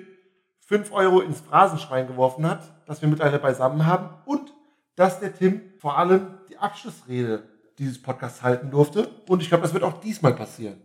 5 0.67 0.93
Euro 0.93 1.19
ins 1.19 1.41
Phrasenschwein 1.41 2.07
geworfen 2.07 2.49
hat, 2.49 2.61
das 2.85 3.01
wir 3.01 3.09
mittlerweile 3.09 3.39
beisammen 3.39 3.85
haben 3.85 4.09
und 4.25 4.53
dass 4.99 5.21
der 5.21 5.33
Tim 5.33 5.61
vor 5.79 5.97
allem 5.97 6.39
die 6.49 6.57
Abschlussrede 6.57 7.47
dieses 7.77 8.01
Podcasts 8.01 8.41
halten 8.41 8.69
durfte. 8.69 9.07
Und 9.29 9.41
ich 9.41 9.47
glaube, 9.47 9.61
das 9.61 9.73
wird 9.73 9.85
auch 9.85 10.01
diesmal 10.01 10.33
passieren. 10.33 10.81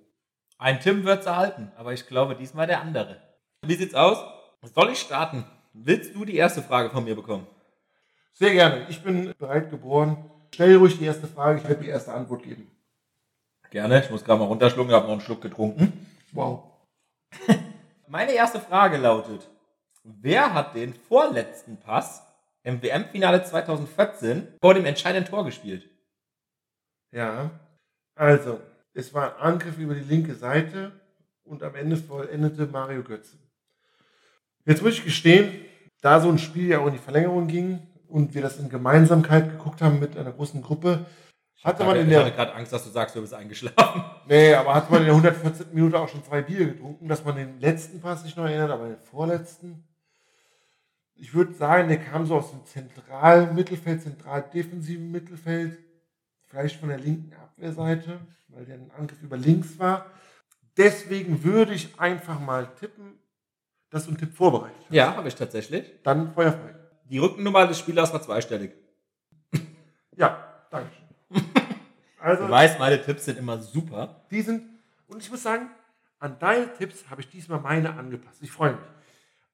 Ein 0.57 0.79
Tim 0.79 1.05
wird 1.05 1.23
es 1.23 1.27
erhalten, 1.27 1.73
aber 1.77 1.93
ich 1.93 2.07
glaube 2.07 2.37
diesmal 2.37 2.69
der 2.69 2.81
andere. 2.81 3.21
Wie 3.63 3.75
sieht's 3.75 3.97
aus? 3.97 4.19
Soll 4.63 4.91
ich 4.91 5.01
starten? 5.01 5.45
Willst 5.73 6.15
du 6.15 6.25
die 6.25 6.37
erste 6.37 6.63
Frage 6.63 6.91
von 6.91 7.03
mir 7.03 7.17
bekommen? 7.17 7.49
Sehr 8.33 8.53
gerne. 8.53 8.87
Ich 8.89 9.03
bin 9.03 9.35
bereit 9.37 9.71
geboren. 9.71 10.31
Stell 10.55 10.77
ruhig 10.77 10.97
die 10.97 11.07
erste 11.07 11.27
Frage. 11.27 11.59
Ich 11.59 11.69
werde 11.69 11.83
die 11.83 11.91
erste 11.91 12.13
Antwort 12.13 12.45
geben. 12.45 12.71
Gerne. 13.71 14.01
Ich 14.01 14.11
muss 14.11 14.25
gerade 14.25 14.39
mal 14.39 14.47
runterschlucken, 14.47 14.91
ich 14.91 14.95
habe 14.95 15.07
noch 15.07 15.15
einen 15.15 15.23
Schluck 15.23 15.41
getrunken. 15.41 16.07
Wow. 16.31 16.63
Meine 18.07 18.31
erste 18.31 18.61
Frage 18.61 18.97
lautet: 18.97 19.49
Wer 20.05 20.55
hat 20.55 20.77
den 20.77 20.95
vorletzten 20.95 21.81
Pass 21.81 22.23
im 22.65 22.83
WM-Finale 22.83 23.45
2014 23.45 24.49
vor 24.61 24.75
dem 24.75 24.87
entscheidenden 24.87 25.31
Tor 25.31 25.45
gespielt? 25.45 25.89
Ja. 27.13 27.51
Also, 28.17 28.61
es 28.93 29.15
war 29.15 29.37
ein 29.37 29.43
Angriff 29.55 29.79
über 29.79 29.95
die 29.95 30.01
linke 30.01 30.35
Seite 30.35 30.93
und 31.45 31.63
am 31.63 31.75
Ende 31.75 31.97
vollendete 31.97 32.67
Mario 32.67 33.03
Götze. 33.03 33.39
Jetzt 34.65 34.83
muss 34.83 34.95
ich 34.95 35.05
gestehen, 35.05 35.65
da 36.01 36.21
so 36.21 36.29
ein 36.29 36.39
Spiel 36.39 36.69
ja 36.69 36.81
auch 36.81 36.87
in 36.87 36.95
die 36.95 36.99
Verlängerung 36.99 37.47
ging 37.47 37.87
und 38.09 38.35
wir 38.35 38.43
das 38.43 38.59
in 38.59 38.69
Gemeinsamkeit 38.69 39.51
geguckt 39.51 39.83
haben 39.83 40.01
mit 40.01 40.17
einer 40.17 40.33
großen 40.33 40.63
Gruppe, 40.63 41.07
hatte 41.63 41.85
man 41.85 41.97
in 41.97 42.11
ich 42.11 42.17
hatte 42.17 42.27
der, 42.27 42.37
gerade 42.37 42.55
Angst, 42.55 42.73
dass 42.73 42.85
du 42.85 42.91
sagst, 42.91 43.17
du 43.17 43.21
bist 43.21 43.33
eingeschlafen. 43.33 44.05
nee, 44.29 44.55
aber 44.55 44.75
hatte 44.75 44.91
man 44.93 45.01
in 45.01 45.07
der 45.07 45.15
114. 45.15 45.67
Minute 45.73 45.99
auch 45.99 46.09
schon 46.09 46.23
zwei 46.23 46.43
Bier 46.43 46.67
getrunken, 46.67 47.09
dass 47.09 47.25
man 47.25 47.37
den 47.37 47.59
letzten 47.59 48.01
Pass 48.01 48.23
nicht 48.23 48.37
noch 48.37 48.45
erinnert, 48.45 48.71
aber 48.71 48.89
den 48.89 48.99
vorletzten. 48.99 49.83
Ich 51.17 51.33
würde 51.35 51.55
sagen, 51.55 51.89
der 51.89 51.99
kam 51.99 52.27
so 52.27 52.37
aus 52.37 52.51
dem 52.51 52.65
zentralen 52.65 53.55
Mittelfeld, 53.55 54.03
zentral 54.03 54.43
defensiven 54.53 55.11
Mittelfeld, 55.11 55.79
vielleicht 56.43 56.77
von 56.81 56.89
der 56.89 56.99
linken 56.99 57.33
Abwehrseite, 57.35 58.21
weil 58.49 58.65
der 58.65 58.77
ein 58.77 58.91
Angriff 58.97 59.23
über 59.23 59.37
links 59.37 59.79
war. 59.79 60.07
Deswegen 60.77 61.45
würde 61.45 61.73
ich 61.75 61.99
einfach 62.01 62.41
mal 62.41 62.67
tippen, 62.75 63.19
dass 63.91 64.05
du 64.05 64.11
einen 64.11 64.19
Tipp 64.19 64.35
vorbereitet 64.35 64.77
hast. 64.81 64.93
Ja, 64.93 65.15
habe 65.17 65.29
ich 65.29 65.35
tatsächlich. 65.37 65.85
Dann 66.03 66.33
feuerfrei. 66.35 66.75
Die 67.09 67.19
Rückennummer 67.19 67.67
des 67.69 67.79
Spielers 67.79 68.13
war 68.13 68.23
zweistellig. 68.23 68.73
Ja, 70.17 70.67
danke 70.71 70.91
schön. 70.93 71.43
Also, 72.21 72.45
Du 72.47 72.51
weißt, 72.51 72.79
meine 72.79 73.03
Tipps 73.03 73.27
sind 73.27 73.37
immer 73.39 73.59
super. 73.59 74.25
die 74.31 74.41
sind, 74.41 74.63
und 75.09 75.21
ich 75.23 75.31
muss 75.31 75.43
sagen, 75.43 75.69
an 76.19 76.39
deine 76.39 76.73
Tipps 76.73 77.11
habe 77.11 77.21
ich 77.21 77.29
diesmal 77.29 77.61
meine 77.61 77.93
angepasst. 77.95 78.43
Ich 78.43 78.51
freue 78.51 78.73
mich. 78.73 78.81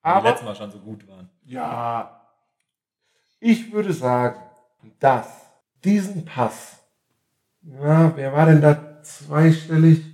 Aber 0.02 0.20
die 0.20 0.28
letzten 0.28 0.46
Mal 0.46 0.54
schon 0.54 0.70
so 0.70 0.78
gut 0.78 1.06
waren. 1.08 1.28
Ja. 1.44 2.26
Ich 3.38 3.72
würde 3.72 3.92
sagen, 3.92 4.40
dass 4.98 5.46
diesen 5.84 6.24
Pass, 6.24 6.82
ja, 7.62 8.14
wer 8.16 8.32
war 8.32 8.46
denn 8.46 8.60
da 8.60 9.02
zweistellig 9.02 10.04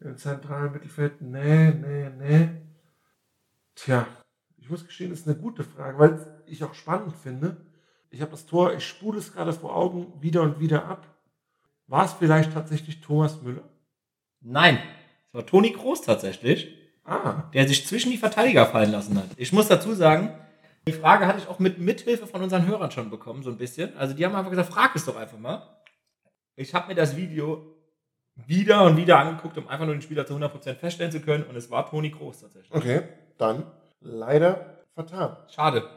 im 0.00 0.16
zentralen 0.16 0.72
Mittelfeld? 0.72 1.20
Nee, 1.20 1.70
nee, 1.70 2.10
nee. 2.10 2.48
Tja, 3.74 4.06
ich 4.56 4.70
muss 4.70 4.86
gestehen, 4.86 5.10
das 5.10 5.20
ist 5.20 5.28
eine 5.28 5.36
gute 5.36 5.64
Frage, 5.64 5.98
weil 5.98 6.42
ich 6.46 6.62
auch 6.64 6.74
spannend 6.74 7.14
finde. 7.16 7.56
Ich 8.10 8.20
habe 8.20 8.30
das 8.30 8.46
Tor, 8.46 8.72
ich 8.74 8.86
spule 8.86 9.18
es 9.18 9.32
gerade 9.32 9.52
vor 9.52 9.74
Augen 9.74 10.12
wieder 10.20 10.42
und 10.42 10.60
wieder 10.60 10.86
ab. 10.86 11.06
War 11.86 12.04
es 12.04 12.12
vielleicht 12.12 12.52
tatsächlich 12.52 13.00
Thomas 13.00 13.42
Müller? 13.42 13.68
Nein, 14.40 14.78
es 15.28 15.34
war 15.34 15.46
Toni 15.46 15.72
Kroos 15.72 16.02
tatsächlich, 16.02 16.78
Ah, 17.04 17.50
der 17.52 17.68
sich 17.68 17.86
zwischen 17.86 18.10
die 18.10 18.16
Verteidiger 18.16 18.66
fallen 18.66 18.90
lassen 18.90 19.16
hat. 19.18 19.28
Ich 19.36 19.52
muss 19.52 19.68
dazu 19.68 19.94
sagen, 19.94 20.32
die 20.88 20.92
Frage 20.92 21.26
hatte 21.26 21.38
ich 21.38 21.48
auch 21.48 21.58
mit 21.58 21.78
Mithilfe 21.78 22.26
von 22.26 22.42
unseren 22.42 22.66
Hörern 22.66 22.90
schon 22.90 23.10
bekommen, 23.10 23.42
so 23.42 23.50
ein 23.50 23.58
bisschen. 23.58 23.96
Also 23.96 24.14
die 24.14 24.24
haben 24.24 24.34
einfach 24.34 24.50
gesagt, 24.50 24.72
frag 24.72 24.96
es 24.96 25.04
doch 25.04 25.16
einfach 25.16 25.38
mal. 25.38 25.62
Ich 26.56 26.72
habe 26.74 26.88
mir 26.88 26.94
das 26.94 27.16
Video 27.16 27.76
wieder 28.46 28.84
und 28.84 28.96
wieder 28.96 29.18
angeguckt, 29.18 29.58
um 29.58 29.68
einfach 29.68 29.84
nur 29.86 29.94
den 29.94 30.02
Spieler 30.02 30.26
zu 30.26 30.34
100% 30.34 30.74
feststellen 30.76 31.12
zu 31.12 31.20
können. 31.20 31.44
Und 31.44 31.56
es 31.56 31.70
war 31.70 31.88
Toni 31.88 32.10
Kroos 32.10 32.40
tatsächlich. 32.40 32.72
okay, 32.74 33.02
dann 33.38 33.64
leider 34.00 34.78
vertan. 34.94 35.36
Schade. 35.48 35.88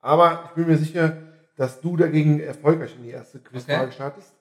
Aber 0.00 0.44
ich 0.46 0.50
bin 0.52 0.66
mir 0.68 0.78
sicher, 0.78 1.16
dass 1.56 1.80
du 1.80 1.96
dagegen 1.96 2.38
erfolgreich 2.40 2.94
in 2.96 3.02
die 3.04 3.10
erste 3.10 3.40
Quizfrage 3.40 3.84
Okay. 3.86 3.92
startest. 3.92 4.34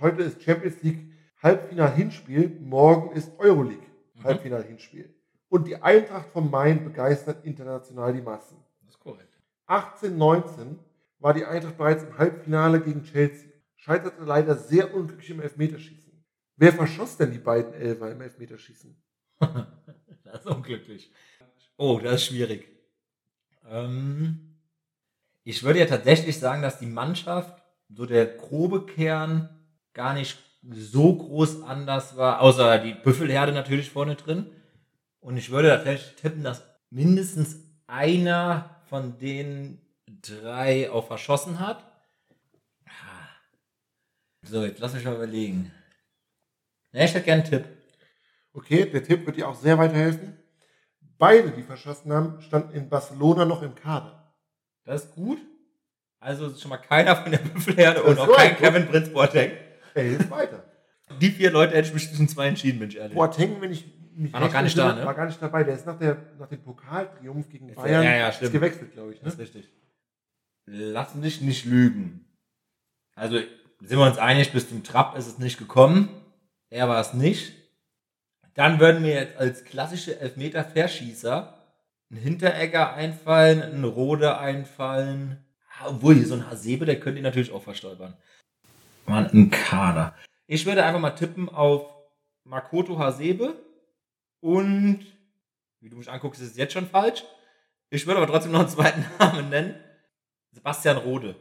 Heute 0.00 0.22
ist 0.22 0.42
Champions 0.42 0.82
League 0.82 1.12
Halbfinal-Hinspiel, 1.42 2.58
morgen 2.60 3.14
ist 3.14 3.30
Euroleague 3.38 3.84
Mhm. 4.22 4.28
Halbfinal-Hinspiel. 4.28 5.14
Und 5.48 5.66
die 5.66 5.76
Eintracht 5.76 6.30
von 6.30 6.50
Main 6.50 6.84
begeistert 6.84 7.44
international 7.44 8.12
die 8.14 8.22
Massen. 8.22 8.56
Das 8.80 8.94
ist 8.94 9.00
korrekt. 9.00 9.38
1819 9.66 10.78
war 11.18 11.34
die 11.34 11.44
Eintracht 11.44 11.76
bereits 11.76 12.04
im 12.04 12.16
Halbfinale 12.18 12.80
gegen 12.80 13.04
Chelsea, 13.04 13.50
scheiterte 13.76 14.24
leider 14.24 14.56
sehr 14.56 14.94
unglücklich 14.94 15.30
im 15.30 15.40
Elfmeterschießen. 15.40 16.12
Wer 16.56 16.72
verschoss 16.72 17.16
denn 17.16 17.32
die 17.32 17.38
beiden 17.38 17.72
Elfer 17.74 18.10
im 18.10 18.20
Elfmeterschießen? 18.20 18.96
Das 20.24 20.46
ist 20.46 20.50
unglücklich. 20.50 21.12
Oh, 21.76 22.00
das 22.02 22.14
ist 22.14 22.26
schwierig. 22.28 22.66
Ähm, 23.68 24.56
ich 25.44 25.62
würde 25.62 25.80
ja 25.80 25.84
tatsächlich 25.84 26.38
sagen, 26.38 26.62
dass 26.62 26.78
die 26.78 26.86
Mannschaft, 26.86 27.62
so 27.90 28.06
der 28.06 28.24
grobe 28.24 28.86
Kern, 28.86 29.50
gar 29.92 30.14
nicht 30.14 30.38
so 30.70 31.16
groß 31.16 31.62
anders 31.62 32.16
war, 32.16 32.40
außer 32.40 32.78
die 32.78 32.94
Büffelherde 32.94 33.52
natürlich 33.52 33.90
vorne 33.90 34.14
drin. 34.14 34.50
Und 35.20 35.36
ich 35.36 35.50
würde 35.50 35.68
tatsächlich 35.68 36.14
tippen, 36.16 36.42
dass 36.42 36.62
mindestens 36.90 37.56
einer 37.86 38.82
von 38.88 39.18
den 39.18 39.80
drei 40.06 40.90
auch 40.90 41.06
verschossen 41.06 41.60
hat. 41.60 41.84
So, 44.42 44.64
jetzt 44.64 44.80
lass 44.80 44.94
mich 44.94 45.04
mal 45.04 45.14
überlegen. 45.14 45.72
Ja, 46.92 47.04
ich 47.04 47.14
hätte 47.14 47.24
gerne 47.24 47.42
einen 47.42 47.50
Tipp. 47.50 47.64
Okay, 48.52 48.86
der 48.86 49.04
Tipp 49.04 49.24
wird 49.24 49.36
dir 49.36 49.48
auch 49.48 49.54
sehr 49.54 49.78
weiterhelfen. 49.78 50.36
Beide, 51.16 51.52
die 51.52 51.62
verschossen 51.62 52.12
haben, 52.12 52.40
standen 52.42 52.74
in 52.74 52.88
Barcelona 52.88 53.44
noch 53.44 53.62
im 53.62 53.74
Kader. 53.74 54.34
Das 54.84 55.04
ist 55.04 55.14
gut. 55.14 55.38
Also 56.18 56.48
ist 56.48 56.60
schon 56.60 56.70
mal 56.70 56.78
keiner 56.78 57.16
von 57.16 57.30
der 57.30 57.38
Büffelherde 57.38 58.02
und 58.02 58.18
auch 58.18 58.26
gut. 58.26 58.36
kein 58.36 58.56
Kevin 58.56 58.88
Prinz 58.88 59.12
Boateng. 59.12 59.52
Er 59.94 60.02
hilft 60.04 60.30
weiter. 60.30 60.64
Die 61.20 61.30
vier 61.30 61.50
Leute 61.50 61.74
hätte 61.76 61.88
ich 61.88 61.94
mich 61.94 62.08
zwischen 62.08 62.28
zwei 62.28 62.48
entschieden, 62.48 62.78
bin 62.80 62.88
ich 62.88 62.96
ehrlich. 62.96 63.14
Boateng, 63.14 63.60
wenn 63.60 63.72
ich 63.72 63.84
mich 64.14 64.32
War 64.32 64.40
noch 64.40 64.52
gar 64.52 64.62
nicht 64.62 64.76
da, 64.78 64.92
ne? 64.94 65.04
war 65.04 65.14
gar 65.14 65.26
nicht 65.26 65.40
dabei. 65.40 65.64
Der 65.64 65.74
ist 65.74 65.86
nach, 65.86 65.98
der, 65.98 66.16
nach 66.38 66.48
dem 66.48 66.62
Pokaltriumph 66.62 67.48
gegen 67.48 67.68
Ist- 67.68 67.76
Bayern 67.76 68.02
ja, 68.04 68.16
ja, 68.16 68.28
ist 68.28 68.52
gewechselt, 68.52 68.92
glaube 68.92 69.12
ich. 69.12 69.20
Das 69.20 69.34
ist 69.34 69.38
Ne? 69.38 69.44
richtig. 69.44 69.68
Lass 70.66 71.12
dich 71.20 71.40
nicht 71.40 71.64
lügen. 71.64 72.24
Also 73.14 73.36
sind 73.80 73.98
wir 73.98 74.06
uns 74.06 74.18
einig, 74.18 74.52
bis 74.52 74.68
zum 74.68 74.84
Trapp 74.84 75.16
ist 75.18 75.26
es 75.26 75.38
nicht 75.38 75.58
gekommen. 75.58 76.08
Er 76.70 76.88
war 76.88 77.00
es 77.00 77.12
nicht. 77.14 77.52
Dann 78.54 78.80
würden 78.80 79.02
mir 79.02 79.14
jetzt 79.14 79.36
als 79.38 79.64
klassische 79.64 80.18
Elfmeter-Verschießer 80.20 81.58
ein 82.10 82.16
Hinteregger 82.16 82.92
einfallen, 82.94 83.62
ein 83.62 83.84
Rode 83.84 84.38
einfallen. 84.38 85.44
Ah, 85.80 85.88
Obwohl, 85.88 86.14
hier 86.16 86.26
so 86.26 86.34
ein 86.34 86.50
Hasebe, 86.50 86.84
der 86.84 87.00
könnte 87.00 87.18
ihn 87.18 87.24
natürlich 87.24 87.50
auch 87.52 87.62
verstolpern. 87.62 88.16
Mann, 89.06 89.30
ein 89.32 89.50
Kader. 89.50 90.14
Ich 90.46 90.66
würde 90.66 90.84
einfach 90.84 91.00
mal 91.00 91.10
tippen 91.10 91.48
auf 91.48 91.86
Makoto 92.44 92.98
Hasebe 92.98 93.54
und, 94.40 95.06
wie 95.80 95.88
du 95.88 95.96
mich 95.96 96.10
anguckst, 96.10 96.40
ist 96.40 96.52
es 96.52 96.56
jetzt 96.56 96.72
schon 96.72 96.86
falsch. 96.86 97.24
Ich 97.90 98.06
würde 98.06 98.20
aber 98.20 98.30
trotzdem 98.30 98.52
noch 98.52 98.60
einen 98.60 98.68
zweiten 98.68 99.04
Namen 99.18 99.48
nennen. 99.48 99.74
Sebastian 100.50 100.98
Rode. 100.98 101.36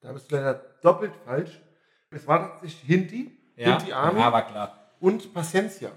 Da 0.00 0.12
bist 0.12 0.30
du 0.30 0.36
leider 0.36 0.54
doppelt 0.82 1.14
falsch. 1.24 1.60
Es 2.10 2.26
war 2.26 2.40
tatsächlich 2.40 2.80
Hinti, 2.82 3.38
Hinti 3.54 3.92
Army 3.92 4.20
ja, 4.20 4.32
war 4.32 4.46
klar. 4.46 4.90
und 5.00 5.32
Paciencia. 5.32 5.92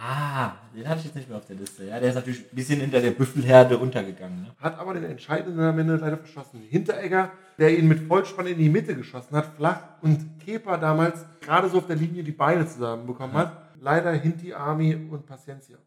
Ah, 0.00 0.52
den 0.76 0.88
hatte 0.88 1.00
ich 1.00 1.06
jetzt 1.06 1.16
nicht 1.16 1.28
mehr 1.28 1.38
auf 1.38 1.46
der 1.46 1.56
Liste. 1.56 1.84
Ja, 1.84 1.98
der 1.98 2.10
ist 2.10 2.14
natürlich 2.14 2.40
ein 2.52 2.54
bisschen 2.54 2.80
hinter 2.80 3.00
der 3.00 3.10
Büffelherde 3.10 3.78
untergegangen. 3.78 4.42
Ne? 4.42 4.54
Hat 4.60 4.78
aber 4.78 4.94
den 4.94 5.02
entscheidenden 5.02 5.60
am 5.60 5.76
Ende 5.76 5.96
leider 5.96 6.18
verschossen. 6.18 6.60
Hinteregger, 6.60 7.32
der 7.58 7.76
ihn 7.76 7.88
mit 7.88 8.06
Vollspann 8.06 8.46
in 8.46 8.58
die 8.58 8.68
Mitte 8.68 8.94
geschossen 8.94 9.36
hat, 9.36 9.56
flach 9.56 9.80
und 10.00 10.38
Kepa 10.38 10.76
damals 10.76 11.26
gerade 11.40 11.68
so 11.68 11.78
auf 11.78 11.88
der 11.88 11.96
Linie 11.96 12.22
die 12.22 12.32
Beine 12.32 12.64
zusammenbekommen 12.66 13.34
hat. 13.34 13.56
Leider 13.80 14.12
Hinti 14.12 14.54
Army 14.54 14.94
und 14.94 15.26
Paciencia. 15.26 15.78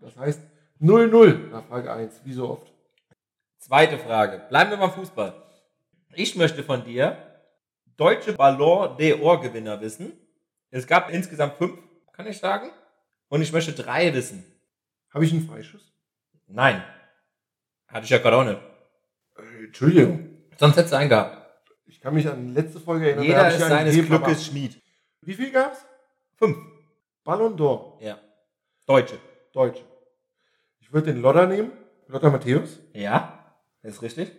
Das 0.00 0.16
heißt 0.16 0.40
0-0 0.80 1.50
nach 1.50 1.64
Frage 1.64 1.92
1, 1.92 2.22
wie 2.24 2.32
so 2.32 2.50
oft. 2.50 2.72
Zweite 3.58 3.98
Frage. 3.98 4.42
Bleiben 4.48 4.70
wir 4.70 4.78
beim 4.78 4.90
Fußball. 4.90 5.32
Ich 6.14 6.34
möchte 6.34 6.64
von 6.64 6.84
dir 6.84 7.16
deutsche 7.96 8.32
Ballon 8.32 8.96
d'Or 8.96 9.40
Gewinner 9.40 9.80
wissen. 9.80 10.12
Es 10.70 10.88
gab 10.88 11.10
insgesamt 11.10 11.54
fünf, 11.54 11.78
kann 12.12 12.26
ich 12.26 12.38
sagen. 12.38 12.70
Und 13.32 13.40
ich 13.40 13.50
möchte 13.50 13.72
drei 13.72 14.12
wissen. 14.12 14.44
Habe 15.08 15.24
ich 15.24 15.32
einen 15.32 15.48
Freischuss? 15.48 15.90
Nein. 16.48 16.84
Hatte 17.88 18.04
ich 18.04 18.10
ja 18.10 18.18
gerade 18.18 18.36
auch 18.36 18.44
nicht. 18.44 18.60
Äh, 19.38 19.64
Entschuldigung. 19.64 20.36
Sonst 20.58 20.76
hättest 20.76 20.92
du 20.92 20.98
einen 20.98 21.08
gehabt. 21.08 21.70
Ich 21.86 21.98
kann 21.98 22.12
mich 22.12 22.28
an 22.28 22.48
die 22.48 22.52
letzte 22.52 22.78
Folge 22.78 23.06
erinnern. 23.06 23.24
da 23.24 23.28
Jeder 23.30 23.48
ich 23.48 23.54
ist 23.54 23.62
einen 23.62 23.70
seines 23.70 23.94
gegeben, 23.94 24.08
Glückes 24.18 24.44
Schmied. 24.46 24.82
Wie 25.22 25.32
viel 25.32 25.50
gab's? 25.50 25.82
Fünf. 26.36 26.58
Ballon 27.24 27.56
d'Or, 27.56 28.02
Ja. 28.02 28.18
Deutsche. 28.84 29.18
Deutsche. 29.54 29.82
Ich 30.80 30.92
würde 30.92 31.14
den 31.14 31.22
Lodder 31.22 31.46
nehmen, 31.46 31.72
Lothar 32.08 32.30
Matthäus. 32.30 32.80
Ja. 32.92 33.56
Ist 33.80 34.02
richtig. 34.02 34.30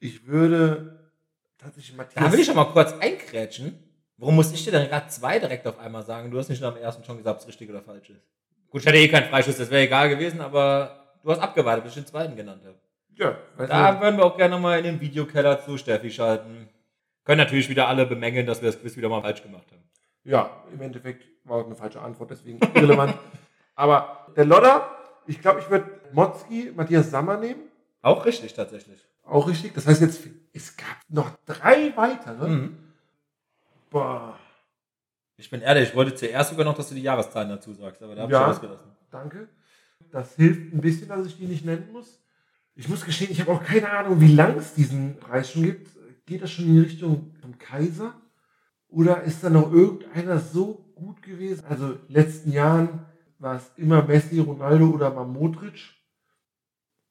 Ich 0.00 0.26
würde 0.26 1.12
tatsächlich 1.58 1.96
Matthias. 1.96 2.24
Da 2.24 2.32
will 2.32 2.40
ich 2.40 2.46
schon 2.46 2.56
mal 2.56 2.72
kurz 2.72 2.92
einkrätschen. 2.94 3.85
Warum 4.18 4.36
muss 4.36 4.52
ich 4.52 4.64
dir 4.64 4.70
denn 4.72 4.88
gerade 4.88 5.08
zwei 5.08 5.38
direkt 5.38 5.66
auf 5.66 5.78
einmal 5.78 6.02
sagen? 6.02 6.30
Du 6.30 6.38
hast 6.38 6.48
nicht 6.48 6.60
nur 6.60 6.70
am 6.70 6.76
ersten 6.78 7.04
schon 7.04 7.18
gesagt, 7.18 7.36
ob 7.36 7.40
es 7.42 7.48
richtig 7.48 7.68
oder 7.70 7.82
falsch 7.82 8.10
ist. 8.10 8.22
Gut, 8.70 8.80
ich 8.80 8.86
hatte 8.86 8.96
eh 8.98 9.08
keinen 9.08 9.28
Freischuss, 9.28 9.58
das 9.58 9.70
wäre 9.70 9.82
egal 9.82 10.08
gewesen, 10.08 10.40
aber 10.40 11.16
du 11.22 11.30
hast 11.30 11.40
abgewartet, 11.40 11.84
bis 11.84 11.92
ich 11.96 12.02
den 12.04 12.06
zweiten 12.06 12.34
genannt 12.36 12.62
habe. 12.64 12.76
Ja, 13.14 13.36
Da 13.66 13.92
nicht. 13.92 14.00
würden 14.02 14.16
wir 14.18 14.24
auch 14.24 14.36
gerne 14.36 14.54
nochmal 14.54 14.78
in 14.78 14.84
den 14.84 15.00
Videokeller 15.00 15.62
zu 15.64 15.76
Steffi 15.78 16.10
schalten. 16.10 16.68
Können 17.24 17.38
natürlich 17.38 17.68
wieder 17.68 17.88
alle 17.88 18.06
bemängeln, 18.06 18.46
dass 18.46 18.60
wir 18.62 18.70
das 18.70 18.80
Quiz 18.80 18.96
wieder 18.96 19.08
mal 19.08 19.22
falsch 19.22 19.42
gemacht 19.42 19.66
haben. 19.70 19.82
ja, 20.24 20.50
im 20.72 20.80
Endeffekt 20.80 21.24
war 21.44 21.58
auch 21.58 21.66
eine 21.66 21.74
falsche 21.76 22.00
Antwort, 22.00 22.30
deswegen 22.30 22.58
irrelevant. 22.74 23.14
Aber 23.74 24.26
der 24.36 24.44
Lodder, 24.44 24.88
ich 25.26 25.40
glaube, 25.40 25.60
ich 25.60 25.68
würde 25.70 25.90
Motzki, 26.12 26.72
Matthias 26.74 27.10
Sammer 27.10 27.36
nehmen. 27.36 27.62
Auch 28.02 28.24
richtig, 28.24 28.54
tatsächlich. 28.54 29.00
Auch 29.24 29.48
richtig. 29.48 29.74
Das 29.74 29.86
heißt 29.86 30.00
jetzt, 30.00 30.20
es 30.52 30.76
gab 30.76 30.96
noch 31.08 31.30
drei 31.46 31.92
weitere. 31.96 32.48
Mhm. 32.48 32.78
Boah, 33.96 34.38
Ich 35.38 35.48
bin 35.48 35.62
ehrlich, 35.62 35.88
ich 35.88 35.94
wollte 35.96 36.14
zuerst 36.14 36.50
sogar 36.50 36.66
noch, 36.66 36.74
dass 36.76 36.90
du 36.90 36.94
die 36.94 37.00
Jahreszahlen 37.00 37.48
dazu 37.48 37.72
sagst, 37.72 38.02
aber 38.02 38.14
da 38.14 38.22
habe 38.24 38.32
Ja. 38.32 38.42
ich 38.42 38.56
ausgelassen. 38.56 38.90
danke. 39.10 39.48
Das 40.10 40.34
hilft 40.34 40.74
ein 40.74 40.82
bisschen, 40.82 41.08
dass 41.08 41.24
ich 41.26 41.38
die 41.38 41.46
nicht 41.46 41.64
nennen 41.64 41.90
muss. 41.92 42.22
Ich 42.74 42.90
muss 42.90 43.06
gestehen, 43.06 43.30
ich 43.30 43.40
habe 43.40 43.52
auch 43.52 43.64
keine 43.64 43.90
Ahnung, 43.90 44.20
wie 44.20 44.34
lange 44.34 44.56
es 44.58 44.74
diesen 44.74 45.16
Preis 45.18 45.50
schon 45.50 45.62
gibt. 45.62 45.88
Geht 46.26 46.42
das 46.42 46.50
schon 46.50 46.66
in 46.66 46.74
die 46.74 46.80
Richtung 46.80 47.34
vom 47.40 47.56
Kaiser? 47.56 48.20
Oder 48.88 49.22
ist 49.22 49.42
da 49.42 49.48
noch 49.48 49.72
irgendeiner 49.72 50.40
so 50.40 50.74
gut 50.94 51.22
gewesen? 51.22 51.64
Also 51.64 51.92
in 51.92 51.98
den 52.08 52.12
letzten 52.12 52.52
Jahren 52.52 53.06
war 53.38 53.56
es 53.56 53.72
immer 53.76 54.02
Messi, 54.02 54.40
Ronaldo 54.40 54.90
oder 54.90 55.10
mal 55.10 55.24
Modric. 55.24 55.80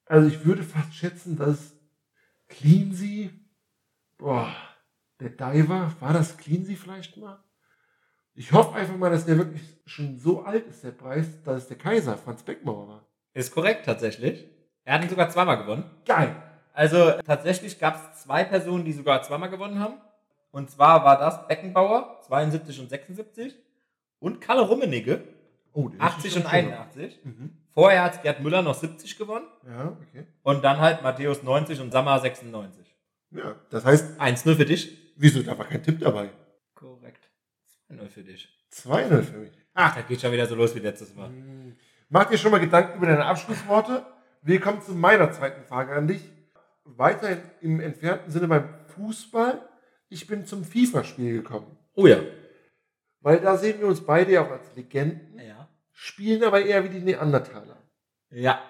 Also 0.06 0.28
ich 0.28 0.46
würde 0.46 0.62
fast 0.62 0.94
schätzen, 0.94 1.36
dass 1.36 1.74
Cleansey, 2.48 3.32
boah, 4.20 4.56
der 5.20 5.30
Diver, 5.30 5.94
war 6.00 6.14
das 6.14 6.38
Cleansey 6.38 6.76
vielleicht 6.76 7.18
mal? 7.18 7.40
Ich 8.34 8.52
hoffe 8.52 8.76
einfach 8.76 8.98
mal, 8.98 9.10
dass 9.10 9.26
der 9.26 9.38
wirklich 9.38 9.62
schon 9.86 10.18
so 10.18 10.44
alt 10.44 10.68
ist, 10.68 10.84
der 10.84 10.92
Preis, 10.92 11.42
dass 11.44 11.64
es 11.64 11.68
der 11.68 11.78
Kaiser, 11.78 12.18
Franz 12.18 12.44
Beckmauer 12.44 12.88
war. 12.88 13.06
Ist 13.34 13.54
korrekt, 13.54 13.86
tatsächlich. 13.86 14.46
Er 14.84 14.96
hat 14.96 15.04
ihn 15.04 15.10
sogar 15.10 15.30
zweimal 15.30 15.58
gewonnen. 15.58 15.90
Geil. 16.06 16.36
Also 16.74 17.12
tatsächlich 17.26 17.80
gab 17.80 17.96
es 17.96 18.24
zwei 18.24 18.44
Personen, 18.44 18.84
die 18.84 18.94
sogar 18.94 19.22
zweimal 19.24 19.50
gewonnen 19.50 19.80
haben. 19.80 19.96
Und 20.52 20.70
zwar 20.70 21.06
war 21.06 21.18
das 21.18 21.48
Beckenbauer, 21.48 22.20
72 22.24 22.80
und 22.82 22.90
76. 22.90 23.56
Und 24.20 24.42
Kalle 24.42 24.62
Rummenigge, 24.62 25.24
Oh, 25.76 25.90
den 25.90 26.00
80 26.00 26.38
und 26.38 26.46
81. 26.46 27.20
Mhm. 27.26 27.58
Vorher 27.74 28.06
hat 28.06 28.24
Gerd 28.24 28.42
Müller 28.42 28.62
noch 28.62 28.76
70 28.76 29.18
gewonnen. 29.18 29.46
Ja, 29.68 29.98
okay. 30.02 30.26
Und 30.42 30.64
dann 30.64 30.80
halt 30.80 31.04
Matthäus 31.04 31.44
90 31.44 31.82
und 31.82 31.92
Sammer 31.92 32.18
96. 32.18 32.96
Ja, 33.32 33.56
das 33.70 33.84
heißt, 33.84 34.20
1-0 34.20 34.56
für 34.56 34.66
dich. 34.66 35.05
Wieso, 35.16 35.42
da 35.44 35.58
war 35.58 35.66
kein 35.66 35.84
Tipp 35.84 36.00
dabei. 36.00 36.30
Korrekt. 36.74 37.30
2-0 37.90 38.08
für 38.08 38.24
dich. 38.24 38.50
2-0 38.74 39.22
für 39.22 39.38
mich. 39.38 39.52
Ach, 39.74 39.96
da 39.96 40.02
geht 40.02 40.22
schon 40.22 40.32
wieder 40.32 40.48
so 40.48 40.56
los 40.56 40.76
wie 40.76 40.80
letztes 40.80 41.14
Mal. 41.16 41.30
Hm. 41.30 41.76
Mach 42.10 42.26
dir 42.26 42.38
schon 42.38 42.52
mal 42.52 42.60
Gedanken 42.60 42.98
über 42.98 43.08
deine 43.08 43.26
Abschlussworte. 43.26 44.06
Wir 44.42 44.60
kommen 44.60 44.82
zu 44.82 44.94
meiner 44.94 45.32
zweiten 45.32 45.64
Frage 45.66 45.94
an 45.94 46.08
dich. 46.08 46.22
Weiterhin 46.84 47.42
im 47.62 47.80
entfernten 47.80 48.32
Sinne 48.32 48.48
beim 48.48 48.70
Fußball. 48.88 49.68
Ich 50.10 50.28
bin 50.28 50.46
zum 50.46 50.64
FIFA-Spiel 50.64 51.42
gekommen. 51.42 51.78
Oh 51.96 52.06
ja. 52.08 52.20
Weil 53.22 53.40
da 53.40 53.58
sehen 53.58 53.80
wir 53.80 53.88
uns 53.88 54.06
beide 54.06 54.34
ja 54.34 54.46
auch 54.46 54.52
als 54.52 54.76
Legenden, 54.76 55.40
Ja. 55.40 55.68
spielen 55.92 56.44
aber 56.44 56.64
eher 56.64 56.84
wie 56.84 56.90
die 56.90 57.00
Neandertaler. 57.00 57.82
Ja. 58.30 58.62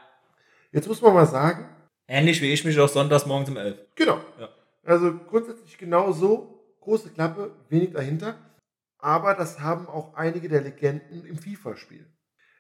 Jetzt 0.72 0.88
muss 0.88 1.02
man 1.02 1.14
mal 1.14 1.26
sagen, 1.26 1.70
Ähnlich 2.08 2.42
wie 2.42 2.54
ich 2.54 2.64
mich 2.64 2.80
auch 2.80 2.88
sonntags 2.88 3.26
morgens 3.26 3.50
um 3.50 3.58
11. 3.58 3.80
Genau. 3.96 4.20
Ja. 4.40 4.50
Also 4.86 5.18
grundsätzlich 5.18 5.78
genau 5.78 6.12
so, 6.12 6.76
große 6.82 7.10
Klappe, 7.10 7.56
wenig 7.70 7.92
dahinter. 7.92 8.38
Aber 9.00 9.34
das 9.34 9.60
haben 9.60 9.88
auch 9.88 10.14
einige 10.16 10.48
der 10.48 10.62
Legenden 10.62 11.26
im 11.26 11.38
FIFA-Spiel. 11.38 12.06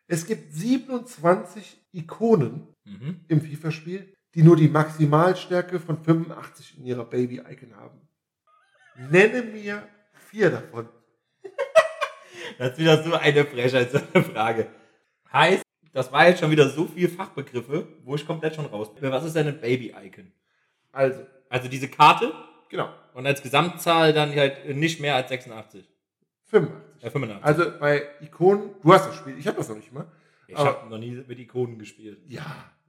Es 0.08 0.26
gibt 0.26 0.54
27 0.54 1.88
Ikonen 1.92 2.68
Mhm. 2.84 3.26
im 3.30 3.42
FIFA-Spiel, 3.42 4.14
die 4.36 4.44
nur 4.44 4.56
die 4.56 4.68
Maximalstärke 4.68 5.80
von 5.80 6.04
85 6.04 6.78
in 6.78 6.86
ihrer 6.86 7.06
Baby-Icon 7.06 7.76
haben. 7.76 8.00
Nenne 9.10 9.42
mir 9.42 9.88
vier 10.30 10.52
davon. 10.52 10.90
Das 12.60 12.72
ist 12.74 12.78
wieder 12.78 13.04
so 13.04 13.14
eine 13.16 13.44
Frechheit, 13.44 13.92
so 13.92 13.98
eine 14.14 14.24
Frage. 14.24 14.68
Heißt, 15.34 15.64
das 15.94 16.12
war 16.12 16.28
jetzt 16.28 16.40
schon 16.40 16.52
wieder 16.52 16.70
so 16.70 16.86
viel 16.86 17.10
Fachbegriffe, 17.10 17.88
wo 18.04 18.16
ich 18.16 18.26
komplett 18.26 18.56
schon 18.56 18.68
raus 18.68 18.94
bin. 18.94 19.10
Was 19.12 19.26
ist 19.26 19.36
denn 19.36 19.48
ein 19.48 19.60
Baby-Icon? 19.60 20.32
Also, 20.92 21.26
Also 21.56 21.70
diese 21.70 21.88
Karte 21.88 22.34
genau, 22.70 22.90
und 23.14 23.26
als 23.26 23.42
Gesamtzahl 23.42 24.12
dann 24.12 24.36
halt 24.36 24.76
nicht 24.76 25.00
mehr 25.00 25.16
als 25.16 25.30
86. 25.30 25.86
85. 26.48 27.04
Äh, 27.04 27.10
85. 27.10 27.46
Also 27.46 27.80
bei 27.80 28.04
Ikonen, 28.22 28.72
du 28.84 28.94
hast 28.94 29.08
das 29.08 29.16
Spiel, 29.16 29.38
ich 29.38 29.48
habe 29.48 29.56
das 29.58 29.70
noch 29.70 29.78
nicht 29.78 29.94
mal. 29.94 30.06
ich 30.50 30.58
habe 30.58 30.90
noch 30.90 30.98
nie 30.98 31.24
mit 31.26 31.40
Ikonen 31.40 31.80
gespielt. 31.80 32.20
Ja, 32.28 32.46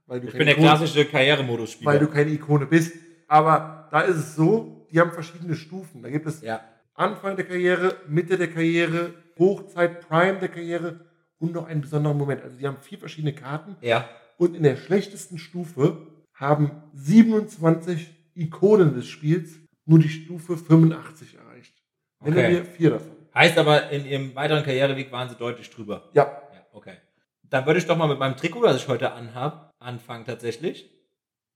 weil 0.06 0.20
du 0.20 0.26
Ich 0.26 0.32
bin 0.34 0.46
der 0.46 0.56
Ikonen- 0.56 0.62
klassische 0.78 1.04
Karrieremodus-Spieler. 1.04 1.92
weil 1.92 1.98
du 2.00 2.08
keine 2.08 2.30
Ikone 2.32 2.66
bist. 2.66 2.92
Aber 3.28 3.86
da 3.92 4.00
ist 4.00 4.16
es 4.16 4.34
so, 4.36 4.86
die 4.90 4.98
haben 5.00 5.12
verschiedene 5.12 5.54
Stufen. 5.54 6.02
Da 6.02 6.10
gibt 6.10 6.26
es 6.26 6.42
ja. 6.42 6.60
Anfang 6.94 7.36
der 7.36 7.44
Karriere, 7.46 7.94
Mitte 8.08 8.36
der 8.36 8.48
Karriere, 8.50 9.14
Hochzeit, 9.38 10.08
Prime 10.08 10.38
der 10.40 10.48
Karriere 10.48 11.00
und 11.38 11.52
noch 11.52 11.66
einen 11.66 11.82
besonderen 11.82 12.18
Moment. 12.18 12.42
Also 12.42 12.56
die 12.56 12.66
haben 12.66 12.78
vier 12.80 12.98
verschiedene 12.98 13.32
Karten 13.32 13.76
Ja. 13.80 14.08
und 14.38 14.56
in 14.56 14.62
der 14.64 14.76
schlechtesten 14.76 15.38
Stufe 15.38 15.98
haben 16.34 16.70
27 16.94 18.14
Ikonen 18.37 18.95
des 18.95 19.07
Spiels 19.07 19.59
nur 19.84 19.99
die 19.99 20.09
Stufe 20.09 20.57
85 20.57 21.37
erreicht. 21.37 21.74
Okay. 22.20 22.51
mir 22.51 22.64
vier 22.64 22.91
davon. 22.91 23.12
Heißt 23.34 23.59
aber, 23.59 23.91
in 23.91 24.07
ihrem 24.07 24.34
weiteren 24.34 24.64
Karriereweg 24.64 25.12
waren 25.12 25.28
sie 25.28 25.37
deutlich 25.37 25.68
drüber. 25.70 26.11
Ja, 26.14 26.24
Ja, 26.53 26.66
okay. 26.72 26.97
Dann 27.43 27.66
würde 27.66 27.78
ich 27.78 27.87
doch 27.87 27.97
mal 27.97 28.09
mit 28.09 28.18
meinem 28.18 28.37
Trikot, 28.37 28.62
das 28.62 28.76
ich 28.76 28.89
heute 28.89 29.12
anhab, 29.12 29.72
anfangen 29.78 30.24
tatsächlich. 30.24 30.91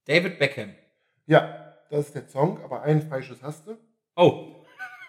David 0.05 0.39
Beckham. 0.39 0.69
ja, 1.27 1.75
das 1.89 2.07
ist 2.07 2.15
der 2.15 2.27
Song, 2.29 2.63
aber 2.63 2.83
einen 2.83 3.01
Freischuss 3.01 3.41
hast 3.41 3.67
du. 3.67 3.77
Oh, 4.15 4.63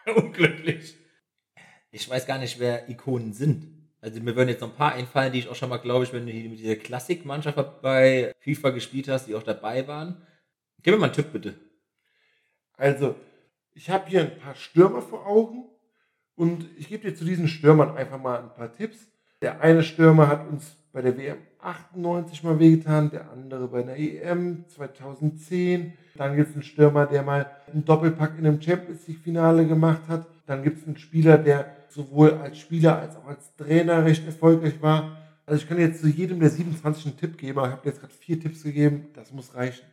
unglücklich. 0.17 0.97
Ich 1.93 2.11
weiß 2.11 2.27
gar 2.27 2.39
nicht, 2.39 2.59
wer 2.59 2.89
Ikonen 2.89 3.33
sind. 3.33 3.69
Also 4.01 4.21
mir 4.21 4.35
würden 4.35 4.49
jetzt 4.49 4.63
noch 4.63 4.71
ein 4.71 4.77
paar 4.77 4.95
einfallen, 4.95 5.33
die 5.33 5.39
ich 5.39 5.49
auch 5.49 5.55
schon 5.55 5.69
mal, 5.69 5.77
glaube 5.77 6.05
ich, 6.05 6.13
wenn 6.13 6.27
du 6.27 6.33
hier 6.33 6.51
mit 6.51 6.59
dieser 6.59 6.75
Klassikmannschaft 6.75 7.81
bei 7.83 8.33
FIFA 8.41 8.71
gespielt 8.71 9.07
hast, 9.09 9.29
die 9.29 9.37
auch 9.37 9.45
dabei 9.45 9.87
waren. 9.87 10.27
Gib 10.83 10.95
mir 10.95 11.01
mal 11.01 11.07
einen 11.07 11.15
Tipp 11.15 11.33
bitte. 11.33 11.55
Also, 12.77 13.15
ich 13.75 13.89
habe 13.91 14.09
hier 14.09 14.23
ein 14.23 14.39
paar 14.39 14.55
Stürmer 14.55 15.01
vor 15.01 15.27
Augen 15.27 15.65
und 16.35 16.69
ich 16.77 16.89
gebe 16.89 17.09
dir 17.09 17.15
zu 17.15 17.25
diesen 17.25 17.49
Stürmern 17.49 17.97
einfach 17.97 18.21
mal 18.21 18.41
ein 18.41 18.55
paar 18.55 18.73
Tipps. 18.73 18.99
Der 19.41 19.61
eine 19.61 19.83
Stürmer 19.83 20.29
hat 20.29 20.49
uns 20.49 20.77
bei 20.93 21.01
der 21.01 21.17
WM 21.17 21.39
98 21.61 22.43
mal 22.43 22.59
wehgetan, 22.59 23.11
der 23.11 23.31
andere 23.31 23.69
bei 23.69 23.83
der 23.83 23.97
EM 23.97 24.65
2010. 24.69 25.93
Dann 26.17 26.37
gibt 26.37 26.51
es 26.51 26.55
einen 26.55 26.65
Stürmer, 26.65 27.07
der 27.07 27.23
mal 27.23 27.51
einen 27.73 27.85
Doppelpack 27.85 28.39
in 28.39 28.47
einem 28.47 28.61
Champions 28.61 29.07
League-Finale 29.07 29.67
gemacht 29.67 30.03
hat. 30.09 30.27
Dann 30.47 30.63
gibt 30.63 30.79
es 30.79 30.87
einen 30.87 30.99
Spieler, 30.99 31.39
der 31.39 31.77
sowohl 31.89 32.35
als 32.35 32.59
Spieler 32.59 32.99
als 32.99 33.17
auch 33.17 33.27
als 33.27 33.55
Trainer 33.57 34.05
recht 34.05 34.27
erfolgreich 34.27 34.83
war. 34.83 35.17
Also 35.47 35.63
ich 35.63 35.69
kann 35.69 35.79
jetzt 35.79 36.01
zu 36.01 36.09
jedem 36.09 36.41
der 36.41 36.51
27 36.51 37.07
einen 37.07 37.17
Tipp 37.17 37.39
geben, 37.39 37.59
aber 37.59 37.69
ich 37.69 37.75
habe 37.75 37.89
jetzt 37.89 38.01
gerade 38.01 38.13
vier 38.13 38.41
Tipps 38.41 38.63
gegeben. 38.63 39.07
Das 39.15 39.33
muss 39.33 39.55
reichen. 39.55 39.85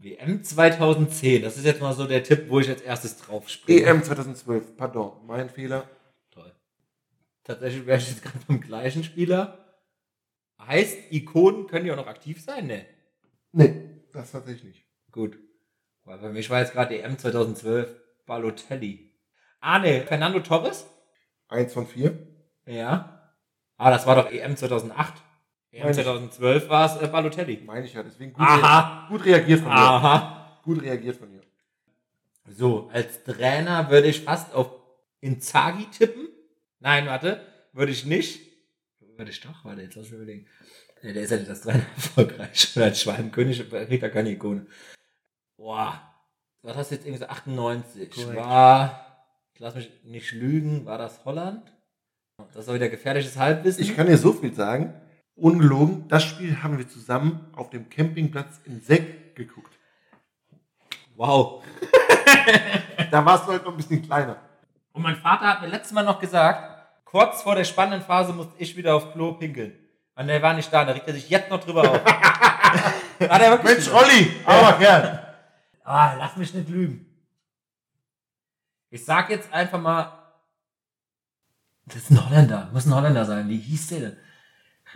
WM 0.00 0.42
2010, 0.42 1.42
das 1.42 1.56
ist 1.56 1.64
jetzt 1.64 1.80
mal 1.80 1.92
so 1.92 2.06
der 2.06 2.22
Tipp, 2.22 2.46
wo 2.48 2.60
ich 2.60 2.68
als 2.68 2.80
erstes 2.82 3.18
drauf 3.18 3.48
springe. 3.48 3.82
EM 3.82 4.02
2012, 4.02 4.76
pardon, 4.76 5.12
mein 5.26 5.48
Fehler. 5.48 5.88
Toll. 6.30 6.52
Tatsächlich 7.44 7.86
wäre 7.86 7.98
ich 7.98 8.08
jetzt 8.08 8.22
gerade 8.22 8.38
beim 8.48 8.60
gleichen 8.60 9.04
Spieler. 9.04 9.58
Heißt, 10.58 11.12
Ikonen 11.12 11.66
können 11.66 11.86
ja 11.86 11.92
auch 11.92 11.98
noch 11.98 12.06
aktiv 12.06 12.42
sein? 12.42 12.66
Ne? 12.66 12.86
Nee, 13.52 14.02
das 14.12 14.32
tatsächlich 14.32 14.64
nicht. 14.64 14.86
Gut. 15.10 15.38
Weil 16.04 16.18
bei 16.18 16.30
mich 16.30 16.50
war 16.50 16.60
jetzt 16.60 16.72
gerade 16.72 17.00
EM 17.00 17.18
2012 17.18 17.94
Balotelli. 18.26 19.12
Ah, 19.60 19.78
ne, 19.78 20.02
Fernando 20.02 20.40
Torres? 20.40 20.86
Eins 21.48 21.72
von 21.72 21.86
vier. 21.86 22.18
Ja. 22.66 23.32
Ah, 23.76 23.90
das 23.90 24.06
war 24.06 24.16
doch 24.16 24.30
EM 24.30 24.56
2008. 24.56 25.14
Ich. 25.72 25.80
2012 25.80 26.68
war 26.68 26.84
es 26.84 27.02
äh, 27.02 27.08
Balotelli. 27.08 27.62
Meine 27.64 27.86
ich 27.86 27.94
ja, 27.94 28.02
deswegen 28.02 28.34
gut, 28.34 28.46
Aha. 28.46 29.06
gut 29.08 29.24
reagiert 29.24 29.60
von 29.60 29.70
mir. 29.70 29.74
Aha. 29.74 30.60
Gut 30.62 30.82
reagiert 30.82 31.16
von 31.16 31.32
mir. 31.32 31.40
So, 32.46 32.90
als 32.92 33.24
Trainer 33.24 33.88
würde 33.88 34.08
ich 34.08 34.20
fast 34.20 34.52
auf 34.54 34.70
Inzaghi 35.20 35.86
tippen. 35.86 36.28
Nein, 36.80 37.06
warte, 37.06 37.40
würde 37.72 37.90
ich 37.90 38.04
nicht. 38.04 38.40
Würde 39.16 39.30
ich 39.30 39.40
doch, 39.40 39.64
warte, 39.64 39.80
jetzt 39.80 39.94
lass 39.94 40.10
mich 40.10 40.14
überlegen. 40.14 40.46
Nee, 41.02 41.14
der 41.14 41.22
ist 41.22 41.30
ja 41.30 41.38
nicht 41.38 41.48
als 41.48 41.62
Trainer 41.62 41.86
erfolgreich. 41.96 42.76
Und 42.76 42.82
als 42.82 43.00
Schwalbenkönig 43.00 43.70
kriegt 43.70 44.02
er 44.02 44.10
keine 44.10 44.30
Ikone. 44.30 44.66
Boah. 45.56 46.02
Was 46.60 46.76
hast 46.76 46.90
du 46.90 46.96
jetzt 46.96 47.04
irgendwie 47.06 47.20
gesagt? 47.20 47.32
98. 47.32 48.10
Korrekt. 48.10 48.36
War, 48.36 49.24
lass 49.58 49.74
mich 49.74 49.90
nicht 50.04 50.32
lügen, 50.32 50.84
war 50.84 50.98
das 50.98 51.24
Holland? 51.24 51.72
Das 52.52 52.64
ist 52.64 52.68
auch 52.68 52.74
wieder 52.74 52.88
gefährliches 52.88 53.36
Halbwissen. 53.36 53.82
Ich 53.82 53.96
kann 53.96 54.06
dir 54.06 54.18
so 54.18 54.32
viel 54.32 54.54
sagen. 54.54 54.94
Ungelogen, 55.34 56.08
das 56.08 56.24
Spiel 56.24 56.62
haben 56.62 56.78
wir 56.78 56.88
zusammen 56.88 57.48
auf 57.56 57.70
dem 57.70 57.88
Campingplatz 57.88 58.60
in 58.64 58.80
Seck 58.80 59.34
geguckt. 59.34 59.72
wow. 61.16 61.64
Da 63.10 63.24
warst 63.26 63.46
du 63.46 63.52
halt 63.52 63.64
noch 63.64 63.72
ein 63.72 63.76
bisschen 63.76 64.02
kleiner. 64.02 64.36
Und 64.92 65.02
mein 65.02 65.16
Vater 65.16 65.46
hat 65.46 65.60
mir 65.60 65.68
letztes 65.68 65.92
Mal 65.92 66.02
noch 66.02 66.18
gesagt, 66.18 67.04
kurz 67.04 67.42
vor 67.42 67.54
der 67.54 67.64
spannenden 67.64 68.00
Phase 68.00 68.32
musste 68.32 68.54
ich 68.56 68.74
wieder 68.74 68.94
auf 68.94 69.12
Klo 69.12 69.34
pinkeln. 69.34 69.74
Und 70.14 70.28
der 70.28 70.40
war 70.40 70.54
nicht 70.54 70.72
da, 70.72 70.84
da 70.84 70.92
regt 70.92 71.08
er 71.08 71.14
sich 71.14 71.28
jetzt 71.28 71.50
noch 71.50 71.62
drüber 71.62 71.90
auf. 71.90 72.00
er 73.18 73.62
Mensch, 73.62 73.76
gesagt. 73.76 74.02
Olli, 74.02 74.30
aber 74.46 74.78
Kerl. 74.78 75.34
Ah, 75.84 76.14
lass 76.14 76.36
mich 76.36 76.54
nicht 76.54 76.68
lügen. 76.68 77.06
Ich 78.90 79.04
sag 79.04 79.30
jetzt 79.30 79.52
einfach 79.52 79.80
mal, 79.80 80.12
das 81.86 81.96
ist 81.96 82.10
ein 82.10 82.28
Holländer, 82.28 82.70
muss 82.72 82.86
ein 82.86 82.94
Holländer 82.94 83.24
sein. 83.24 83.48
Wie 83.48 83.58
hieß 83.58 83.88
der 83.88 84.00
denn? 84.00 84.16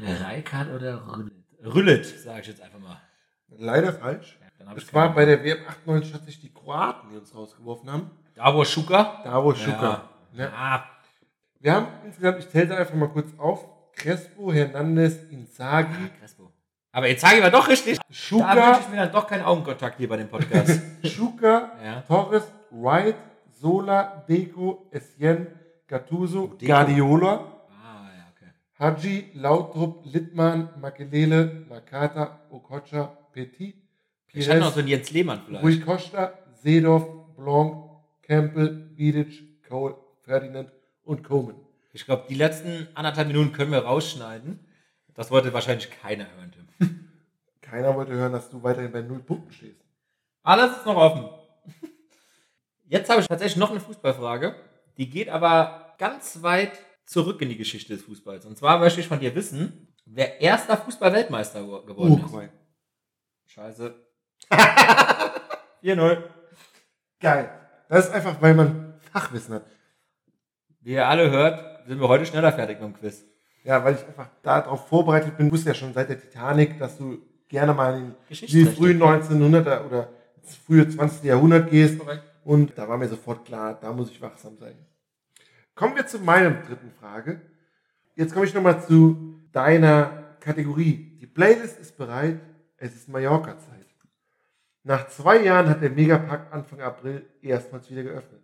Reikard 0.00 0.70
oder 0.72 1.02
Rüllet? 1.16 1.32
Rüllet, 1.64 2.06
sage 2.06 2.40
ich 2.42 2.46
jetzt 2.48 2.60
einfach 2.62 2.78
mal. 2.78 3.00
Leider 3.48 3.92
falsch. 3.92 4.38
Ja, 4.60 4.72
Es 4.76 4.92
war 4.92 5.14
bei 5.14 5.24
der 5.24 5.42
WM 5.44 5.58
98 5.68 6.12
tatsächlich 6.12 6.40
die 6.40 6.52
Kroaten, 6.54 7.10
die 7.10 7.16
uns 7.16 7.34
rausgeworfen 7.34 7.90
haben. 7.90 8.10
Davo 8.34 8.64
Schuka. 8.64 9.20
Davo 9.24 9.54
Schuka. 9.54 10.08
Ja. 10.32 10.44
Ja. 10.44 10.52
Ah, 10.54 10.84
Wir 11.60 11.74
haben 11.74 11.86
insgesamt, 12.04 12.38
ich 12.40 12.48
zähle 12.50 12.66
da 12.68 12.76
einfach 12.76 12.94
mal 12.94 13.08
kurz 13.08 13.30
auf, 13.38 13.66
Crespo, 13.94 14.52
Hernandez, 14.52 15.16
Inzaghi, 15.30 16.10
Crespo. 16.20 16.52
Aber 16.92 17.08
ich 17.08 17.22
mal 17.22 17.50
doch 17.50 17.68
richtig. 17.68 17.98
Da 17.98 18.04
wünsche 18.08 18.22
Schuka, 18.22 18.78
ich 18.80 18.88
mir 18.88 18.96
dann 18.96 19.12
doch 19.12 19.26
keinen 19.26 19.44
Augenkontakt 19.44 19.98
hier 19.98 20.08
bei 20.08 20.16
dem 20.16 20.28
Podcast. 20.28 20.80
Schuka, 21.04 21.72
Ja. 21.84 22.00
Torres, 22.02 22.44
Wright, 22.70 23.16
Sola, 23.52 24.24
Deco, 24.28 24.86
Essien, 24.90 25.46
Gattuso, 25.86 26.48
Deco. 26.48 26.66
Guardiola, 26.72 27.32
ah. 27.32 27.55
Haji, 28.78 29.30
Lautrup, 29.34 30.04
Littmann, 30.04 30.68
Makelele, 30.80 31.64
Nakata, 31.68 32.40
Okocha, 32.50 33.06
Petit, 33.32 33.74
Ich 34.32 34.48
hatte 34.48 34.60
noch 34.60 34.66
so 34.66 34.74
Pires, 34.74 34.78
einen 34.78 34.88
Jens 34.88 35.10
Lehmann 35.12 35.40
Rui 35.62 35.72
vielleicht. 35.72 35.86
Costa, 35.86 36.38
Seedorf, 36.62 37.06
Blanc, 37.36 37.90
Campbell, 38.22 38.90
Vidic, 38.94 39.62
Cole, 39.66 39.96
Ferdinand 40.24 40.70
und 41.04 41.24
Coleman. 41.24 41.56
Ich 41.92 42.04
glaube, 42.04 42.24
die 42.28 42.34
letzten 42.34 42.88
anderthalb 42.94 43.28
Minuten 43.28 43.52
können 43.52 43.72
wir 43.72 43.78
rausschneiden. 43.78 44.60
Das 45.14 45.30
wollte 45.30 45.54
wahrscheinlich 45.54 45.90
keiner 46.02 46.26
hören, 46.36 46.52
Tim. 46.52 47.08
Keiner 47.62 47.96
wollte 47.96 48.12
hören, 48.12 48.32
dass 48.32 48.50
du 48.50 48.62
weiterhin 48.62 48.92
bei 48.92 49.00
null 49.00 49.20
Punkten 49.20 49.50
stehst. 49.52 49.80
Alles 50.42 50.76
ist 50.76 50.86
noch 50.86 50.96
offen. 50.96 51.28
Jetzt 52.88 53.10
habe 53.10 53.22
ich 53.22 53.26
tatsächlich 53.26 53.56
noch 53.56 53.70
eine 53.70 53.80
Fußballfrage. 53.80 54.54
Die 54.98 55.08
geht 55.10 55.28
aber 55.28 55.94
ganz 55.98 56.42
weit 56.42 56.78
zurück 57.06 57.40
in 57.40 57.48
die 57.48 57.56
Geschichte 57.56 57.94
des 57.94 58.04
Fußballs. 58.04 58.44
Und 58.44 58.58
zwar 58.58 58.78
möchte 58.78 59.00
ich 59.00 59.08
von 59.08 59.20
dir 59.20 59.34
wissen, 59.34 59.88
wer 60.04 60.40
erster 60.40 60.76
Fußball-Weltmeister 60.76 61.60
geworden 61.62 62.14
ist. 62.14 62.22
Uruguay. 62.24 62.48
Scheiße. 63.46 63.94
4-0. 65.82 66.22
Geil. 67.20 67.50
Das 67.88 68.06
ist 68.06 68.12
einfach, 68.12 68.42
weil 68.42 68.54
man 68.54 68.94
Fachwissen 69.12 69.54
hat. 69.54 69.66
Wie 70.80 70.92
ihr 70.92 71.06
alle 71.06 71.30
hört, 71.30 71.86
sind 71.86 72.00
wir 72.00 72.08
heute 72.08 72.26
schneller 72.26 72.52
fertig 72.52 72.80
mit 72.80 72.88
dem 72.88 72.98
Quiz. 72.98 73.24
Ja, 73.64 73.82
weil 73.84 73.94
ich 73.94 74.06
einfach 74.06 74.28
darauf 74.42 74.88
vorbereitet 74.88 75.36
bin. 75.36 75.46
Du 75.46 75.52
wusstest 75.52 75.68
ja 75.68 75.74
schon 75.74 75.94
seit 75.94 76.08
der 76.08 76.20
Titanic, 76.20 76.78
dass 76.78 76.98
du 76.98 77.18
gerne 77.48 77.74
mal 77.74 77.98
in 77.98 78.14
die 78.28 78.64
frühen 78.64 79.02
1900er 79.02 79.86
oder 79.86 80.08
frühe 80.66 80.88
20. 80.88 81.24
Jahrhundert 81.24 81.70
gehst. 81.70 81.98
Korrekt. 81.98 82.22
Und 82.44 82.78
da 82.78 82.88
war 82.88 82.96
mir 82.96 83.08
sofort 83.08 83.44
klar, 83.44 83.76
da 83.80 83.92
muss 83.92 84.10
ich 84.10 84.20
wachsam 84.20 84.56
sein. 84.58 84.76
Kommen 85.76 85.94
wir 85.94 86.06
zu 86.06 86.18
meiner 86.18 86.50
dritten 86.62 86.90
Frage. 86.90 87.38
Jetzt 88.14 88.32
komme 88.32 88.46
ich 88.46 88.54
nochmal 88.54 88.82
zu 88.82 89.38
deiner 89.52 90.36
Kategorie. 90.40 91.18
Die 91.20 91.26
Playlist 91.26 91.78
ist 91.78 91.98
bereit. 91.98 92.40
Es 92.78 92.94
ist 92.94 93.10
Mallorca-Zeit. 93.10 93.86
Nach 94.84 95.06
zwei 95.08 95.42
Jahren 95.42 95.68
hat 95.68 95.82
der 95.82 95.90
Megapark 95.90 96.50
Anfang 96.50 96.80
April 96.80 97.26
erstmals 97.42 97.90
wieder 97.90 98.02
geöffnet. 98.02 98.42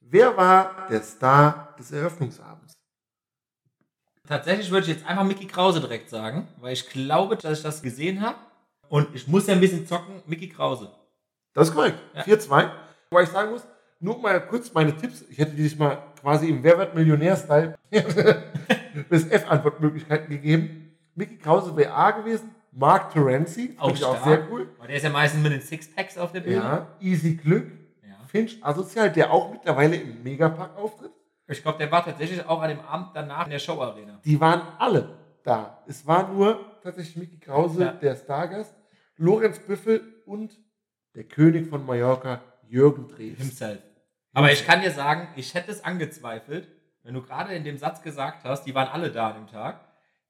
Wer 0.00 0.34
war 0.38 0.86
der 0.88 1.02
Star 1.02 1.74
des 1.78 1.92
Eröffnungsabends? 1.92 2.72
Tatsächlich 4.26 4.70
würde 4.70 4.86
ich 4.86 4.96
jetzt 4.96 5.06
einfach 5.06 5.24
Mickey 5.24 5.46
Krause 5.46 5.80
direkt 5.80 6.08
sagen, 6.08 6.48
weil 6.60 6.72
ich 6.72 6.88
glaube, 6.88 7.36
dass 7.36 7.58
ich 7.58 7.62
das 7.62 7.82
gesehen 7.82 8.22
habe. 8.22 8.38
Und 8.88 9.14
ich 9.14 9.28
muss 9.28 9.46
ja 9.46 9.52
ein 9.52 9.60
bisschen 9.60 9.86
zocken. 9.86 10.22
Mickey 10.26 10.48
Krause. 10.48 10.90
Das 11.52 11.68
ist 11.68 11.74
korrekt. 11.74 11.98
Ja. 12.14 12.22
4-2. 12.22 12.70
Wobei 13.10 13.22
ich 13.24 13.28
sagen 13.28 13.50
muss, 13.50 13.66
nur 14.00 14.18
mal 14.18 14.40
kurz 14.46 14.72
meine 14.72 14.96
Tipps. 14.96 15.22
Ich 15.30 15.38
hätte 15.38 15.52
dich 15.54 15.78
mal 15.78 15.98
quasi 16.20 16.48
im 16.48 16.62
Wer 16.62 16.78
wird 16.78 16.94
Millionär-Style 16.94 17.78
bis 19.08 19.26
F-Antwortmöglichkeiten 19.30 20.28
gegeben. 20.28 20.96
Mickey 21.14 21.36
Krause 21.36 21.76
wäre 21.76 21.92
A 21.92 22.10
gewesen. 22.12 22.50
Mark 22.72 23.12
Terenzi. 23.12 23.76
Auch 23.78 23.92
ich 23.92 24.04
auch 24.04 24.24
sehr 24.24 24.48
cool. 24.50 24.68
Weil 24.78 24.88
der 24.88 24.96
ist 24.96 25.02
ja 25.02 25.10
meistens 25.10 25.42
mit 25.42 25.52
den 25.52 25.60
Sixpacks 25.60 26.16
auf 26.18 26.32
der 26.32 26.40
Bühne. 26.40 26.56
Ja. 26.56 26.86
Easy 27.00 27.34
Glück. 27.34 27.66
Ja. 28.06 28.14
Finch 28.26 28.58
Asozial, 28.64 29.10
der 29.10 29.32
auch 29.32 29.50
mittlerweile 29.50 29.96
im 29.96 30.22
Megapark 30.22 30.76
auftritt. 30.76 31.10
Ich 31.48 31.62
glaube, 31.62 31.78
der 31.78 31.90
war 31.90 32.04
tatsächlich 32.04 32.46
auch 32.46 32.62
an 32.62 32.68
dem 32.70 32.80
Abend 32.80 33.08
danach 33.14 33.46
in 33.46 33.50
der 33.50 33.58
Show-Arena. 33.58 34.20
Die 34.24 34.40
waren 34.40 34.62
alle 34.78 35.16
da. 35.42 35.82
Es 35.88 36.06
war 36.06 36.28
nur 36.32 36.60
tatsächlich 36.82 37.16
Mickey 37.16 37.38
Krause, 37.38 37.82
Ja. 37.82 37.92
der 37.92 38.14
Stargast, 38.14 38.72
Lorenz 39.16 39.58
Büffel 39.58 40.00
und 40.26 40.56
der 41.16 41.24
König 41.24 41.66
von 41.68 41.84
Mallorca, 41.84 42.40
Jürgen 42.68 43.08
Drews. 43.08 43.36
Himself. 43.38 43.80
Aber 44.32 44.52
ich 44.52 44.66
kann 44.66 44.80
dir 44.80 44.90
sagen, 44.90 45.28
ich 45.36 45.54
hätte 45.54 45.70
es 45.70 45.84
angezweifelt, 45.84 46.68
wenn 47.02 47.14
du 47.14 47.22
gerade 47.22 47.54
in 47.54 47.64
dem 47.64 47.78
Satz 47.78 48.02
gesagt 48.02 48.44
hast, 48.44 48.64
die 48.64 48.74
waren 48.74 48.88
alle 48.88 49.10
da 49.10 49.28
an 49.28 49.34
dem 49.34 49.46
Tag. 49.48 49.80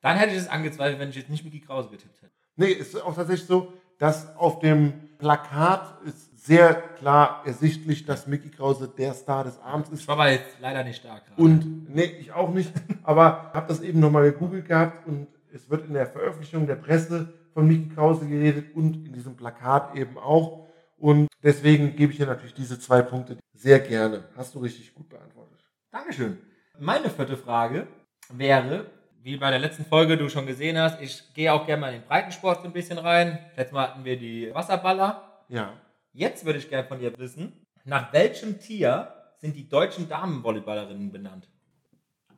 Dann 0.00 0.16
hätte 0.16 0.32
ich 0.32 0.38
es 0.38 0.48
angezweifelt, 0.48 0.98
wenn 0.98 1.10
ich 1.10 1.16
jetzt 1.16 1.30
nicht 1.30 1.44
Mickey 1.44 1.60
Krause 1.60 1.90
getippt 1.90 2.22
hätte. 2.22 2.32
Nee, 2.56 2.72
ist 2.72 2.96
auch 3.00 3.14
tatsächlich 3.14 3.46
so, 3.46 3.72
dass 3.98 4.34
auf 4.36 4.60
dem 4.60 5.16
Plakat 5.18 5.98
ist 6.06 6.46
sehr 6.46 6.74
klar 6.74 7.42
ersichtlich, 7.44 8.06
dass 8.06 8.26
Mickey 8.26 8.48
Krause 8.48 8.88
der 8.88 9.12
Star 9.12 9.44
des 9.44 9.58
Abends 9.60 9.90
ist. 9.90 10.00
Ich 10.00 10.08
war 10.08 10.14
aber 10.14 10.30
jetzt 10.30 10.56
leider 10.60 10.82
nicht 10.84 11.04
da 11.04 11.18
gerade. 11.18 11.42
Und 11.42 11.94
nee, 11.94 12.04
ich 12.04 12.32
auch 12.32 12.48
nicht, 12.50 12.72
aber 13.02 13.50
habe 13.52 13.68
das 13.68 13.82
eben 13.82 14.00
nochmal 14.00 14.32
gegoogelt 14.32 14.66
gehabt 14.66 15.06
und 15.06 15.26
es 15.52 15.68
wird 15.68 15.86
in 15.86 15.92
der 15.92 16.06
Veröffentlichung 16.06 16.66
der 16.66 16.76
Presse 16.76 17.34
von 17.52 17.66
Mickey 17.66 17.94
Krause 17.94 18.26
geredet 18.26 18.74
und 18.74 19.06
in 19.06 19.12
diesem 19.12 19.36
Plakat 19.36 19.94
eben 19.96 20.16
auch. 20.16 20.66
Und 20.96 21.28
deswegen 21.42 21.96
gebe 21.96 22.12
ich 22.12 22.18
dir 22.18 22.26
natürlich 22.26 22.54
diese 22.54 22.78
zwei 22.78 23.02
Punkte 23.02 23.36
sehr 23.60 23.80
gerne. 23.80 24.24
Hast 24.36 24.54
du 24.54 24.60
richtig 24.60 24.94
gut 24.94 25.08
beantwortet. 25.08 25.62
Dankeschön. 25.90 26.38
Meine 26.78 27.10
vierte 27.10 27.36
Frage 27.36 27.86
wäre, 28.30 28.86
wie 29.22 29.36
bei 29.36 29.50
der 29.50 29.58
letzten 29.58 29.84
Folge 29.84 30.16
du 30.16 30.30
schon 30.30 30.46
gesehen 30.46 30.78
hast, 30.78 31.00
ich 31.02 31.34
gehe 31.34 31.52
auch 31.52 31.66
gerne 31.66 31.80
mal 31.80 31.92
in 31.92 32.00
den 32.00 32.08
Breitensport 32.08 32.62
so 32.62 32.68
ein 32.68 32.72
bisschen 32.72 32.98
rein. 32.98 33.38
Letztes 33.56 33.72
Mal 33.72 33.88
hatten 33.88 34.04
wir 34.04 34.18
die 34.18 34.50
Wasserballer. 34.54 35.44
Ja. 35.48 35.74
Jetzt 36.12 36.46
würde 36.46 36.58
ich 36.58 36.70
gerne 36.70 36.88
von 36.88 37.00
dir 37.00 37.16
wissen, 37.18 37.66
nach 37.84 38.12
welchem 38.14 38.58
Tier 38.60 39.12
sind 39.38 39.54
die 39.56 39.68
deutschen 39.68 40.08
Damenvolleyballerinnen 40.08 41.12
benannt? 41.12 41.48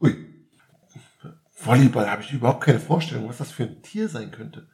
Ui. 0.00 0.16
Volleyball 1.52 2.10
habe 2.10 2.22
ich 2.22 2.32
überhaupt 2.32 2.64
keine 2.64 2.80
Vorstellung, 2.80 3.28
was 3.28 3.38
das 3.38 3.52
für 3.52 3.62
ein 3.62 3.80
Tier 3.82 4.08
sein 4.08 4.32
könnte. 4.32 4.68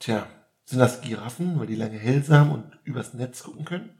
Tja, 0.00 0.26
sind 0.64 0.80
das 0.80 1.00
Giraffen, 1.00 1.60
weil 1.60 1.68
die 1.68 1.76
lange 1.76 1.98
Hälse 1.98 2.36
haben 2.36 2.50
und 2.50 2.78
übers 2.82 3.14
Netz 3.14 3.44
gucken 3.44 3.64
können? 3.64 3.97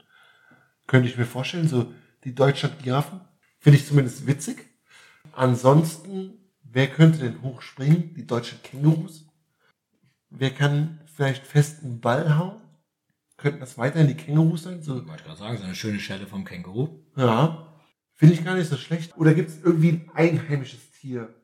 Könnte 0.89 1.09
ich 1.09 1.18
mir 1.18 1.26
vorstellen, 1.26 1.68
so 1.68 1.93
die 2.24 2.34
Deutschland-Giraffen. 2.34 3.20
Finde 3.61 3.78
ich 3.78 3.86
zumindest 3.86 4.26
witzig. 4.26 4.64
Ansonsten, 5.32 6.32
wer 6.62 6.89
könnte 6.89 7.18
denn 7.18 7.43
hochspringen? 7.43 8.14
Die 8.14 8.26
deutschen 8.26 8.61
Kängurus. 8.62 9.26
Wer 10.30 10.51
kann 10.51 11.01
vielleicht 11.14 11.47
festen 11.47 12.01
Ball 12.01 12.36
hauen? 12.36 12.61
Könnten 13.36 13.61
das 13.61 13.78
weiterhin 13.78 14.09
die 14.09 14.16
Kängurus 14.16 14.64
sein? 14.64 14.82
So, 14.82 15.07
wollte 15.07 15.24
gerade 15.24 15.39
sagen, 15.39 15.59
so 15.59 15.64
eine 15.64 15.74
schöne 15.74 16.01
Schelle 16.01 16.26
vom 16.26 16.45
Känguru. 16.45 16.89
ja, 17.16 17.66
finde 18.14 18.34
ich 18.34 18.45
gar 18.45 18.57
nicht 18.57 18.68
so 18.68 18.76
schlecht. 18.76 19.16
Oder 19.16 19.34
gibt 19.34 19.51
es 19.51 19.62
irgendwie 19.62 19.91
ein 19.91 20.11
einheimisches 20.14 20.91
Tier? 20.93 21.34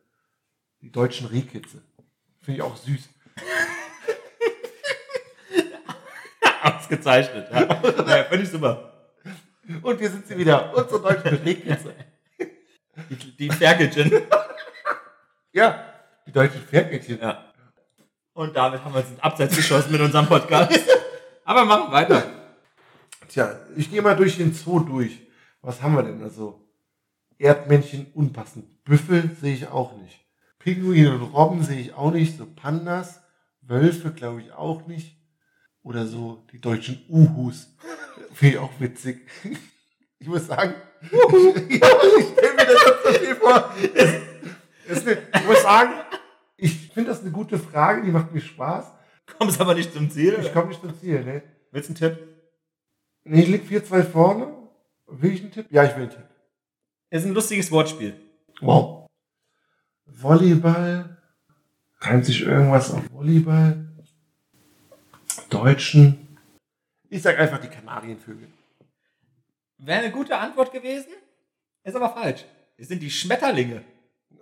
Die 0.80 0.90
deutschen 0.90 1.26
Rehkitze. 1.26 1.82
Finde 2.40 2.58
ich 2.58 2.62
auch 2.62 2.76
süß. 2.76 3.08
Ausgezeichnet. 6.62 7.48
Ja, 7.52 7.60
ja 8.08 8.24
finde 8.24 8.44
ich 8.44 8.50
super. 8.50 8.93
Und 9.82 10.00
wir 10.00 10.10
sind 10.10 10.26
sie 10.26 10.36
wieder, 10.36 10.74
unsere 10.76 11.00
deutschen 11.00 11.36
Rehkitze. 11.38 11.94
Die, 13.10 13.36
die 13.36 13.50
Ferkelchen. 13.50 14.12
Ja, 15.52 15.84
die 16.26 16.32
deutschen 16.32 16.62
Pferdmädchen. 16.62 17.20
ja. 17.20 17.52
Und 18.32 18.56
damit 18.56 18.84
haben 18.84 18.92
wir 18.92 19.00
uns 19.00 19.10
ins 19.10 19.20
Abseits 19.20 19.56
geschossen 19.56 19.92
mit 19.92 20.00
unserem 20.00 20.26
Podcast. 20.26 20.80
Aber 21.44 21.64
machen 21.64 21.92
weiter. 21.92 22.24
Tja, 23.28 23.60
ich 23.76 23.90
gehe 23.90 24.02
mal 24.02 24.16
durch 24.16 24.36
den 24.36 24.52
Zoo 24.52 24.80
durch. 24.80 25.20
Was 25.62 25.80
haben 25.80 25.94
wir 25.94 26.02
denn 26.02 26.20
da 26.20 26.28
so? 26.28 26.68
Erdmännchen 27.38 28.06
unpassend. 28.14 28.84
Büffel 28.84 29.30
sehe 29.40 29.54
ich 29.54 29.68
auch 29.68 29.96
nicht. 29.96 30.20
Pinguine 30.58 31.14
und 31.14 31.22
Robben 31.32 31.62
sehe 31.62 31.80
ich 31.80 31.94
auch 31.94 32.10
nicht. 32.10 32.36
So 32.36 32.46
Pandas, 32.46 33.22
Wölfe 33.60 34.12
glaube 34.12 34.42
ich 34.42 34.52
auch 34.52 34.86
nicht. 34.86 35.16
Oder 35.82 36.06
so 36.06 36.46
die 36.52 36.60
deutschen 36.60 37.04
Uhus. 37.08 37.76
Finde 38.32 38.54
ich 38.54 38.58
auch 38.58 38.72
witzig. 38.78 39.26
Ich 40.18 40.28
muss 40.28 40.46
sagen, 40.46 40.74
ich 41.02 41.10
stelle 41.10 42.54
mir 42.54 42.66
das 42.66 43.04
so 43.04 43.12
viel 43.18 43.34
vor. 43.36 43.74
Es, 43.94 44.12
es, 44.86 45.06
ich 45.06 45.46
muss 45.46 45.62
sagen, 45.62 45.92
ich 46.56 46.88
finde 46.90 47.10
das 47.10 47.20
eine 47.20 47.30
gute 47.30 47.58
Frage, 47.58 48.02
die 48.02 48.10
macht 48.10 48.32
mir 48.32 48.40
Spaß. 48.40 48.92
Kommst 49.38 49.60
aber 49.60 49.74
nicht 49.74 49.92
zum 49.92 50.10
Ziel. 50.10 50.38
Ich 50.40 50.52
komme 50.52 50.68
nicht 50.68 50.80
zum 50.80 50.98
Ziel, 50.98 51.24
ne? 51.24 51.42
Willst 51.70 51.88
du 51.88 51.92
einen 52.04 52.14
Tipp? 52.14 52.28
Nee, 53.24 53.42
ich 53.42 53.48
lieg 53.48 53.64
4-2 53.64 54.02
vorne. 54.04 54.54
Will 55.06 55.32
ich 55.32 55.40
einen 55.40 55.50
Tipp? 55.50 55.66
Ja, 55.70 55.84
ich 55.84 55.94
will 55.96 56.02
einen 56.04 56.10
Tipp. 56.10 56.28
Ist 57.10 57.26
ein 57.26 57.34
lustiges 57.34 57.70
Wortspiel. 57.70 58.14
Wow. 58.60 59.06
Volleyball. 60.06 61.16
Reimt 62.00 62.24
sich 62.26 62.42
irgendwas 62.42 62.92
auf 62.92 63.02
Volleyball? 63.12 63.88
Deutschen. 65.48 66.23
Ich 67.14 67.22
sag 67.22 67.38
einfach 67.38 67.60
die 67.60 67.68
Kanarienvögel. 67.68 68.48
Wäre 69.78 70.00
eine 70.00 70.10
gute 70.10 70.36
Antwort 70.36 70.72
gewesen, 70.72 71.10
ist 71.84 71.94
aber 71.94 72.10
falsch. 72.10 72.44
Es 72.76 72.88
sind 72.88 73.00
die 73.00 73.10
Schmetterlinge. 73.10 73.84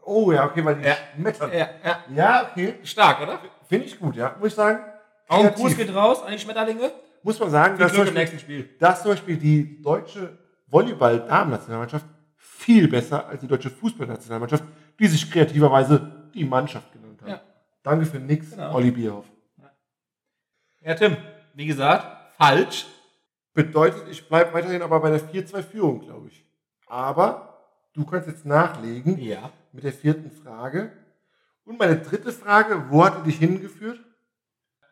Oh 0.05 0.33
ja, 0.33 0.47
okay, 0.47 0.65
weil 0.65 0.77
die 0.77 0.85
Ja. 0.87 0.97
schmettern. 1.15 1.53
Ja, 1.53 1.69
ja. 1.85 2.05
Ja, 2.15 2.49
okay. 2.51 2.77
Stark, 2.83 3.21
oder? 3.21 3.41
Finde 3.69 3.85
ich 3.87 3.99
gut, 3.99 4.17
ja. 4.17 4.37
Muss 4.39 4.49
ich 4.49 4.55
sagen. 4.55 4.83
Auch 5.29 5.45
ein. 5.45 5.53
Gruß 5.53 5.77
geht 5.77 5.95
raus 5.95 6.23
an 6.23 6.33
die 6.33 6.39
Schmetterlinge. 6.39 6.91
Muss 7.23 7.39
man 7.39 7.51
sagen, 7.51 7.79
dass 7.79 7.93
zum, 7.93 8.15
Beispiel, 8.15 8.71
dass 8.81 9.03
zum 9.03 9.11
Beispiel 9.11 9.37
die 9.37 9.83
deutsche 9.83 10.39
Volleyball-Damen-Nationalmannschaft 10.69 12.07
viel 12.37 12.89
besser 12.89 13.27
als 13.27 13.43
die 13.43 13.49
deutsche 13.49 13.69
Fußballnationalmannschaft, 13.69 14.65
die 14.99 15.07
sich 15.09 15.31
kreativerweise 15.31 16.31
die 16.35 16.45
Mannschaft 16.45 16.91
genannt 16.91 17.21
hat. 17.21 17.29
Ja. 17.29 17.41
Danke 17.83 18.07
für 18.07 18.19
nix, 18.19 18.51
Genau. 18.53 18.75
Olli 18.77 18.91
Bierhoff. 18.91 19.27
Ja, 20.81 20.95
Tim, 20.95 21.19
wie 21.53 21.67
gesagt, 21.67 22.22
falsch. 22.43 22.87
Bedeutet, 23.55 24.09
ich 24.11 24.27
bleibe 24.29 24.53
weiterhin 24.55 24.81
aber 24.83 24.99
bei 25.01 25.11
der 25.11 25.21
4-2-Führung, 25.21 26.01
glaube 26.01 26.29
ich. 26.29 26.45
Aber 26.87 27.59
du 27.93 28.05
kannst 28.07 28.27
jetzt 28.29 28.47
nachlegen 28.47 29.19
Ja. 29.19 29.51
mit 29.73 29.85
der 29.85 29.93
vierten 29.93 30.31
Frage. 30.31 30.91
Und 31.65 31.79
meine 31.79 31.99
dritte 31.99 32.33
Frage, 32.33 32.87
wo 32.89 33.05
hat 33.05 33.25
dich 33.27 33.37
hingeführt? 33.37 34.01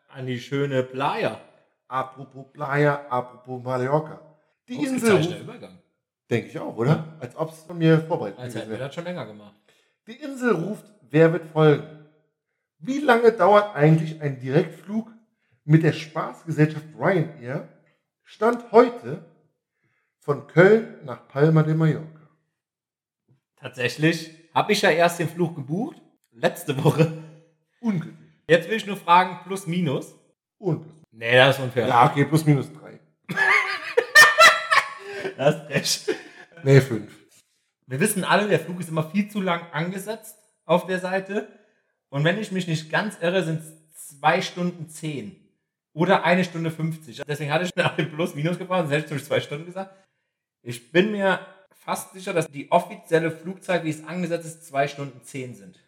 An 0.09 0.25
die 0.27 0.39
schöne 0.39 0.83
Playa. 0.83 1.39
Apropos 1.87 2.45
Playa, 2.53 3.05
apropos 3.09 3.61
Mallorca. 3.63 4.21
Die 4.67 4.75
Insel 4.75 4.93
Ausgezeichneter 4.95 5.35
ruft, 5.35 5.43
Übergang. 5.43 5.77
denke 6.29 6.47
ich 6.49 6.59
auch, 6.59 6.77
oder? 6.77 7.17
Als 7.19 7.35
ob 7.35 7.49
es 7.51 7.63
von 7.63 7.77
mir 7.77 7.99
vorbereitet 7.99 8.39
Als 8.39 8.55
hätten 8.55 8.69
wir 8.71 8.77
das 8.77 8.93
schon 8.93 9.03
länger 9.03 9.25
gemacht. 9.25 9.55
Die 10.07 10.13
Insel 10.15 10.53
ruft, 10.53 10.85
wer 11.09 11.33
wird 11.33 11.45
folgen? 11.47 11.83
Wie 12.77 12.99
lange 12.99 13.31
dauert 13.31 13.75
eigentlich 13.75 14.21
ein 14.21 14.39
Direktflug 14.39 15.11
mit 15.63 15.83
der 15.83 15.93
Spaßgesellschaft 15.93 16.85
Ryanair 16.97 17.69
Stand 18.23 18.71
heute 18.71 19.25
von 20.19 20.47
Köln 20.47 21.03
nach 21.03 21.27
Palma 21.27 21.63
de 21.63 21.73
Mallorca? 21.73 22.29
Tatsächlich 23.57 24.31
habe 24.53 24.71
ich 24.71 24.81
ja 24.81 24.89
erst 24.89 25.19
den 25.19 25.29
Flug 25.29 25.55
gebucht. 25.55 26.01
Letzte 26.31 26.81
Woche. 26.83 27.11
Unglücklich. 27.79 28.15
Jetzt 28.47 28.69
will 28.69 28.77
ich 28.77 28.87
nur 28.87 28.97
fragen, 28.97 29.39
plus, 29.43 29.67
minus. 29.67 30.15
Unglücklich. 30.57 31.03
Nee, 31.11 31.35
das 31.35 31.57
ist 31.57 31.63
unfair. 31.63 31.87
Ja, 31.87 32.09
okay, 32.09 32.25
plus 32.25 32.45
minus 32.45 32.71
drei. 32.71 32.99
Das 35.37 35.55
ist 35.55 35.69
recht. 35.69 36.15
Nee, 36.63 36.81
fünf. 36.81 37.11
Wir 37.87 37.99
wissen 37.99 38.23
alle, 38.23 38.47
der 38.47 38.59
Flug 38.59 38.79
ist 38.79 38.89
immer 38.89 39.09
viel 39.09 39.29
zu 39.29 39.41
lang 39.41 39.71
angesetzt 39.71 40.37
auf 40.65 40.85
der 40.85 40.99
Seite. 40.99 41.47
Und 42.09 42.23
wenn 42.23 42.37
ich 42.37 42.51
mich 42.51 42.67
nicht 42.67 42.91
ganz 42.91 43.17
irre, 43.21 43.43
sind 43.43 43.61
es 43.61 44.09
zwei 44.19 44.41
Stunden 44.41 44.89
zehn. 44.89 45.35
Oder 45.93 46.23
eine 46.23 46.43
Stunde 46.43 46.71
50. 46.71 47.21
Deswegen 47.27 47.51
hatte 47.51 47.65
ich 47.65 47.75
nach 47.75 47.95
dem 47.95 48.11
Plus 48.11 48.33
Minus 48.35 48.57
gefahren, 48.57 48.87
selbst 48.87 49.11
durch 49.11 49.25
zwei 49.25 49.39
Stunden 49.41 49.65
gesagt. 49.65 49.93
Ich 50.61 50.91
bin 50.91 51.11
mir 51.11 51.39
fast 51.83 52.13
sicher, 52.13 52.33
dass 52.33 52.47
die 52.47 52.71
offizielle 52.71 53.31
Flugzeit, 53.31 53.83
wie 53.83 53.89
es 53.89 54.05
angesetzt 54.07 54.45
ist, 54.45 54.67
zwei 54.67 54.87
Stunden 54.87 55.21
zehn 55.23 55.53
sind. 55.55 55.79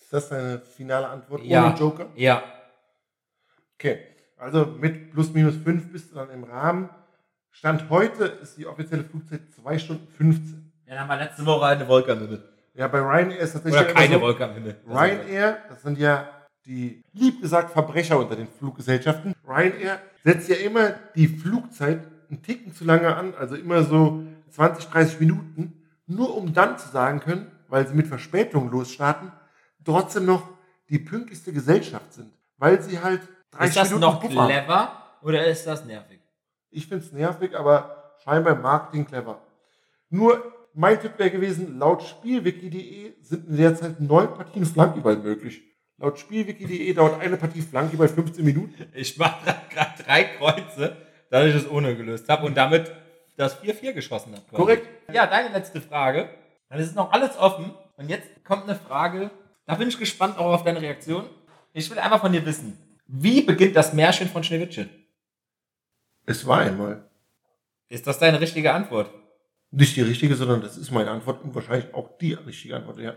Ist 0.00 0.12
das 0.12 0.28
deine 0.30 0.58
finale 0.60 1.08
Antwort 1.08 1.42
Ja. 1.44 1.66
ohne 1.68 1.78
Joker? 1.78 2.06
Ja. 2.16 2.42
Okay, 3.78 4.00
also 4.36 4.64
mit 4.66 5.12
plus 5.12 5.32
minus 5.32 5.56
5 5.56 5.92
bist 5.92 6.10
du 6.10 6.16
dann 6.16 6.30
im 6.30 6.44
Rahmen. 6.44 6.88
Stand 7.50 7.88
heute 7.90 8.24
ist 8.24 8.56
die 8.58 8.66
offizielle 8.66 9.04
Flugzeit 9.04 9.42
2 9.54 9.78
Stunden 9.78 10.08
15. 10.08 10.72
Ja, 10.86 10.94
dann 10.94 11.00
haben 11.00 11.08
wir 11.08 11.24
letzte 11.24 11.46
Woche 11.46 11.66
eine 11.66 11.86
Wolke 11.86 12.12
am 12.12 12.18
Himmel. 12.20 12.42
Ja, 12.74 12.88
bei 12.88 12.98
Ryanair 12.98 13.38
ist 13.38 13.52
tatsächlich 13.52 13.80
Oder 13.82 13.92
keine 13.94 14.14
so, 14.14 14.20
Wolke 14.22 14.44
am 14.44 14.54
Himmel. 14.54 14.76
Ryanair, 14.88 15.58
das 15.68 15.82
sind 15.82 15.98
ja 15.98 16.28
die 16.66 17.02
lieb 17.12 17.40
gesagt 17.40 17.70
Verbrecher 17.72 18.18
unter 18.18 18.36
den 18.36 18.48
Fluggesellschaften. 18.48 19.34
Ryanair 19.46 20.00
setzt 20.22 20.48
ja 20.48 20.56
immer 20.56 20.90
die 21.14 21.28
Flugzeit 21.28 22.06
einen 22.30 22.42
Ticken 22.42 22.74
zu 22.74 22.84
lange 22.84 23.14
an, 23.14 23.34
also 23.34 23.54
immer 23.54 23.84
so 23.84 24.22
20, 24.50 24.86
30 24.86 25.20
Minuten, 25.20 25.82
nur 26.06 26.36
um 26.36 26.52
dann 26.52 26.78
zu 26.78 26.88
sagen 26.88 27.20
können, 27.20 27.50
weil 27.68 27.86
sie 27.86 27.94
mit 27.94 28.06
Verspätung 28.06 28.70
losstarten, 28.70 29.32
trotzdem 29.84 30.26
noch 30.26 30.48
die 30.88 30.98
pünktlichste 30.98 31.52
Gesellschaft 31.52 32.12
sind, 32.12 32.32
weil 32.56 32.80
sie 32.82 33.00
halt 33.00 33.20
30 33.52 33.68
Ist 33.68 33.76
das 33.76 33.88
Minuten 33.90 34.00
noch 34.00 34.20
Puffer 34.20 34.40
haben. 34.42 34.48
clever 34.48 35.02
oder 35.22 35.46
ist 35.46 35.66
das 35.66 35.84
nervig? 35.84 36.20
Ich 36.70 36.86
finde 36.86 37.04
es 37.04 37.12
nervig, 37.12 37.56
aber 37.56 38.14
scheinbar 38.22 38.54
Marketing 38.56 39.06
clever. 39.06 39.40
Nur 40.10 40.52
mein 40.72 41.00
Tipp 41.00 41.12
wäre 41.18 41.30
gewesen, 41.30 41.78
laut 41.78 42.02
Spielwiki.de 42.02 43.14
sind 43.22 43.48
in 43.48 43.56
der 43.56 43.76
Zeit 43.76 44.00
neun 44.00 44.32
Partien 44.34 44.66
Flankyball 44.66 45.16
möglich. 45.16 45.62
Laut 45.98 46.18
Spielwiki.de 46.18 46.92
dauert 46.92 47.20
eine 47.20 47.36
Partie 47.36 47.62
Flankyball 47.62 48.08
15 48.08 48.44
Minuten. 48.44 48.86
Ich 48.94 49.16
mache 49.16 49.54
gerade 49.70 50.02
drei 50.02 50.24
Kreuze, 50.24 50.96
da 51.30 51.46
ich 51.46 51.54
es 51.54 51.68
ohne 51.68 51.96
gelöst 51.96 52.28
habe 52.28 52.46
und 52.46 52.56
damit 52.56 52.92
das 53.36 53.62
4-4 53.62 53.92
geschossen 53.92 54.34
habe. 54.34 54.44
Korrekt. 54.52 54.88
Ja, 55.12 55.26
deine 55.26 55.50
letzte 55.50 55.80
Frage. 55.80 56.28
Dann 56.68 56.78
ist 56.80 56.96
noch 56.96 57.12
alles 57.12 57.36
offen. 57.36 57.74
Und 57.96 58.08
jetzt 58.08 58.28
kommt 58.44 58.64
eine 58.64 58.74
Frage, 58.74 59.30
da 59.66 59.76
bin 59.76 59.88
ich 59.88 59.98
gespannt 59.98 60.36
auch 60.38 60.52
auf 60.52 60.64
deine 60.64 60.82
Reaktion. 60.82 61.28
Ich 61.72 61.88
will 61.90 61.98
einfach 61.98 62.20
von 62.20 62.32
dir 62.32 62.44
wissen, 62.44 62.76
wie 63.06 63.42
beginnt 63.42 63.76
das 63.76 63.92
Märchen 63.92 64.28
von 64.28 64.42
Schneewittchen? 64.42 64.90
Es 66.26 66.46
war 66.46 66.60
einmal. 66.60 67.08
Ist 67.88 68.06
das 68.06 68.18
deine 68.18 68.40
richtige 68.40 68.72
Antwort? 68.72 69.10
Nicht 69.70 69.96
die 69.96 70.02
richtige, 70.02 70.34
sondern 70.34 70.60
das 70.60 70.76
ist 70.76 70.90
meine 70.90 71.10
Antwort 71.10 71.42
und 71.44 71.54
wahrscheinlich 71.54 71.92
auch 71.94 72.16
die 72.18 72.32
richtige 72.32 72.76
Antwort. 72.76 72.98
Ja. 72.98 73.14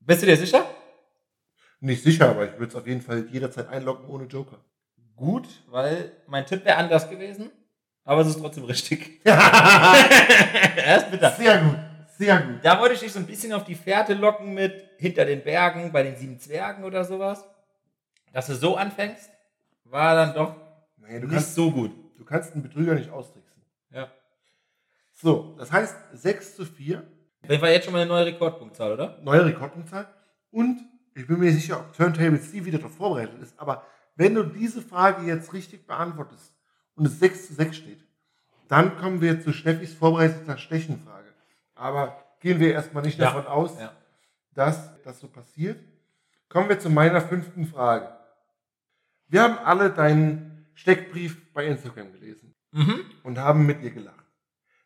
Bist 0.00 0.22
du 0.22 0.26
dir 0.26 0.36
sicher? 0.36 0.64
Nicht 1.82 2.04
sicher, 2.04 2.30
aber 2.30 2.44
ich 2.44 2.52
würde 2.52 2.66
es 2.66 2.76
auf 2.76 2.86
jeden 2.86 3.00
Fall 3.00 3.26
jederzeit 3.32 3.68
einloggen 3.68 4.06
ohne 4.08 4.26
Joker. 4.26 4.58
Gut, 5.16 5.48
weil 5.68 6.12
mein 6.28 6.46
Tipp 6.46 6.64
wäre 6.64 6.76
anders 6.76 7.10
gewesen, 7.10 7.50
aber 8.04 8.20
es 8.20 8.28
ist 8.28 8.38
trotzdem 8.38 8.62
richtig. 8.64 9.20
Sehr 9.24 9.34
Erst 10.76 11.10
bitte. 11.10 11.32
gut, 11.36 11.78
sehr 12.16 12.38
gut. 12.40 12.54
Da 12.62 12.78
wollte 12.78 12.94
ich 12.94 13.00
dich 13.00 13.12
so 13.12 13.18
ein 13.18 13.26
bisschen 13.26 13.52
auf 13.52 13.64
die 13.64 13.74
Fährte 13.74 14.14
locken 14.14 14.54
mit 14.54 14.90
hinter 14.98 15.24
den 15.24 15.42
Bergen, 15.42 15.90
bei 15.90 16.04
den 16.04 16.14
sieben 16.14 16.38
Zwergen 16.38 16.84
oder 16.84 17.04
sowas. 17.04 17.44
Dass 18.32 18.46
du 18.46 18.54
so 18.54 18.76
anfängst, 18.76 19.28
war 19.82 20.14
dann 20.14 20.34
doch 20.34 20.54
du, 20.98 21.06
nicht 21.08 21.30
kannst, 21.30 21.56
so 21.56 21.68
gut. 21.72 21.90
du 22.16 22.24
kannst 22.24 22.52
einen 22.52 22.62
Betrüger 22.62 22.94
nicht 22.94 23.10
austricksen. 23.10 23.60
Ja. 23.92 24.08
So, 25.10 25.56
das 25.58 25.72
heißt 25.72 25.96
6 26.12 26.54
zu 26.54 26.64
4. 26.64 26.98
Auf 27.42 27.50
jeden 27.50 27.60
Fall 27.60 27.72
jetzt 27.72 27.84
schon 27.86 27.92
mal 27.92 28.02
eine 28.02 28.08
neue 28.08 28.26
Rekordpunktzahl, 28.26 28.92
oder? 28.92 29.18
neue 29.24 29.44
Rekordpunktzahl. 29.46 30.06
Und 30.52 30.80
ich 31.14 31.26
bin 31.26 31.38
mir 31.38 31.46
nicht 31.46 31.60
sicher, 31.62 31.80
ob 31.80 31.92
Turntable 31.92 32.40
C 32.40 32.64
wieder 32.64 32.78
darauf 32.78 32.96
vorbereitet 32.96 33.40
ist, 33.42 33.58
aber 33.58 33.86
wenn 34.16 34.34
du 34.34 34.42
diese 34.44 34.82
Frage 34.82 35.26
jetzt 35.26 35.52
richtig 35.52 35.86
beantwortest 35.86 36.54
und 36.94 37.06
es 37.06 37.18
6 37.18 37.48
zu 37.48 37.54
6 37.54 37.76
steht, 37.76 38.04
dann 38.68 38.96
kommen 38.98 39.20
wir 39.20 39.40
zu 39.40 39.52
Steffis 39.52 39.94
vorbereiteter 39.94 40.56
Stechenfrage. 40.58 41.28
Aber 41.74 42.22
gehen 42.40 42.60
wir 42.60 42.72
erstmal 42.72 43.02
nicht 43.02 43.18
Ja. 43.18 43.26
davon 43.26 43.46
aus, 43.46 43.78
Ja. 43.78 43.92
dass 44.54 45.02
das 45.02 45.20
so 45.20 45.28
passiert. 45.28 45.78
Kommen 46.48 46.68
wir 46.68 46.78
zu 46.78 46.90
meiner 46.90 47.20
fünften 47.20 47.66
Frage. 47.66 48.08
Wir 49.28 49.42
haben 49.42 49.58
alle 49.58 49.90
deinen 49.90 50.66
Steckbrief 50.74 51.52
bei 51.52 51.66
Instagram 51.66 52.12
gelesen 52.12 52.54
Mhm. 52.72 53.00
und 53.22 53.38
haben 53.38 53.66
mit 53.66 53.82
dir 53.82 53.90
gelacht. 53.90 54.24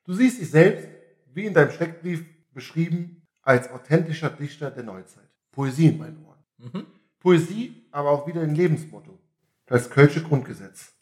Du 0.04 0.12
siehst 0.14 0.40
dich 0.40 0.50
selbst, 0.50 0.88
wie 1.34 1.46
in 1.46 1.54
deinem 1.54 1.70
Steckbrief 1.72 2.24
beschrieben, 2.52 3.22
als 3.42 3.70
authentischer 3.70 4.30
Dichter 4.30 4.70
der 4.70 4.84
Neuzeit. 4.84 5.25
Poesie 5.56 5.86
in 5.86 5.96
meinen 5.96 6.22
Ohren. 6.22 6.44
Mhm. 6.58 6.86
Poesie, 7.18 7.88
aber 7.90 8.10
auch 8.10 8.26
wieder 8.26 8.42
ein 8.42 8.54
Lebensmotto. 8.54 9.18
Das 9.64 9.88
Kölsche 9.88 10.22
Grundgesetz. 10.22 10.92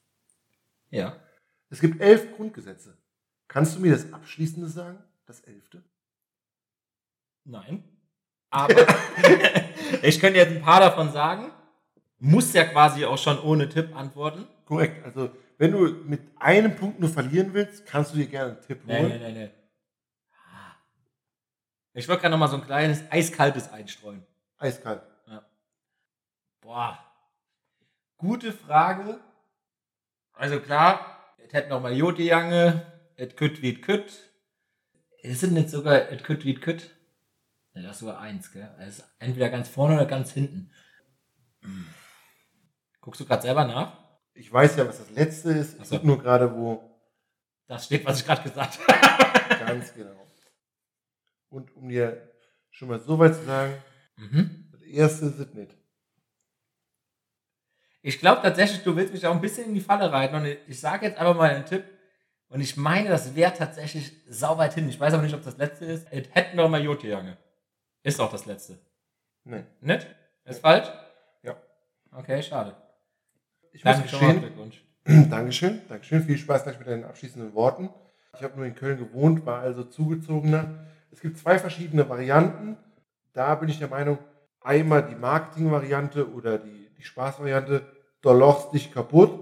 Ja. 0.91 1.17
Es 1.71 1.81
gibt 1.81 2.01
elf 2.01 2.37
Grundgesetze. 2.37 2.97
Kannst 3.49 3.75
du 3.75 3.81
mir 3.81 3.91
das 3.91 4.13
Abschließende 4.13 4.69
sagen? 4.69 5.03
Das 5.27 5.41
elfte? 5.41 5.83
Nein. 7.43 7.83
Aber 8.51 8.87
ich 10.03 10.21
könnte 10.21 10.39
jetzt 10.39 10.53
ein 10.53 10.63
paar 10.63 10.79
davon 10.79 11.11
sagen. 11.11 11.51
Muss 12.21 12.53
ja 12.53 12.63
quasi 12.65 13.05
auch 13.05 13.19
schon 13.19 13.41
ohne 13.41 13.69
Tipp 13.69 13.95
antworten. 13.97 14.47
Korrekt. 14.67 15.05
Also, 15.05 15.31
wenn 15.59 15.73
du 15.73 15.89
mit 16.05 16.21
einem 16.37 16.77
Punkt 16.77 17.01
nur 17.01 17.11
verlieren 17.11 17.53
willst, 17.55 17.87
kannst 17.87 18.15
du 18.15 18.19
dir 18.19 18.29
gerne 18.29 18.53
einen 18.53 18.63
Tipp 18.63 18.87
holen. 18.87 19.09
nee, 19.09 19.19
nee, 19.19 19.33
nee. 19.33 19.51
Ich 21.93 22.09
wollte 22.09 22.23
gerade 22.23 22.33
noch 22.33 22.39
mal 22.39 22.49
so 22.49 22.57
ein 22.57 22.65
kleines 22.65 23.03
eiskaltes 23.11 23.73
einstreuen. 23.73 24.25
Eiskalt. 24.65 25.03
Boah. 26.63 26.99
Gute 28.17 28.53
Frage. 28.53 29.21
Also 30.33 30.59
klar, 30.61 31.35
es 31.39 31.53
hätte 31.53 31.69
noch 31.69 31.83
mal 31.83 31.93
Jote 31.93 32.23
Jange, 32.23 32.87
et 33.17 33.37
kütt 33.37 33.61
wie 33.61 33.71
et 33.75 33.83
kütt. 33.83 34.31
Ist 35.23 35.43
es 35.43 35.51
nicht 35.51 35.69
sogar 35.69 36.11
et 36.11 36.25
kütt 36.25 36.45
wie 36.45 36.53
et 36.55 36.63
kütt? 36.63 36.91
Das 37.75 37.85
ist 37.85 37.99
sogar 37.99 38.21
eins, 38.21 38.51
gell? 38.53 38.75
Es 38.79 38.99
ist 39.01 39.15
entweder 39.19 39.51
ganz 39.51 39.69
vorne 39.69 39.97
oder 39.97 40.07
ganz 40.07 40.33
hinten. 40.33 40.73
Guckst 43.01 43.21
du 43.21 43.27
gerade 43.27 43.43
selber 43.43 43.65
nach? 43.67 43.99
Ich 44.33 44.51
weiß 44.51 44.77
ja, 44.77 44.89
was 44.89 44.99
das 44.99 45.11
letzte 45.11 45.51
ist. 45.51 45.79
Ich 45.81 45.87
so. 45.87 45.99
nur 45.99 46.19
gerade, 46.19 46.55
wo 46.57 46.99
Das 47.67 47.85
steht, 47.85 48.05
was 48.07 48.21
ich 48.21 48.27
gerade 48.27 48.43
gesagt 48.43 48.79
habe. 48.89 49.65
ganz 49.67 49.93
genau. 49.93 50.27
Und 51.51 51.77
um 51.77 51.89
dir 51.89 52.33
schon 52.71 52.89
mal 52.89 53.01
so 53.01 53.19
weit 53.19 53.35
zu 53.35 53.45
sagen, 53.45 53.75
mhm. 54.17 54.69
das 54.73 54.83
erste 54.83 55.27
ist 55.27 55.39
es 55.39 55.55
nicht. 55.55 55.77
Ich 58.03 58.19
glaube 58.19 58.43
tatsächlich, 58.43 58.83
du 58.83 58.95
willst 58.97 59.15
mich 59.15 59.27
auch 59.27 59.35
ein 59.35 59.41
bisschen 59.41 59.69
in 59.69 59.75
die 59.75 59.81
Falle 59.81 60.13
reiten 60.13 60.35
und 60.35 60.45
ich 60.45 60.79
sage 60.79 61.07
jetzt 61.07 61.19
einfach 61.19 61.35
mal 61.35 61.51
einen 61.51 61.65
Tipp. 61.65 61.85
Und 62.49 62.61
ich 62.61 62.77
meine, 62.77 63.09
das 63.09 63.35
wäre 63.35 63.55
tatsächlich 63.55 64.13
sauweit 64.29 64.75
hin. 64.75 64.89
Ich 64.89 65.01
weiß 65.01 65.15
aber 65.15 65.23
nicht, 65.23 65.35
ob 65.35 65.43
das 65.43 65.57
letzte 65.57 65.87
ist. 65.87 66.07
Es 66.11 66.29
hätten 66.33 66.59
noch 66.59 66.69
mal 66.69 66.83
Jote 66.83 67.09
Jange. 67.09 67.39
Ist 68.03 68.21
auch 68.21 68.31
das 68.31 68.45
letzte. 68.45 68.79
Nee. 69.45 69.65
Nicht? 69.81 70.07
Ist 70.45 70.61
falsch? 70.61 70.87
Ja. 71.43 71.57
Okay, 72.13 72.43
schade. 72.43 72.77
Ich 73.73 73.83
muss 73.85 73.95
Danke 73.95 74.09
schon 74.09 74.21
mal 74.21 74.35
gestehen, 74.35 74.55
Glückwunsch. 74.55 74.85
Dankeschön, 75.31 75.81
Dankeschön. 75.89 76.23
Viel 76.23 76.39
Spaß 76.39 76.65
gleich 76.65 76.79
mit 76.79 76.87
deinen 76.87 77.05
abschließenden 77.05 77.55
Worten. 77.55 77.89
Ich 78.37 78.43
habe 78.43 78.57
nur 78.57 78.67
in 78.67 78.75
Köln 78.75 78.99
gewohnt, 78.99 79.47
war 79.47 79.61
also 79.61 79.83
zugezogener. 79.83 80.87
Es 81.11 81.21
gibt 81.21 81.39
zwei 81.39 81.59
verschiedene 81.59 82.09
Varianten. 82.09 82.77
Da 83.35 83.55
bin 83.57 83.69
ich 83.69 83.79
der 83.79 83.89
Meinung, 83.89 84.19
einmal 84.61 85.07
die 85.07 85.15
Marketing-Variante 85.15 86.33
oder 86.33 86.59
die, 86.59 86.89
die 86.97 87.03
Spaßvariante, 87.03 87.85
da 88.23 88.33
lochst 88.33 88.73
dich 88.73 88.93
kaputt. 88.93 89.39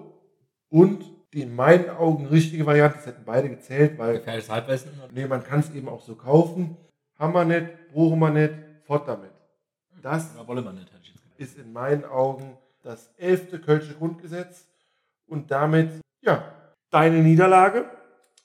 Und 0.69 1.05
die 1.33 1.43
in 1.43 1.55
meinen 1.55 1.89
Augen 1.91 2.27
richtige 2.27 2.67
Variante, 2.67 2.97
das 2.97 3.07
hätten 3.07 3.25
beide 3.25 3.49
gezählt, 3.49 3.99
weil 3.99 4.19
Gefährliches 4.19 4.51
Halbwissen? 4.51 4.91
nee, 5.13 5.27
man 5.27 5.45
kann 5.45 5.61
es 5.61 5.71
eben 5.71 5.89
auch 5.89 6.03
so 6.03 6.15
kaufen. 6.15 6.77
Haben 7.19 7.33
wir 7.35 7.45
nicht, 7.45 7.93
brauchen 7.93 8.19
wir 8.19 8.31
nicht, 8.31 8.55
fort 8.85 9.07
damit. 9.07 9.31
Das 10.03 10.35
Oder 10.35 10.49
wollen 10.49 10.65
wir 10.65 10.73
nicht, 10.73 10.93
hätte 10.93 11.03
ich 11.03 11.11
jetzt 11.11 11.23
ist 11.43 11.59
in 11.59 11.73
meinen 11.73 12.05
Augen 12.05 12.57
das 12.83 13.11
elfte 13.17 13.61
Kölsche 13.61 13.95
Grundgesetz 13.95 14.67
und 15.27 15.51
damit, 15.51 15.91
ja, 16.21 16.53
deine 16.91 17.19
Niederlage. 17.19 17.91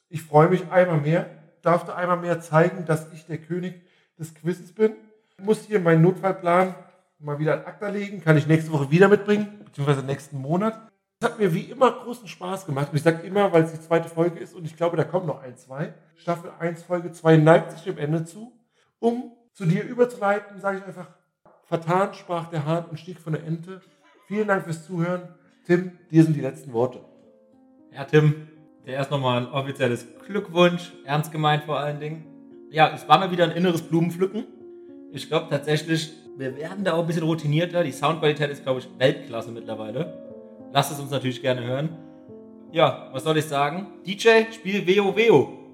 Ich 0.09 0.23
freue 0.23 0.49
mich 0.49 0.69
einmal 0.71 1.01
mehr, 1.01 1.29
darf 1.61 1.85
dir 1.85 1.95
einmal 1.95 2.17
mehr 2.17 2.39
zeigen, 2.39 2.85
dass 2.85 3.11
ich 3.13 3.25
der 3.25 3.37
König 3.37 3.81
des 4.17 4.33
Quizzes 4.33 4.73
bin. 4.73 4.95
Ich 5.39 5.45
muss 5.45 5.65
hier 5.65 5.79
meinen 5.79 6.01
Notfallplan 6.01 6.73
mal 7.19 7.37
wieder 7.37 7.53
ad 7.53 7.65
acta 7.67 7.89
legen, 7.89 8.21
kann 8.21 8.37
ich 8.37 8.47
nächste 8.47 8.71
Woche 8.71 8.89
wieder 8.89 9.07
mitbringen, 9.07 9.61
beziehungsweise 9.63 10.03
nächsten 10.03 10.39
Monat. 10.39 10.91
Es 11.19 11.29
hat 11.29 11.37
mir 11.37 11.53
wie 11.53 11.61
immer 11.61 11.91
großen 11.91 12.27
Spaß 12.27 12.65
gemacht 12.65 12.89
und 12.89 12.97
ich 12.97 13.03
sage 13.03 13.25
immer, 13.25 13.53
weil 13.53 13.63
es 13.63 13.71
die 13.71 13.79
zweite 13.79 14.09
Folge 14.09 14.39
ist 14.39 14.55
und 14.55 14.65
ich 14.65 14.75
glaube, 14.75 14.97
da 14.97 15.03
kommen 15.03 15.27
noch 15.27 15.43
ein, 15.43 15.55
zwei. 15.55 15.93
Staffel 16.15 16.51
1, 16.57 16.81
Folge 16.81 17.11
2 17.11 17.37
neigt 17.37 17.71
sich 17.71 17.83
dem 17.83 17.99
Ende 17.99 18.25
zu. 18.25 18.51
Um 18.97 19.31
zu 19.53 19.65
dir 19.65 19.83
überzuleiten, 19.83 20.59
sage 20.59 20.79
ich 20.79 20.85
einfach, 20.85 21.09
vertan 21.65 22.15
sprach 22.15 22.49
der 22.49 22.65
Hahn 22.65 22.85
und 22.85 22.99
stieg 22.99 23.19
von 23.19 23.33
der 23.33 23.43
Ente. 23.43 23.81
Vielen 24.25 24.47
Dank 24.47 24.63
fürs 24.63 24.85
Zuhören. 24.85 25.35
Tim, 25.67 25.99
dir 26.09 26.23
sind 26.23 26.35
die 26.35 26.41
letzten 26.41 26.73
Worte. 26.73 27.01
Ja, 27.93 28.05
Tim, 28.05 28.47
der 28.87 28.95
erst 28.95 29.11
nochmal 29.11 29.41
ein 29.41 29.51
offizielles 29.51 30.07
Glückwunsch, 30.25 30.93
ernst 31.05 31.31
gemeint 31.31 31.63
vor 31.63 31.77
allen 31.77 31.99
Dingen. 31.99 32.25
Ja, 32.71 32.91
es 32.93 33.07
war 33.07 33.19
mal 33.19 33.29
wieder 33.29 33.43
ein 33.43 33.51
inneres 33.51 33.83
Blumenpflücken. 33.83 34.56
Ich 35.17 35.29
glaube 35.29 35.47
tatsächlich, 35.49 36.11
wir 36.37 36.55
werden 36.57 36.83
da 36.83 36.93
auch 36.93 36.99
ein 36.99 37.07
bisschen 37.07 37.23
routinierter. 37.23 37.83
Die 37.83 37.91
Soundqualität 37.91 38.51
ist, 38.51 38.61
glaube 38.61 38.81
ich, 38.81 38.87
Weltklasse 38.99 39.49
mittlerweile. 39.51 40.13
Lasst 40.71 40.91
es 40.91 40.99
uns 40.99 41.09
natürlich 41.09 41.41
gerne 41.41 41.63
hören. 41.63 41.89
Ja, 42.71 43.09
was 43.11 43.23
soll 43.23 43.37
ich 43.37 43.45
sagen? 43.45 43.87
DJ, 44.05 44.51
spiel 44.53 44.85
Veo 44.85 45.15
Veo. 45.15 45.66